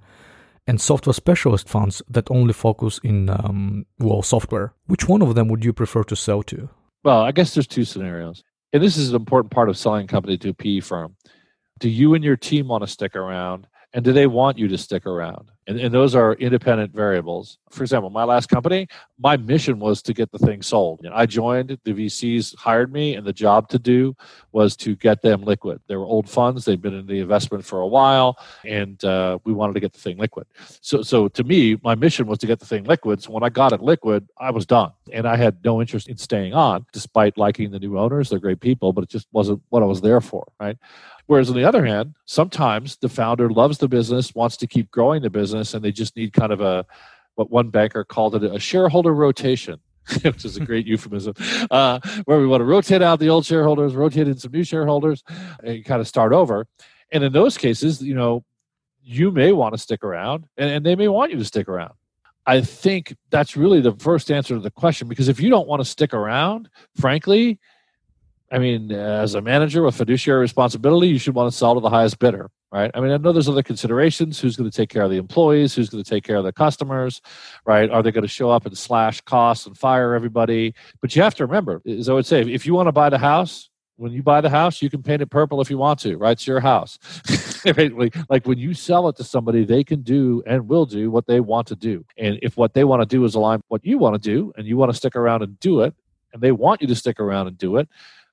and 0.67 0.81
software 0.81 1.15
specialist 1.15 1.69
funds 1.69 2.03
that 2.09 2.31
only 2.31 2.53
focus 2.53 3.01
in 3.03 3.31
um, 3.31 3.87
well 3.99 4.23
software. 4.23 4.75
Which 4.87 5.09
one 5.09 5.23
of 5.23 5.35
them 5.35 5.49
would 5.49 5.65
you 5.65 5.73
prefer 5.73 6.05
to 6.05 6.17
sell 6.17 6.43
to? 6.45 6.69
Well, 7.05 7.21
I 7.21 7.33
guess 7.33 7.55
there's 7.55 7.67
two 7.67 7.85
scenarios, 7.85 8.43
and 8.73 8.83
this 8.83 8.97
is 8.97 9.11
an 9.11 9.17
important 9.17 9.53
part 9.53 9.69
of 9.69 9.79
selling 9.79 10.05
a 10.05 10.09
company 10.09 10.37
to 10.39 10.51
a 10.51 10.55
PE 10.55 10.81
firm. 10.81 11.17
Do 11.79 11.89
you 11.89 12.15
and 12.15 12.25
your 12.25 12.37
team 12.37 12.69
want 12.69 12.83
to 12.83 12.89
stick 12.89 13.15
around, 13.15 13.67
and 13.93 14.05
do 14.05 14.13
they 14.13 14.27
want 14.27 14.59
you 14.59 14.69
to 14.69 14.79
stick 14.79 15.07
around? 15.07 15.51
And, 15.69 15.79
and 15.79 15.93
those 15.93 16.15
are 16.15 16.33
independent 16.35 16.95
variables. 16.95 17.59
For 17.69 17.83
example, 17.83 18.09
my 18.09 18.25
last 18.25 18.49
company, 18.49 18.89
my 19.19 19.37
mission 19.37 19.79
was 19.79 20.01
to 20.03 20.15
get 20.15 20.33
the 20.33 20.39
thing 20.39 20.63
sold. 20.63 21.07
I 21.13 21.27
joined, 21.27 21.79
the 21.85 21.93
VCs 21.93 22.57
hired 22.57 22.91
me, 22.91 23.15
and 23.15 23.27
the 23.27 23.35
job 23.35 23.69
to 23.69 23.79
do 23.79 24.17
was 24.53 24.77
to 24.79 24.97
get 24.97 25.21
them 25.21 25.43
liquid. 25.43 25.81
They 25.87 25.97
were 25.97 26.07
old 26.07 26.27
funds, 26.29 26.65
they'd 26.65 26.81
been 26.81 26.95
in 26.95 27.07
the 27.07 27.21
investment 27.21 27.67
for 27.67 27.81
a 27.81 27.87
while, 27.87 28.39
and 28.65 29.05
uh, 29.05 29.39
we 29.45 29.53
wanted 29.53 29.75
to 29.75 29.81
get 29.81 29.93
the 29.93 30.01
thing 30.01 30.17
liquid. 30.17 30.47
So, 30.81 31.03
so 31.03 31.29
to 31.29 31.45
me, 31.45 31.77
my 31.85 31.95
mission 31.95 32.27
was 32.27 32.39
to 32.39 32.47
get 32.47 32.61
the 32.61 32.67
thing 32.67 32.85
liquid. 32.85 33.23
So 33.23 33.33
when 33.33 33.43
I 33.43 33.51
got 33.51 33.75
it 33.75 33.83
liquid, 33.83 34.27
I 34.39 34.51
was 34.51 34.65
done. 34.65 34.93
And 35.13 35.29
I 35.29 35.37
had 35.37 35.63
no 35.63 35.83
interest 35.83 36.09
in 36.09 36.17
staying 36.17 36.55
on, 36.55 36.87
despite 36.93 37.37
liking 37.37 37.71
the 37.73 37.79
new 37.79 37.99
owners. 37.99 38.31
They're 38.31 38.39
great 38.39 38.61
people, 38.61 38.95
but 38.95 39.05
it 39.05 39.11
just 39.11 39.29
wasn't 39.33 39.63
what 39.69 39.83
I 39.83 39.87
was 39.87 40.01
there 40.01 40.23
for, 40.23 40.47
right? 40.59 40.79
Whereas 41.29 41.51
on 41.51 41.57
the 41.57 41.65
other 41.65 41.85
hand, 41.85 42.15
sometimes 42.25 42.97
the 42.97 43.09
founder 43.11 43.51
loves 43.51 43.77
the 43.77 43.87
business, 43.87 44.35
wants 44.35 44.57
to 44.57 44.67
keep 44.67 44.91
growing 44.91 45.21
the 45.21 45.29
business, 45.29 45.58
and 45.59 45.85
they 45.85 45.93
just 45.93 46.17
need 46.17 46.33
kind 46.33 46.53
of 46.53 46.61
a 46.61 46.87
what 47.35 47.51
one 47.51 47.71
banker 47.71 48.05
called 48.05 48.35
it 48.35 48.43
a 48.43 48.59
shareholder 48.59 49.15
rotation. 49.15 49.81
which 50.23 50.47
is 50.47 50.57
a 50.57 50.65
great 50.65 50.87
euphemism, 50.93 51.35
uh, 51.71 52.01
where 52.25 52.39
we 52.39 52.47
want 52.47 52.63
to 52.63 52.65
rotate 52.65 53.03
out 53.03 53.21
the 53.21 53.29
old 53.29 53.45
shareholders, 53.45 53.95
rotate 53.95 54.27
in 54.27 54.39
some 54.39 54.51
new 54.51 54.65
shareholders, 54.65 55.23
and 55.63 55.85
kind 55.85 56.01
of 56.01 56.09
start 56.09 56.33
over. 56.33 56.67
And 57.13 57.23
in 57.25 57.33
those 57.33 57.59
cases, 57.59 58.01
you 58.03 58.15
know, 58.15 58.43
you 59.03 59.31
may 59.31 59.53
want 59.53 59.75
to 59.75 59.79
stick 59.79 60.03
around, 60.03 60.47
and, 60.57 60.71
and 60.71 60.87
they 60.87 60.97
may 60.97 61.09
want 61.09 61.31
you 61.31 61.39
to 61.39 61.45
stick 61.45 61.69
around. 61.69 61.93
I 62.47 62.63
think 62.63 63.15
that's 63.29 63.57
really 63.57 63.83
the 63.83 63.93
first 63.99 64.31
answer 64.31 64.55
to 64.55 64.61
the 64.61 64.71
question 64.71 65.09
because 65.09 65.29
if 65.29 65.41
you 65.41 65.51
don't 65.51 65.69
want 65.69 65.81
to 65.81 65.85
stick 65.85 66.15
around, 66.15 66.71
frankly, 66.97 67.59
I 68.51 68.59
mean, 68.59 68.91
as 68.91 69.35
a 69.35 69.43
manager 69.43 69.83
with 69.83 69.95
fiduciary 69.95 70.41
responsibility, 70.41 71.09
you 71.09 71.19
should 71.19 71.35
want 71.35 71.53
to 71.53 71.57
sell 71.57 71.75
to 71.75 71.81
the 71.81 71.91
highest 71.91 72.19
bidder, 72.19 72.51
right? 72.73 72.91
I 72.95 73.01
mean, 73.01 73.11
I 73.11 73.17
know 73.17 73.33
there's 73.33 73.49
other 73.49 73.63
considerations. 73.63 74.41
Who's 74.41 74.57
going 74.57 74.71
to 74.71 74.77
take 74.77 74.91
care 74.91 75.03
of 75.03 75.11
the 75.11 75.17
employees? 75.17 75.75
Who's 75.75 75.89
going 75.89 76.03
to 76.03 76.09
take 76.09 76.25
care 76.25 76.37
of 76.37 76.45
the 76.45 76.53
customers, 76.53 77.21
right? 77.65 77.91
Are 77.91 78.03
they 78.03 78.11
going 78.11 78.23
to 78.23 78.29
show 78.29 78.51
up 78.51 78.67
and 78.67 78.77
slash 78.77 79.21
costs 79.23 79.67
and 79.67 79.77
fire 79.77 80.15
everybody? 80.15 80.75
But 81.01 81.17
you 81.17 81.23
have 81.23 81.35
to 81.37 81.47
remember, 81.47 81.83
as 81.87 82.09
I 82.09 82.13
would 82.13 82.27
say, 82.27 82.43
if 82.43 82.67
you 82.67 82.75
want 82.75 82.89
to 82.89 82.93
buy 82.93 83.11
the 83.11 83.19
house, 83.19 83.71
when 83.97 84.13
you 84.13 84.23
buy 84.23 84.41
the 84.41 84.51
house, 84.51 84.81
you 84.81 84.89
can 84.89 85.03
paint 85.03 85.23
it 85.23 85.27
purple 85.27 85.61
if 85.61 85.71
you 85.71 85.77
want 85.77 85.99
to, 86.01 86.17
right? 86.17 86.33
It's 86.33 86.47
your 86.47 86.61
house. 86.61 86.99
like 88.31 88.47
when 88.47 88.57
you 88.57 88.73
sell 88.73 89.09
it 89.09 89.17
to 89.17 89.25
somebody, 89.25 89.65
they 89.65 89.83
can 89.83 90.03
do 90.03 90.41
and 90.47 90.69
will 90.69 90.87
do 90.87 91.11
what 91.11 91.27
they 91.27 91.41
want 91.41 91.67
to 91.69 91.77
do. 91.77 92.05
And 92.17 92.39
if 92.41 92.57
what 92.57 92.75
they 92.75 92.85
want 92.85 93.03
to 93.03 93.07
do 93.07 93.25
is 93.25 93.35
align 93.35 93.61
what 93.67 93.85
you 93.85 93.99
want 93.99 94.15
to 94.15 94.21
do 94.21 94.53
and 94.57 94.69
you 94.69 94.77
want 94.77 94.93
to 94.93 94.97
stick 94.97 95.17
around 95.17 95.43
and 95.43 95.59
do 95.59 95.81
it, 95.81 95.95
and 96.33 96.41
they 96.41 96.53
want 96.53 96.81
you 96.81 96.87
to 96.87 96.95
stick 96.95 97.19
around 97.19 97.49
and 97.49 97.59
do 97.59 97.77
it, 97.77 97.89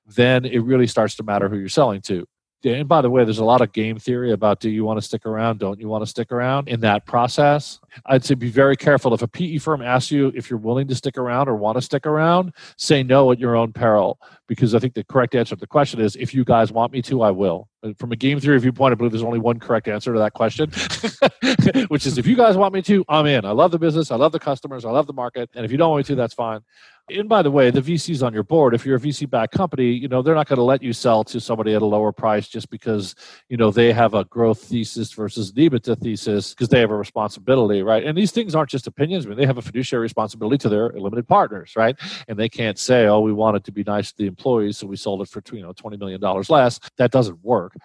then 0.06 0.44
it 0.44 0.60
really 0.60 0.86
starts 0.86 1.16
to 1.16 1.24
matter 1.24 1.48
who 1.48 1.58
you're 1.58 1.68
selling 1.68 2.00
to. 2.02 2.28
And 2.74 2.88
by 2.88 3.00
the 3.00 3.10
way, 3.10 3.24
there's 3.24 3.38
a 3.38 3.44
lot 3.44 3.60
of 3.60 3.72
game 3.72 3.98
theory 3.98 4.32
about 4.32 4.60
do 4.60 4.68
you 4.68 4.84
want 4.84 4.98
to 4.98 5.02
stick 5.02 5.24
around, 5.24 5.58
don't 5.58 5.78
you 5.78 5.88
want 5.88 6.02
to 6.02 6.06
stick 6.06 6.32
around 6.32 6.68
in 6.68 6.80
that 6.80 7.06
process. 7.06 7.80
I'd 8.06 8.24
say 8.24 8.34
be 8.34 8.50
very 8.50 8.76
careful. 8.76 9.14
If 9.14 9.22
a 9.22 9.28
PE 9.28 9.58
firm 9.58 9.82
asks 9.82 10.10
you 10.10 10.32
if 10.34 10.50
you're 10.50 10.58
willing 10.58 10.88
to 10.88 10.94
stick 10.94 11.16
around 11.16 11.48
or 11.48 11.56
want 11.56 11.76
to 11.76 11.82
stick 11.82 12.06
around, 12.06 12.52
say 12.76 13.02
no 13.02 13.30
at 13.30 13.38
your 13.38 13.56
own 13.56 13.72
peril. 13.72 14.18
Because 14.48 14.74
I 14.74 14.78
think 14.78 14.94
the 14.94 15.04
correct 15.04 15.34
answer 15.34 15.54
to 15.54 15.60
the 15.60 15.66
question 15.66 16.00
is 16.00 16.16
if 16.16 16.34
you 16.34 16.44
guys 16.44 16.72
want 16.72 16.92
me 16.92 17.02
to, 17.02 17.22
I 17.22 17.30
will. 17.30 17.68
From 17.98 18.10
a 18.10 18.16
game 18.16 18.40
theory 18.40 18.58
viewpoint, 18.58 18.92
I 18.92 18.94
believe 18.96 19.12
there's 19.12 19.22
only 19.22 19.38
one 19.38 19.60
correct 19.60 19.86
answer 19.86 20.12
to 20.12 20.18
that 20.18 20.32
question, 20.32 20.70
which 21.88 22.06
is 22.06 22.18
if 22.18 22.26
you 22.26 22.36
guys 22.36 22.56
want 22.56 22.74
me 22.74 22.82
to, 22.82 23.04
I'm 23.08 23.26
in. 23.26 23.44
I 23.44 23.52
love 23.52 23.70
the 23.70 23.78
business, 23.78 24.10
I 24.10 24.16
love 24.16 24.32
the 24.32 24.40
customers, 24.40 24.84
I 24.84 24.90
love 24.90 25.06
the 25.06 25.12
market. 25.12 25.50
And 25.54 25.64
if 25.64 25.70
you 25.70 25.78
don't 25.78 25.90
want 25.90 26.00
me 26.00 26.04
to, 26.04 26.14
that's 26.16 26.34
fine. 26.34 26.62
And 27.08 27.28
by 27.28 27.42
the 27.42 27.52
way, 27.52 27.70
the 27.70 27.80
VCs 27.80 28.26
on 28.26 28.34
your 28.34 28.42
board, 28.42 28.74
if 28.74 28.84
you're 28.84 28.96
a 28.96 29.00
VC 29.00 29.30
backed 29.30 29.54
company, 29.54 29.92
you 29.92 30.08
know, 30.08 30.22
they're 30.22 30.34
not 30.34 30.48
going 30.48 30.56
to 30.56 30.64
let 30.64 30.82
you 30.82 30.92
sell 30.92 31.22
to 31.24 31.40
somebody 31.40 31.72
at 31.72 31.80
a 31.80 31.86
lower 31.86 32.10
price 32.10 32.48
just 32.48 32.68
because, 32.68 33.14
you 33.48 33.56
know, 33.56 33.70
they 33.70 33.92
have 33.92 34.14
a 34.14 34.24
growth 34.24 34.60
thesis 34.60 35.12
versus 35.12 35.50
an 35.50 35.56
EBITDA 35.56 36.00
thesis 36.00 36.52
because 36.52 36.68
they 36.68 36.80
have 36.80 36.90
a 36.90 36.96
responsibility, 36.96 37.80
right? 37.82 38.04
And 38.04 38.18
these 38.18 38.32
things 38.32 38.56
aren't 38.56 38.70
just 38.70 38.88
opinions. 38.88 39.24
I 39.24 39.28
mean, 39.28 39.38
they 39.38 39.46
have 39.46 39.58
a 39.58 39.62
fiduciary 39.62 40.02
responsibility 40.02 40.58
to 40.58 40.68
their 40.68 40.90
limited 40.90 41.28
partners, 41.28 41.74
right? 41.76 41.96
And 42.26 42.36
they 42.36 42.48
can't 42.48 42.78
say, 42.78 43.06
oh, 43.06 43.20
we 43.20 43.32
wanted 43.32 43.62
to 43.66 43.72
be 43.72 43.84
nice 43.84 44.10
to 44.10 44.18
the 44.18 44.26
employees, 44.26 44.78
so 44.78 44.88
we 44.88 44.96
sold 44.96 45.22
it 45.22 45.28
for, 45.28 45.40
you 45.52 45.62
know, 45.62 45.72
$20 45.72 46.00
million 46.00 46.20
less. 46.48 46.80
That 46.96 47.12
doesn't 47.12 47.44
work. 47.44 47.76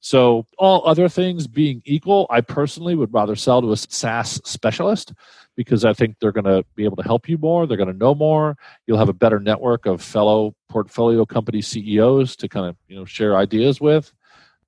So, 0.00 0.46
all 0.58 0.86
other 0.86 1.08
things 1.08 1.46
being 1.46 1.82
equal, 1.84 2.26
I 2.30 2.40
personally 2.40 2.94
would 2.94 3.12
rather 3.12 3.36
sell 3.36 3.60
to 3.60 3.72
a 3.72 3.76
SaaS 3.76 4.40
specialist 4.44 5.12
because 5.56 5.84
I 5.84 5.92
think 5.92 6.16
they're 6.18 6.32
going 6.32 6.44
to 6.44 6.64
be 6.74 6.84
able 6.84 6.96
to 6.96 7.02
help 7.02 7.28
you 7.28 7.36
more. 7.36 7.66
They're 7.66 7.76
going 7.76 7.92
to 7.92 7.98
know 7.98 8.14
more. 8.14 8.56
You'll 8.86 8.98
have 8.98 9.10
a 9.10 9.14
better 9.14 9.38
network 9.38 9.84
of 9.84 10.00
fellow 10.00 10.54
portfolio 10.70 11.26
company 11.26 11.60
CEOs 11.60 12.34
to 12.36 12.48
kind 12.48 12.66
of 12.66 12.76
you 12.88 12.96
know 12.96 13.04
share 13.04 13.36
ideas 13.36 13.80
with. 13.80 14.12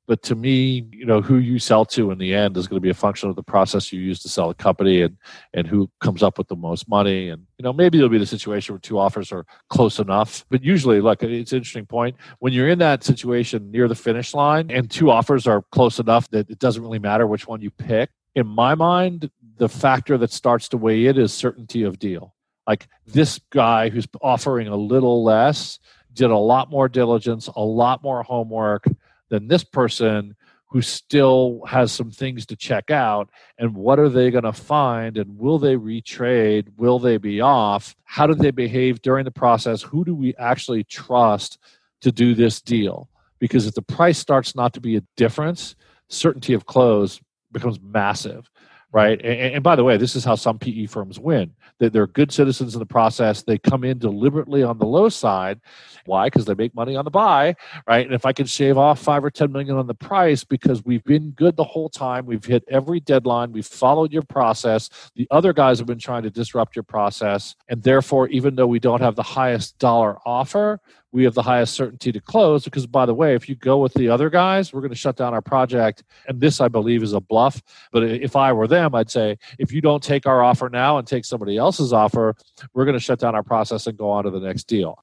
But 0.08 0.22
to 0.24 0.34
me, 0.34 0.86
you 0.92 1.06
know, 1.06 1.20
who 1.20 1.38
you 1.38 1.58
sell 1.58 1.84
to 1.86 2.10
in 2.10 2.18
the 2.18 2.34
end 2.34 2.56
is 2.56 2.66
going 2.66 2.76
to 2.76 2.82
be 2.82 2.90
a 2.90 2.94
function 2.94 3.30
of 3.30 3.36
the 3.36 3.42
process 3.42 3.92
you 3.92 4.00
use 4.00 4.20
to 4.20 4.28
sell 4.28 4.50
a 4.50 4.54
company 4.54 5.02
and 5.02 5.16
and 5.54 5.66
who 5.66 5.90
comes 6.00 6.22
up 6.22 6.38
with 6.38 6.48
the 6.48 6.56
most 6.56 6.88
money. 6.88 7.28
And 7.28 7.46
you 7.58 7.62
know, 7.62 7.72
maybe 7.72 7.98
there'll 7.98 8.10
be 8.10 8.18
the 8.18 8.26
situation 8.26 8.74
where 8.74 8.80
two 8.80 8.98
offers 8.98 9.30
are 9.30 9.46
close 9.68 9.98
enough. 9.98 10.44
But 10.50 10.64
usually, 10.64 11.00
look, 11.00 11.22
it's 11.22 11.52
an 11.52 11.58
interesting 11.58 11.86
point. 11.86 12.16
When 12.40 12.52
you're 12.52 12.68
in 12.68 12.80
that 12.80 13.04
situation 13.04 13.70
near 13.70 13.86
the 13.86 13.94
finish 13.94 14.34
line 14.34 14.70
and 14.70 14.90
two 14.90 15.10
offers 15.10 15.46
are 15.46 15.62
close 15.70 15.98
enough 15.98 16.28
that 16.30 16.50
it 16.50 16.58
doesn't 16.58 16.82
really 16.82 16.98
matter 16.98 17.26
which 17.26 17.46
one 17.46 17.60
you 17.60 17.70
pick. 17.70 18.10
In 18.34 18.46
my 18.46 18.74
mind, 18.74 19.30
the 19.58 19.68
factor 19.68 20.18
that 20.18 20.32
starts 20.32 20.68
to 20.70 20.76
weigh 20.76 21.06
in 21.06 21.18
is 21.18 21.32
certainty 21.32 21.84
of 21.84 21.98
deal. 21.98 22.34
Like 22.66 22.88
this 23.06 23.40
guy 23.50 23.88
who's 23.88 24.06
offering 24.20 24.68
a 24.68 24.76
little 24.76 25.22
less 25.22 25.78
did 26.12 26.30
a 26.30 26.36
lot 26.36 26.70
more 26.70 26.88
diligence, 26.88 27.48
a 27.48 27.62
lot 27.62 28.02
more 28.02 28.22
homework 28.22 28.86
than 29.32 29.48
this 29.48 29.64
person 29.64 30.36
who 30.66 30.82
still 30.82 31.62
has 31.66 31.90
some 31.90 32.10
things 32.10 32.44
to 32.44 32.54
check 32.54 32.90
out 32.90 33.30
and 33.56 33.74
what 33.74 33.98
are 33.98 34.10
they 34.10 34.30
going 34.30 34.44
to 34.44 34.52
find 34.52 35.16
and 35.16 35.38
will 35.38 35.58
they 35.58 35.74
retrade? 35.74 36.66
Will 36.76 36.98
they 36.98 37.16
be 37.16 37.40
off? 37.40 37.96
How 38.04 38.26
do 38.26 38.34
they 38.34 38.50
behave 38.50 39.00
during 39.00 39.24
the 39.24 39.30
process? 39.30 39.80
Who 39.80 40.04
do 40.04 40.14
we 40.14 40.34
actually 40.36 40.84
trust 40.84 41.58
to 42.02 42.12
do 42.12 42.34
this 42.34 42.60
deal? 42.60 43.08
Because 43.38 43.66
if 43.66 43.74
the 43.74 43.80
price 43.80 44.18
starts 44.18 44.54
not 44.54 44.74
to 44.74 44.82
be 44.82 44.96
a 44.96 45.04
difference 45.16 45.76
certainty 46.08 46.52
of 46.52 46.66
close 46.66 47.18
becomes 47.52 47.80
massive 47.80 48.50
right? 48.92 49.20
And, 49.22 49.54
and, 49.54 49.62
by 49.64 49.74
the 49.74 49.84
way, 49.84 49.96
this 49.96 50.14
is 50.14 50.24
how 50.24 50.34
some 50.34 50.58
PE 50.58 50.86
firms 50.86 51.18
win. 51.18 51.52
They, 51.78 51.88
they're 51.88 52.06
good 52.06 52.30
citizens 52.30 52.74
in 52.74 52.78
the 52.78 52.86
process. 52.86 53.42
They 53.42 53.58
come 53.58 53.84
in 53.84 53.98
deliberately 53.98 54.62
on 54.62 54.78
the 54.78 54.86
low 54.86 55.08
side. 55.08 55.60
Why? 56.04 56.26
Because 56.26 56.44
they 56.44 56.54
make 56.54 56.74
money 56.74 56.94
on 56.94 57.04
the 57.04 57.10
buy, 57.10 57.56
right? 57.86 58.04
And 58.04 58.14
if 58.14 58.26
I 58.26 58.32
can 58.32 58.46
shave 58.46 58.76
off 58.76 59.00
five 59.00 59.24
or 59.24 59.30
ten 59.30 59.50
million 59.50 59.76
on 59.76 59.86
the 59.86 59.94
price 59.94 60.44
because 60.44 60.84
we've 60.84 61.04
been 61.04 61.30
good 61.30 61.56
the 61.56 61.64
whole 61.64 61.88
time, 61.88 62.26
we've 62.26 62.44
hit 62.44 62.64
every 62.68 63.00
deadline, 63.00 63.52
we've 63.52 63.66
followed 63.66 64.12
your 64.12 64.22
process. 64.22 64.90
The 65.14 65.26
other 65.30 65.52
guys 65.52 65.78
have 65.78 65.86
been 65.86 65.98
trying 65.98 66.24
to 66.24 66.30
disrupt 66.30 66.76
your 66.76 66.82
process, 66.82 67.56
and 67.68 67.82
therefore, 67.82 68.28
even 68.28 68.56
though 68.56 68.66
we 68.66 68.78
don't 68.78 69.00
have 69.00 69.16
the 69.16 69.22
highest 69.22 69.78
dollar 69.78 70.18
offer, 70.26 70.80
we 71.12 71.24
have 71.24 71.34
the 71.34 71.42
highest 71.42 71.74
certainty 71.74 72.10
to 72.10 72.20
close 72.20 72.64
because 72.64 72.86
by 72.86 73.06
the 73.06 73.14
way 73.14 73.34
if 73.34 73.48
you 73.48 73.54
go 73.54 73.78
with 73.78 73.92
the 73.94 74.08
other 74.08 74.30
guys 74.30 74.72
we're 74.72 74.80
going 74.80 74.90
to 74.90 74.96
shut 74.96 75.16
down 75.16 75.34
our 75.34 75.42
project. 75.42 76.02
And 76.26 76.40
this 76.40 76.60
i 76.60 76.68
believe 76.68 77.02
is 77.02 77.12
a 77.12 77.20
bluff. 77.20 77.62
But 77.92 78.04
if 78.04 78.36
i 78.36 78.52
were 78.52 78.66
them 78.66 78.94
i'd 78.94 79.10
say 79.10 79.38
if 79.58 79.72
you 79.72 79.80
don't 79.80 80.02
take 80.02 80.26
our 80.26 80.42
offer 80.42 80.68
now 80.68 80.98
and 80.98 81.06
take 81.06 81.24
somebody 81.24 81.56
else's 81.56 81.92
offer 81.92 82.34
we're 82.74 82.84
going 82.84 82.96
to 82.96 83.00
shut 83.00 83.18
down 83.18 83.34
our 83.34 83.42
process 83.42 83.86
and 83.86 83.96
go 83.96 84.10
on 84.10 84.24
to 84.24 84.30
the 84.30 84.40
next 84.40 84.64
deal 84.64 85.02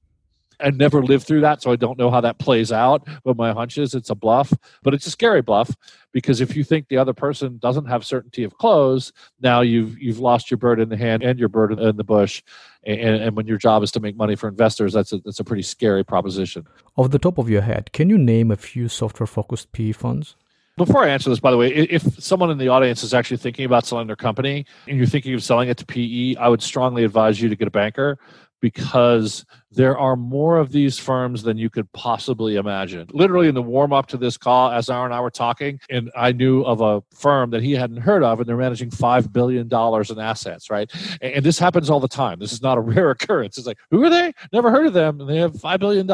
I 0.59 0.71
never 0.71 1.03
lived 1.03 1.25
through 1.25 1.41
that, 1.41 1.61
so 1.61 1.71
I 1.71 1.75
don't 1.75 1.97
know 1.97 2.11
how 2.11 2.21
that 2.21 2.39
plays 2.39 2.71
out. 2.71 3.07
But 3.23 3.37
my 3.37 3.53
hunch 3.53 3.77
is 3.77 3.93
it's 3.93 4.09
a 4.09 4.15
bluff, 4.15 4.53
but 4.83 4.93
it's 4.93 5.07
a 5.07 5.11
scary 5.11 5.41
bluff 5.41 5.75
because 6.11 6.41
if 6.41 6.55
you 6.55 6.63
think 6.63 6.87
the 6.87 6.97
other 6.97 7.13
person 7.13 7.57
doesn't 7.57 7.85
have 7.85 8.05
certainty 8.05 8.43
of 8.43 8.57
close, 8.57 9.11
now 9.41 9.61
you've 9.61 9.99
you've 9.99 10.19
lost 10.19 10.51
your 10.51 10.57
bird 10.57 10.79
in 10.79 10.89
the 10.89 10.97
hand 10.97 11.23
and 11.23 11.39
your 11.39 11.49
bird 11.49 11.79
in 11.79 11.97
the 11.97 12.03
bush. 12.03 12.43
And, 12.83 12.99
and 12.99 13.35
when 13.35 13.45
your 13.45 13.57
job 13.57 13.83
is 13.83 13.91
to 13.91 13.99
make 13.99 14.15
money 14.15 14.35
for 14.35 14.47
investors, 14.47 14.93
that's 14.93 15.13
a 15.13 15.19
that's 15.19 15.39
a 15.39 15.43
pretty 15.43 15.63
scary 15.63 16.03
proposition. 16.03 16.67
Off 16.95 17.11
the 17.11 17.19
top 17.19 17.37
of 17.37 17.49
your 17.49 17.61
head, 17.61 17.91
can 17.91 18.09
you 18.09 18.17
name 18.17 18.51
a 18.51 18.55
few 18.55 18.87
software 18.87 19.27
focused 19.27 19.71
PE 19.71 19.93
funds? 19.93 20.35
Before 20.77 21.03
I 21.03 21.09
answer 21.09 21.29
this, 21.29 21.41
by 21.41 21.51
the 21.51 21.57
way, 21.57 21.73
if 21.73 22.23
someone 22.23 22.49
in 22.51 22.57
the 22.57 22.69
audience 22.69 23.03
is 23.03 23.13
actually 23.13 23.35
thinking 23.35 23.65
about 23.65 23.85
selling 23.85 24.07
their 24.07 24.15
company 24.15 24.65
and 24.87 24.97
you're 24.97 25.07
thinking 25.07 25.33
of 25.33 25.43
selling 25.43 25.67
it 25.67 25.77
to 25.79 25.85
PE, 25.85 26.35
I 26.35 26.47
would 26.47 26.61
strongly 26.61 27.03
advise 27.03 27.41
you 27.41 27.49
to 27.49 27.55
get 27.57 27.67
a 27.67 27.71
banker 27.71 28.17
because 28.61 29.45
there 29.71 29.97
are 29.97 30.15
more 30.15 30.57
of 30.57 30.71
these 30.71 30.97
firms 30.97 31.43
than 31.43 31.57
you 31.57 31.69
could 31.69 31.91
possibly 31.93 32.55
imagine. 32.55 33.07
Literally, 33.11 33.47
in 33.47 33.55
the 33.55 33.61
warm 33.61 33.93
up 33.93 34.07
to 34.07 34.17
this 34.17 34.37
call, 34.37 34.71
as 34.71 34.89
Aaron 34.89 35.05
and 35.05 35.13
I 35.13 35.21
were 35.21 35.29
talking, 35.29 35.79
and 35.89 36.11
I 36.15 36.31
knew 36.31 36.61
of 36.63 36.81
a 36.81 37.03
firm 37.13 37.51
that 37.51 37.61
he 37.61 37.73
hadn't 37.73 37.97
heard 37.97 38.23
of, 38.23 38.39
and 38.39 38.49
they're 38.49 38.57
managing 38.57 38.89
$5 38.89 39.31
billion 39.31 39.69
in 39.71 40.19
assets, 40.19 40.69
right? 40.69 40.91
And 41.21 41.45
this 41.45 41.59
happens 41.59 41.89
all 41.89 41.99
the 41.99 42.07
time. 42.07 42.39
This 42.39 42.51
is 42.51 42.61
not 42.61 42.77
a 42.77 42.81
rare 42.89 43.11
occurrence. 43.11 43.57
It's 43.57 43.67
like, 43.67 43.77
who 43.91 44.03
are 44.03 44.09
they? 44.09 44.33
Never 44.51 44.71
heard 44.71 44.87
of 44.87 44.93
them. 44.93 45.21
And 45.21 45.29
they 45.29 45.37
have 45.37 45.53
$5 45.53 45.79
billion. 45.79 46.07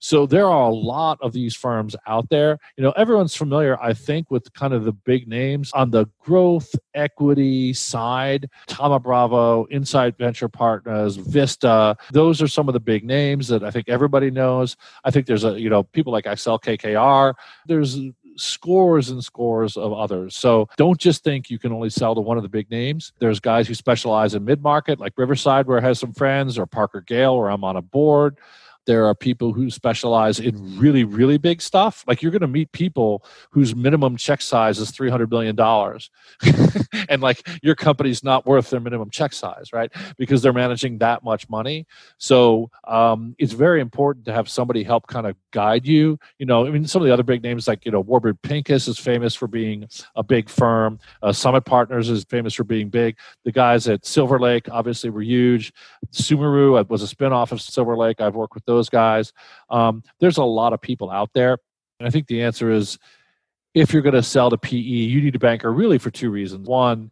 So 0.00 0.26
there 0.26 0.46
are 0.46 0.68
a 0.68 0.74
lot 0.74 1.18
of 1.20 1.32
these 1.32 1.56
firms 1.56 1.96
out 2.06 2.28
there. 2.28 2.58
You 2.76 2.84
know, 2.84 2.92
everyone's 2.92 3.34
familiar, 3.34 3.80
I 3.82 3.92
think, 3.92 4.30
with 4.30 4.52
kind 4.52 4.72
of 4.72 4.84
the 4.84 4.92
big 4.92 5.26
names 5.26 5.72
on 5.72 5.90
the 5.90 6.06
growth 6.20 6.74
equity 6.94 7.72
side 7.72 8.48
Thoma 8.68 9.00
Bravo, 9.00 9.66
Insight 9.68 10.16
Venture 10.18 10.48
Partners, 10.48 11.16
Vista. 11.16 11.96
Those 12.12 12.42
are 12.42 12.48
some 12.48 12.67
some 12.68 12.74
of 12.74 12.74
the 12.74 12.92
big 12.92 13.04
names 13.04 13.48
that 13.48 13.64
I 13.64 13.70
think 13.70 13.88
everybody 13.88 14.30
knows. 14.30 14.76
I 15.02 15.10
think 15.10 15.26
there's 15.26 15.44
a 15.44 15.58
you 15.58 15.70
know 15.70 15.84
people 15.84 16.12
like 16.12 16.26
Accel 16.26 16.60
KKR. 16.60 17.32
There's 17.66 17.98
scores 18.36 19.08
and 19.08 19.24
scores 19.24 19.76
of 19.76 19.92
others. 19.94 20.36
So 20.36 20.68
don't 20.76 21.00
just 21.00 21.24
think 21.24 21.48
you 21.48 21.58
can 21.58 21.72
only 21.72 21.88
sell 21.88 22.14
to 22.14 22.20
one 22.20 22.36
of 22.36 22.42
the 22.42 22.48
big 22.48 22.70
names. 22.70 23.12
There's 23.20 23.40
guys 23.40 23.66
who 23.66 23.74
specialize 23.74 24.34
in 24.34 24.44
mid 24.44 24.62
market, 24.62 25.00
like 25.00 25.14
Riverside, 25.16 25.66
where 25.66 25.78
I 25.78 25.82
have 25.82 25.96
some 25.96 26.12
friends, 26.12 26.58
or 26.58 26.66
Parker 26.66 27.00
Gale, 27.00 27.38
where 27.38 27.50
I'm 27.50 27.64
on 27.64 27.76
a 27.76 27.82
board. 27.82 28.36
There 28.88 29.04
are 29.04 29.14
people 29.14 29.52
who 29.52 29.68
specialize 29.68 30.40
in 30.40 30.78
really, 30.78 31.04
really 31.04 31.36
big 31.36 31.60
stuff. 31.60 32.04
Like 32.06 32.22
you're 32.22 32.32
going 32.32 32.40
to 32.40 32.48
meet 32.48 32.72
people 32.72 33.22
whose 33.50 33.76
minimum 33.76 34.16
check 34.16 34.40
size 34.40 34.78
is 34.78 34.90
$300 34.92 35.30
million. 35.30 35.54
and 37.10 37.20
like 37.20 37.46
your 37.62 37.74
company's 37.74 38.24
not 38.24 38.46
worth 38.46 38.70
their 38.70 38.80
minimum 38.80 39.10
check 39.10 39.34
size, 39.34 39.74
right? 39.74 39.92
Because 40.16 40.40
they're 40.40 40.54
managing 40.54 40.96
that 41.00 41.22
much 41.22 41.50
money. 41.50 41.86
So 42.16 42.70
um, 42.84 43.36
it's 43.38 43.52
very 43.52 43.82
important 43.82 44.24
to 44.24 44.32
have 44.32 44.48
somebody 44.48 44.84
help 44.84 45.06
kind 45.06 45.26
of 45.26 45.36
guide 45.52 45.86
you. 45.86 46.18
You 46.38 46.46
know, 46.46 46.66
I 46.66 46.70
mean, 46.70 46.86
some 46.86 47.02
of 47.02 47.06
the 47.06 47.12
other 47.12 47.22
big 47.22 47.42
names 47.42 47.68
like, 47.68 47.84
you 47.84 47.92
know, 47.92 48.00
Warburg 48.00 48.36
Pincus 48.42 48.88
is 48.88 48.98
famous 48.98 49.34
for 49.34 49.46
being 49.46 49.88
a 50.14 50.22
big 50.22 50.48
firm. 50.48 50.98
Uh, 51.22 51.32
Summit 51.32 51.64
Partners 51.64 52.08
is 52.08 52.24
famous 52.24 52.54
for 52.54 52.64
being 52.64 52.88
big. 52.88 53.16
The 53.44 53.52
guys 53.52 53.88
at 53.88 54.06
Silver 54.06 54.38
Lake 54.38 54.68
obviously 54.70 55.10
were 55.10 55.22
huge. 55.22 55.72
Sumeru 56.12 56.80
uh, 56.80 56.84
was 56.88 57.02
a 57.02 57.14
spinoff 57.14 57.52
of 57.52 57.60
Silver 57.60 57.96
Lake. 57.96 58.20
I've 58.20 58.34
worked 58.34 58.54
with 58.54 58.64
those 58.64 58.88
guys. 58.88 59.32
Um, 59.70 60.02
there's 60.20 60.38
a 60.38 60.44
lot 60.44 60.72
of 60.72 60.80
people 60.80 61.10
out 61.10 61.30
there. 61.34 61.58
And 62.00 62.06
I 62.06 62.10
think 62.10 62.26
the 62.26 62.42
answer 62.42 62.70
is 62.70 62.98
if 63.74 63.92
you're 63.92 64.02
going 64.02 64.14
to 64.14 64.22
sell 64.22 64.50
to 64.50 64.58
PE, 64.58 64.76
you 64.76 65.20
need 65.20 65.34
a 65.34 65.38
banker 65.38 65.72
really 65.72 65.98
for 65.98 66.10
two 66.10 66.30
reasons. 66.30 66.68
One, 66.68 67.10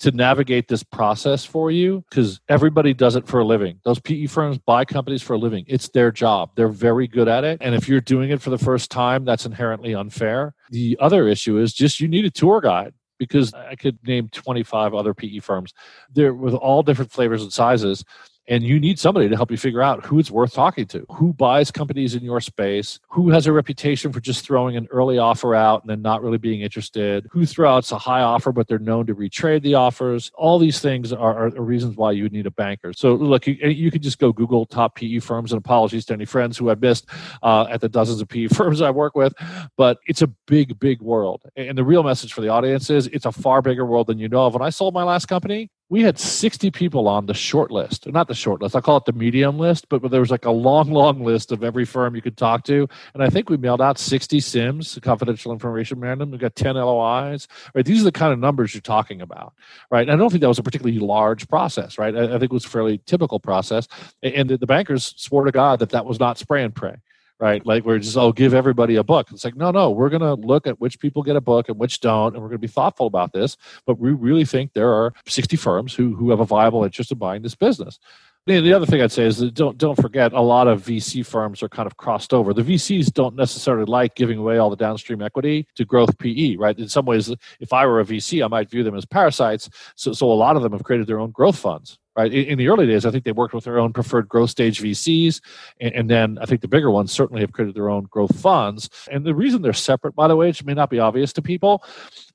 to 0.00 0.10
navigate 0.12 0.66
this 0.66 0.82
process 0.82 1.44
for 1.44 1.70
you 1.70 2.04
because 2.08 2.40
everybody 2.48 2.94
does 2.94 3.16
it 3.16 3.26
for 3.26 3.40
a 3.40 3.44
living. 3.44 3.78
Those 3.84 4.00
PE 4.00 4.26
firms 4.26 4.58
buy 4.58 4.84
companies 4.84 5.22
for 5.22 5.34
a 5.34 5.38
living. 5.38 5.64
It's 5.68 5.88
their 5.90 6.10
job. 6.10 6.50
They're 6.56 6.68
very 6.68 7.06
good 7.06 7.28
at 7.28 7.44
it. 7.44 7.58
And 7.60 7.74
if 7.74 7.88
you're 7.88 8.00
doing 8.00 8.30
it 8.30 8.40
for 8.40 8.50
the 8.50 8.58
first 8.58 8.90
time, 8.90 9.24
that's 9.24 9.44
inherently 9.46 9.94
unfair. 9.94 10.54
The 10.70 10.96
other 11.00 11.28
issue 11.28 11.58
is 11.58 11.74
just 11.74 12.00
you 12.00 12.08
need 12.08 12.24
a 12.24 12.30
tour 12.30 12.60
guide 12.60 12.94
because 13.18 13.52
I 13.52 13.76
could 13.76 13.98
name 14.06 14.30
25 14.30 14.94
other 14.94 15.12
PE 15.12 15.40
firms. 15.40 15.74
They're 16.12 16.34
with 16.34 16.54
all 16.54 16.82
different 16.82 17.12
flavors 17.12 17.42
and 17.42 17.52
sizes 17.52 18.02
and 18.50 18.64
you 18.64 18.80
need 18.80 18.98
somebody 18.98 19.28
to 19.28 19.36
help 19.36 19.50
you 19.50 19.56
figure 19.56 19.80
out 19.80 20.04
who 20.04 20.18
it's 20.18 20.30
worth 20.30 20.52
talking 20.52 20.84
to 20.84 21.06
who 21.10 21.32
buys 21.32 21.70
companies 21.70 22.14
in 22.14 22.22
your 22.22 22.40
space 22.40 22.98
who 23.08 23.30
has 23.30 23.46
a 23.46 23.52
reputation 23.52 24.12
for 24.12 24.20
just 24.20 24.44
throwing 24.44 24.76
an 24.76 24.86
early 24.90 25.18
offer 25.18 25.54
out 25.54 25.82
and 25.82 25.90
then 25.90 26.02
not 26.02 26.22
really 26.22 26.36
being 26.36 26.60
interested 26.60 27.26
who 27.30 27.46
throws 27.46 27.92
a 27.92 27.98
high 27.98 28.20
offer 28.20 28.52
but 28.52 28.66
they're 28.66 28.78
known 28.78 29.06
to 29.06 29.14
retrade 29.14 29.62
the 29.62 29.74
offers. 29.74 30.32
All 30.34 30.58
these 30.58 30.80
things 30.80 31.12
are, 31.12 31.46
are 31.46 31.62
reasons 31.62 31.96
why 31.96 32.12
you 32.12 32.28
need 32.28 32.46
a 32.46 32.50
banker. 32.50 32.92
So 32.92 33.14
look 33.14 33.46
you, 33.46 33.54
you 33.54 33.90
can 33.90 34.02
just 34.02 34.18
go 34.18 34.32
google 34.32 34.66
top 34.66 34.96
pe 34.96 35.18
firms 35.20 35.52
and 35.52 35.58
apologies 35.58 36.04
to 36.06 36.14
any 36.14 36.24
friends 36.24 36.58
who 36.58 36.70
i've 36.70 36.80
missed 36.80 37.06
uh, 37.42 37.66
at 37.70 37.80
the 37.80 37.88
dozens 37.88 38.20
of 38.20 38.28
pe 38.28 38.48
firms 38.58 38.80
i 38.80 38.90
work 38.90 39.14
with 39.14 39.32
but 39.76 39.98
it's 40.06 40.22
a 40.22 40.26
big 40.46 40.78
big 40.80 41.00
world. 41.00 41.42
And 41.56 41.78
the 41.78 41.84
real 41.84 42.02
message 42.02 42.32
for 42.32 42.40
the 42.40 42.48
audience 42.48 42.90
is 42.90 43.06
it's 43.08 43.26
a 43.26 43.32
far 43.32 43.62
bigger 43.62 43.86
world 43.86 44.08
than 44.08 44.18
you 44.18 44.28
know 44.28 44.46
of. 44.46 44.54
When 44.54 44.62
i 44.62 44.70
sold 44.70 44.92
my 44.94 45.04
last 45.04 45.26
company 45.26 45.70
we 45.90 46.02
had 46.02 46.18
60 46.18 46.70
people 46.70 47.08
on 47.08 47.26
the 47.26 47.34
short 47.34 47.70
list 47.70 48.06
not 48.06 48.28
the 48.28 48.34
short 48.34 48.62
list 48.62 48.74
i 48.74 48.80
call 48.80 48.96
it 48.96 49.04
the 49.04 49.12
medium 49.12 49.58
list 49.58 49.88
but 49.88 50.08
there 50.10 50.20
was 50.20 50.30
like 50.30 50.46
a 50.46 50.50
long 50.50 50.90
long 51.00 51.22
list 51.22 51.52
of 51.52 51.62
every 51.62 51.84
firm 51.84 52.14
you 52.14 52.22
could 52.22 52.36
talk 52.36 52.64
to. 52.64 52.88
And 53.12 53.22
i 53.22 53.28
think 53.28 53.50
we 53.50 53.56
mailed 53.58 53.82
out 53.82 53.98
60 53.98 54.40
CIMs 54.40 54.98
confidential 55.02 55.52
information 55.52 56.00
memorandum 56.00 56.30
we 56.30 56.38
got 56.38 56.54
10 56.54 56.76
LOIs 56.76 57.48
right? 57.74 57.84
These 57.84 58.00
are 58.00 58.04
the 58.04 58.12
kind 58.12 58.32
of 58.32 58.38
numbers 58.38 58.72
you're 58.72 58.80
talking 58.80 59.20
about 59.20 59.52
right? 59.90 60.02
And 60.02 60.12
i 60.12 60.16
don't 60.16 60.30
think 60.30 60.40
that 60.40 60.48
was 60.48 60.58
a 60.58 60.62
particularly 60.62 60.98
large 60.98 61.48
process 61.48 61.98
right? 61.98 62.16
I, 62.16 62.24
I 62.24 62.38
think 62.38 62.44
it 62.44 62.52
was 62.52 62.64
a 62.64 62.70
fairly 62.70 62.98
typical 63.06 63.40
process. 63.40 63.88
And 64.22 64.48
the, 64.48 64.56
the 64.56 64.66
bankers 64.66 65.12
swore 65.16 65.44
to 65.44 65.52
god 65.52 65.80
that 65.80 65.90
that 65.90 66.06
was 66.06 66.20
not 66.20 66.38
spray 66.38 66.62
and 66.62 66.74
pray 66.74 66.96
right? 67.40 67.64
Like 67.64 67.84
we're 67.84 67.98
just, 67.98 68.16
oh, 68.16 68.32
give 68.32 68.54
everybody 68.54 68.96
a 68.96 69.02
book. 69.02 69.28
It's 69.32 69.44
like, 69.44 69.56
no, 69.56 69.70
no, 69.70 69.90
we're 69.90 70.10
going 70.10 70.20
to 70.20 70.34
look 70.34 70.66
at 70.66 70.80
which 70.80 71.00
people 71.00 71.22
get 71.22 71.36
a 71.36 71.40
book 71.40 71.68
and 71.68 71.78
which 71.78 72.00
don't, 72.00 72.34
and 72.34 72.42
we're 72.42 72.48
going 72.48 72.60
to 72.60 72.66
be 72.66 72.68
thoughtful 72.68 73.06
about 73.06 73.32
this. 73.32 73.56
But 73.86 73.98
we 73.98 74.12
really 74.12 74.44
think 74.44 74.72
there 74.74 74.92
are 74.92 75.14
60 75.26 75.56
firms 75.56 75.94
who, 75.94 76.14
who 76.14 76.30
have 76.30 76.40
a 76.40 76.44
viable 76.44 76.84
interest 76.84 77.10
in 77.10 77.18
buying 77.18 77.42
this 77.42 77.54
business. 77.54 77.98
The 78.46 78.72
other 78.72 78.86
thing 78.86 79.00
I'd 79.00 79.12
say 79.12 79.26
is 79.26 79.36
that 79.38 79.54
don't 79.54 79.76
don't 79.76 80.00
forget 80.00 80.32
a 80.32 80.40
lot 80.40 80.66
of 80.66 80.82
VC 80.82 81.24
firms 81.24 81.62
are 81.62 81.68
kind 81.68 81.86
of 81.86 81.98
crossed 81.98 82.32
over. 82.32 82.52
The 82.52 82.62
VCs 82.62 83.12
don't 83.12 83.36
necessarily 83.36 83.84
like 83.84 84.16
giving 84.16 84.38
away 84.38 84.56
all 84.56 84.70
the 84.70 84.76
downstream 84.76 85.22
equity 85.22 85.68
to 85.76 85.84
growth 85.84 86.18
PE, 86.18 86.56
right? 86.56 86.76
In 86.76 86.88
some 86.88 87.04
ways, 87.04 87.32
if 87.60 87.72
I 87.72 87.86
were 87.86 88.00
a 88.00 88.04
VC, 88.04 88.42
I 88.42 88.48
might 88.48 88.68
view 88.68 88.82
them 88.82 88.96
as 88.96 89.04
parasites. 89.04 89.68
So, 89.94 90.12
so 90.12 90.32
a 90.32 90.34
lot 90.34 90.56
of 90.56 90.62
them 90.62 90.72
have 90.72 90.82
created 90.82 91.06
their 91.06 91.20
own 91.20 91.30
growth 91.30 91.58
funds, 91.58 91.99
right? 92.16 92.32
In, 92.32 92.44
in, 92.46 92.58
the 92.58 92.68
early 92.68 92.86
days, 92.86 93.06
I 93.06 93.10
think 93.10 93.24
they 93.24 93.32
worked 93.32 93.54
with 93.54 93.64
their 93.64 93.78
own 93.78 93.92
preferred 93.92 94.28
growth 94.28 94.50
stage 94.50 94.80
VCs. 94.80 95.40
And, 95.80 95.94
and, 95.94 96.10
then 96.10 96.38
I 96.40 96.46
think 96.46 96.60
the 96.60 96.68
bigger 96.68 96.90
ones 96.90 97.12
certainly 97.12 97.40
have 97.40 97.52
created 97.52 97.74
their 97.74 97.88
own 97.88 98.04
growth 98.04 98.38
funds. 98.40 98.90
And 99.10 99.24
the 99.24 99.34
reason 99.34 99.62
they're 99.62 99.72
separate, 99.72 100.14
by 100.14 100.28
the 100.28 100.36
way, 100.36 100.48
which 100.48 100.64
may 100.64 100.74
not 100.74 100.90
be 100.90 100.98
obvious 100.98 101.32
to 101.34 101.42
people, 101.42 101.84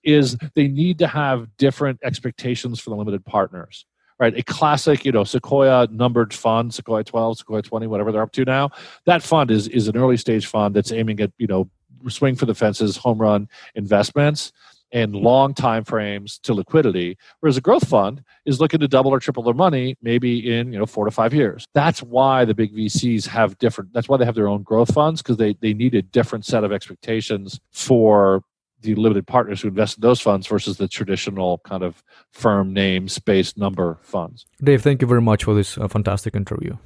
is 0.04 0.38
they 0.56 0.68
need 0.68 1.00
to 1.00 1.08
have 1.08 1.48
different 1.58 2.00
expectations 2.04 2.80
for 2.80 2.90
the 2.90 2.96
limited 2.96 3.26
partners. 3.26 3.86
Right, 4.18 4.38
a 4.38 4.44
classic, 4.44 5.04
you 5.04 5.12
know, 5.12 5.26
Sequoia 5.26 5.90
numbered 5.92 6.34
fund, 6.34 6.74
Sequoia 6.74 7.04
12, 7.04 7.40
Sequoia 7.40 7.62
20, 7.62 7.88
whatever 7.88 8.14
they're 8.14 8.22
up 8.22 8.32
to 8.32 8.46
now. 8.46 8.70
That 9.06 9.22
fund 9.22 9.52
is 9.52 9.68
is 9.68 9.90
an 9.90 9.98
early 9.98 10.16
stage 10.16 10.46
fund 10.46 10.74
that's 10.74 10.94
aiming 10.94 11.20
at, 11.20 11.34
you 11.38 11.48
know, 11.48 11.70
swing 12.08 12.36
for 12.36 12.46
the 12.46 12.56
fences, 12.56 12.96
home 12.96 13.18
run 13.18 13.50
investments 13.76 14.54
and 14.96 15.14
long 15.14 15.54
time 15.54 15.84
frames 15.84 16.40
to 16.40 16.54
liquidity 16.54 17.18
whereas 17.42 17.58
a 17.58 17.62
growth 17.62 17.88
fund 17.88 18.24
is 18.46 18.60
looking 18.62 18.80
to 18.80 18.88
double 18.88 19.12
or 19.12 19.20
triple 19.20 19.44
their 19.44 19.54
money 19.54 19.96
maybe 20.02 20.52
in 20.52 20.72
you 20.72 20.80
know 20.80 20.86
four 20.86 21.06
to 21.06 21.12
five 21.12 21.34
years. 21.34 21.68
That's 21.74 22.02
why 22.02 22.46
the 22.46 22.56
big 22.56 22.74
vcs 22.74 23.28
have 23.28 23.58
different 23.60 23.94
that's 23.94 24.08
why 24.08 24.18
they 24.18 24.26
have 24.26 24.36
their 24.36 24.48
own 24.48 24.64
growth 24.64 24.94
funds 24.94 25.22
because 25.22 25.38
they, 25.38 25.54
they 25.62 25.74
need 25.74 25.94
a 25.94 26.02
different 26.02 26.46
set 26.46 26.64
of 26.64 26.72
expectations 26.72 27.60
for 27.72 28.42
the 28.82 28.96
limited 28.96 29.28
partners 29.28 29.62
who 29.62 29.68
invest 29.68 29.98
in 29.98 30.02
those 30.02 30.22
funds 30.22 30.48
versus 30.48 30.78
the 30.78 30.88
traditional 30.88 31.58
kind 31.60 31.84
of 31.84 32.02
firm 32.32 32.72
name 32.72 33.10
space 33.10 33.58
number 33.58 33.98
funds. 34.02 34.46
Dave 34.64 34.82
thank 34.82 35.02
you 35.02 35.08
very 35.08 35.22
much 35.22 35.44
for 35.44 35.54
this 35.54 35.78
uh, 35.78 35.88
fantastic 35.90 36.36
interview 36.36 36.78